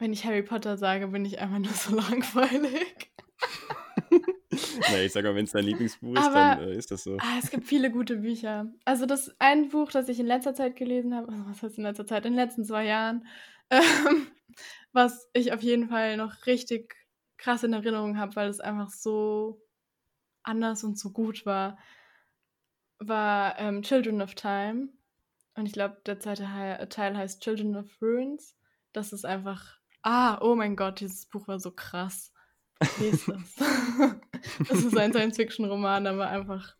Wenn 0.00 0.14
ich 0.14 0.24
Harry 0.24 0.42
Potter 0.42 0.78
sage, 0.78 1.08
bin 1.08 1.26
ich 1.26 1.38
einfach 1.38 1.58
nur 1.58 1.72
so 1.72 1.94
langweilig. 1.94 3.12
naja, 4.90 5.04
ich 5.04 5.12
sag 5.12 5.24
mal, 5.24 5.34
wenn 5.34 5.44
es 5.44 5.52
dein 5.52 5.64
Lieblingsbuch 5.64 6.14
ist, 6.14 6.24
Aber, 6.24 6.34
dann 6.34 6.60
äh, 6.62 6.74
ist 6.74 6.90
das 6.90 7.04
so. 7.04 7.18
Ah, 7.18 7.38
es 7.38 7.50
gibt 7.50 7.66
viele 7.66 7.90
gute 7.90 8.16
Bücher. 8.16 8.72
Also 8.86 9.04
das 9.04 9.36
ein 9.38 9.68
Buch, 9.68 9.92
das 9.92 10.08
ich 10.08 10.18
in 10.18 10.26
letzter 10.26 10.54
Zeit 10.54 10.76
gelesen 10.76 11.14
habe, 11.14 11.28
also 11.28 11.46
was 11.46 11.62
heißt 11.62 11.76
in 11.76 11.84
letzter 11.84 12.06
Zeit? 12.06 12.24
In 12.24 12.32
den 12.32 12.40
letzten 12.40 12.64
zwei 12.64 12.86
Jahren, 12.86 13.26
ähm, 13.70 14.26
was 14.92 15.28
ich 15.34 15.52
auf 15.52 15.62
jeden 15.62 15.90
Fall 15.90 16.16
noch 16.16 16.46
richtig 16.46 16.96
krass 17.36 17.62
in 17.62 17.74
Erinnerung 17.74 18.18
habe, 18.18 18.34
weil 18.36 18.48
es 18.48 18.60
einfach 18.60 18.88
so 18.88 19.62
anders 20.42 20.82
und 20.82 20.98
so 20.98 21.10
gut 21.10 21.44
war, 21.44 21.78
war 22.98 23.58
ähm, 23.58 23.82
Children 23.82 24.22
of 24.22 24.34
Time. 24.34 24.88
Und 25.56 25.66
ich 25.66 25.72
glaube, 25.72 26.00
der 26.06 26.18
zweite 26.20 26.44
Teil 26.88 27.16
heißt 27.18 27.42
Children 27.42 27.76
of 27.76 28.00
Ruins. 28.00 28.56
Das 28.92 29.12
ist 29.12 29.26
einfach, 29.26 29.79
ah, 30.02 30.38
oh 30.40 30.54
mein 30.54 30.76
Gott, 30.76 31.00
dieses 31.00 31.26
Buch 31.26 31.48
war 31.48 31.60
so 31.60 31.70
krass. 31.70 32.32
Lest 32.98 33.28
das. 33.28 33.54
das 34.68 34.84
ist 34.84 34.96
ein 34.96 35.12
Science-Fiction-Roman, 35.12 36.06
aber 36.06 36.28
einfach, 36.28 36.76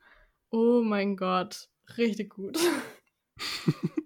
oh 0.50 0.82
mein 0.82 1.16
Gott, 1.16 1.68
richtig 1.96 2.30
gut. 2.30 2.58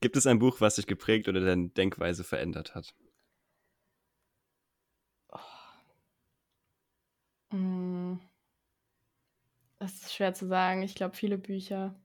Gibt 0.00 0.16
es 0.16 0.26
ein 0.26 0.38
Buch, 0.38 0.60
was 0.60 0.76
dich 0.76 0.86
geprägt 0.86 1.28
oder 1.28 1.40
deine 1.40 1.68
Denkweise 1.68 2.24
verändert 2.24 2.74
hat? 2.74 2.94
Oh. 7.52 8.16
Das 9.78 9.94
ist 9.94 10.14
schwer 10.14 10.34
zu 10.34 10.46
sagen. 10.46 10.82
Ich 10.82 10.94
glaube, 10.94 11.16
viele 11.16 11.38
Bücher. 11.38 11.98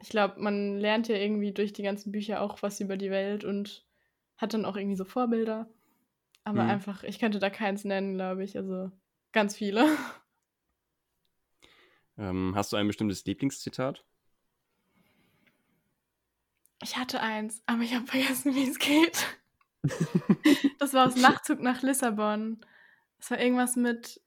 Ich 0.00 0.08
glaube, 0.08 0.40
man 0.40 0.78
lernt 0.78 1.08
ja 1.08 1.16
irgendwie 1.16 1.52
durch 1.52 1.72
die 1.72 1.84
ganzen 1.84 2.12
Bücher 2.12 2.40
auch 2.40 2.62
was 2.62 2.80
über 2.80 2.96
die 2.96 3.10
Welt 3.10 3.44
und 3.44 3.86
hat 4.42 4.52
dann 4.52 4.66
auch 4.66 4.76
irgendwie 4.76 4.96
so 4.96 5.04
Vorbilder. 5.04 5.70
Aber 6.44 6.64
mhm. 6.64 6.70
einfach, 6.70 7.04
ich 7.04 7.18
könnte 7.18 7.38
da 7.38 7.48
keins 7.48 7.84
nennen, 7.84 8.14
glaube 8.14 8.44
ich. 8.44 8.56
Also 8.56 8.90
ganz 9.32 9.56
viele. 9.56 9.86
Ähm, 12.18 12.52
hast 12.54 12.72
du 12.72 12.76
ein 12.76 12.86
bestimmtes 12.86 13.24
Lieblingszitat? 13.24 14.04
Ich 16.82 16.96
hatte 16.96 17.20
eins, 17.20 17.62
aber 17.66 17.82
ich 17.82 17.94
habe 17.94 18.06
vergessen, 18.06 18.54
wie 18.54 18.68
es 18.68 18.78
geht. 18.78 19.24
das 20.78 20.92
war 20.92 21.06
aus 21.06 21.16
Nachtzug 21.16 21.60
nach 21.60 21.82
Lissabon. 21.82 22.60
Das 23.18 23.30
war 23.30 23.40
irgendwas 23.40 23.76
mit 23.76 24.20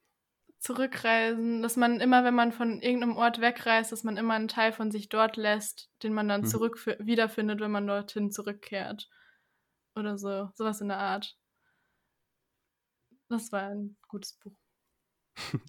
Zurückreisen, 0.58 1.62
dass 1.62 1.76
man 1.76 2.00
immer, 2.00 2.24
wenn 2.24 2.34
man 2.34 2.50
von 2.50 2.80
irgendeinem 2.80 3.16
Ort 3.16 3.42
wegreist, 3.42 3.92
dass 3.92 4.04
man 4.04 4.16
immer 4.16 4.34
einen 4.34 4.48
Teil 4.48 4.72
von 4.72 4.90
sich 4.90 5.10
dort 5.10 5.36
lässt, 5.36 5.90
den 6.02 6.14
man 6.14 6.28
dann 6.28 6.40
mhm. 6.40 6.46
zurück 6.46 6.84
wiederfindet, 6.98 7.60
wenn 7.60 7.70
man 7.70 7.86
dorthin 7.86 8.30
zurückkehrt. 8.30 9.08
Oder 9.96 10.18
so, 10.18 10.50
sowas 10.54 10.80
in 10.82 10.88
der 10.88 10.98
Art. 10.98 11.36
Das 13.28 13.50
war 13.50 13.62
ein 13.62 13.96
gutes 14.08 14.34
Buch. 14.34 14.56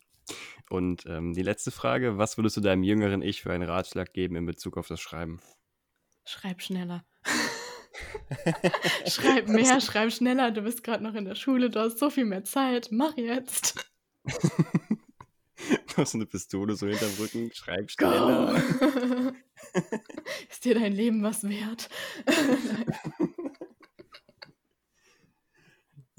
Und 0.69 1.05
ähm, 1.05 1.33
die 1.33 1.41
letzte 1.41 1.71
Frage: 1.71 2.17
Was 2.17 2.37
würdest 2.37 2.57
du 2.57 2.61
deinem 2.61 2.83
jüngeren 2.83 3.21
Ich 3.21 3.41
für 3.41 3.53
einen 3.53 3.67
Ratschlag 3.67 4.13
geben 4.13 4.35
in 4.35 4.45
Bezug 4.45 4.77
auf 4.77 4.87
das 4.87 4.99
Schreiben? 4.99 5.39
Schreib 6.25 6.61
schneller. 6.61 7.05
schreib 9.07 9.47
mehr, 9.47 9.79
schreib 9.79 10.11
schneller. 10.11 10.51
Du 10.51 10.61
bist 10.61 10.83
gerade 10.83 11.03
noch 11.03 11.15
in 11.15 11.23
der 11.23 11.35
Schule, 11.35 11.69
du 11.69 11.79
hast 11.79 11.97
so 11.97 12.09
viel 12.09 12.25
mehr 12.25 12.43
Zeit. 12.43 12.89
Mach 12.91 13.15
jetzt. 13.15 13.89
du 14.25 15.95
hast 15.95 16.15
eine 16.15 16.25
Pistole 16.25 16.75
so 16.75 16.85
hinterm 16.85 17.13
Rücken. 17.17 17.49
Schreib 17.53 17.89
schneller. 17.89 18.61
Ist 20.49 20.65
dir 20.65 20.75
dein 20.75 20.91
Leben 20.91 21.23
was 21.23 21.43
wert? 21.43 21.89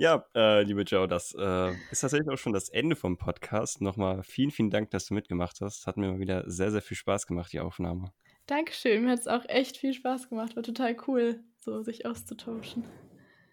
Ja, 0.01 0.25
äh, 0.33 0.63
liebe 0.63 0.83
Joe, 0.83 1.09
das 1.09 1.35
äh, 1.37 1.73
ist 1.91 2.03
tatsächlich 2.03 2.29
auch 2.29 2.39
schon 2.39 2.53
das 2.53 2.69
Ende 2.69 2.95
vom 2.95 3.19
Podcast. 3.19 3.81
Nochmal 3.81 4.23
vielen, 4.23 4.53
vielen 4.53 4.71
Dank, 4.71 4.93
dass 4.93 5.07
du 5.07 5.15
mitgemacht 5.15 5.61
hast. 5.61 5.89
Hat 5.89 5.97
mir 5.97 6.13
mal 6.13 6.21
wieder 6.21 6.49
sehr, 6.49 6.71
sehr 6.71 6.83
viel 6.83 6.97
Spaß 6.97 7.27
gemacht, 7.27 7.53
die 7.53 7.59
Aufnahme. 7.59 8.13
Dankeschön, 8.47 9.05
mir 9.05 9.11
hat 9.11 9.19
es 9.19 9.27
auch 9.27 9.45
echt 9.49 9.77
viel 9.77 9.93
Spaß 9.93 10.29
gemacht. 10.29 10.55
War 10.55 10.63
total 10.63 10.97
cool, 11.09 11.41
so 11.59 11.83
sich 11.83 12.07
auszutauschen. 12.07 12.85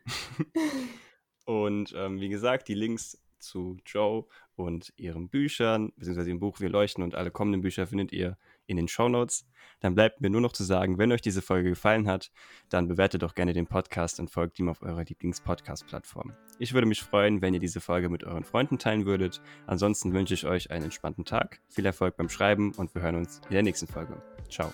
und 1.46 1.96
ähm, 1.98 2.22
wie 2.22 2.30
gesagt, 2.30 2.68
die 2.68 2.76
Links 2.76 3.20
zu 3.40 3.78
Joe 3.84 4.26
und 4.56 4.94
ihren 4.98 5.30
Büchern, 5.30 5.94
beziehungsweise 5.96 6.30
dem 6.30 6.40
Buch 6.40 6.60
Wir 6.60 6.70
leuchten 6.70 7.04
und 7.04 7.16
alle 7.16 7.32
kommenden 7.32 7.62
Bücher 7.62 7.88
findet 7.88 8.12
ihr 8.12 8.38
in 8.68 8.78
den 8.78 8.88
Show 8.88 9.10
Notes. 9.10 9.46
Dann 9.80 9.96
bleibt 9.96 10.22
mir 10.22 10.30
nur 10.30 10.42
noch 10.42 10.54
zu 10.54 10.64
sagen, 10.64 10.98
wenn 10.98 11.12
euch 11.12 11.22
diese 11.22 11.42
Folge 11.42 11.70
gefallen 11.70 12.08
hat, 12.08 12.32
dann 12.70 12.88
bewertet 12.88 13.24
doch 13.24 13.36
gerne 13.36 13.54
den 13.54 13.68
Podcast 13.68 14.20
und 14.20 14.30
folgt 14.30 14.60
ihm 14.60 14.70
auf 14.70 14.82
eurer 14.82 15.04
Lieblings-Podcast-Plattform. 15.04 16.34
Ich 16.60 16.74
würde 16.74 16.88
mich 16.88 17.02
freuen, 17.02 17.42
wenn 17.42 17.54
ihr 17.54 17.60
diese 17.60 17.82
Folge 17.82 18.10
mit 18.10 18.24
euren 18.24 18.44
Freunden 18.44 18.80
teilen 18.80 19.06
würdet. 19.06 19.42
Ansonsten 19.68 20.14
wünsche 20.14 20.34
ich 20.34 20.46
euch 20.46 20.72
einen 20.72 20.86
entspannten 20.86 21.26
Tag, 21.26 21.62
viel 21.70 21.86
Erfolg 21.86 22.18
beim 22.18 22.30
Schreiben 22.30 22.74
und 22.74 22.94
wir 22.96 23.02
hören 23.02 23.16
uns 23.16 23.42
in 23.46 23.54
der 23.54 23.64
nächsten 23.64 23.88
Folge. 23.88 24.22
Ciao. 24.50 24.74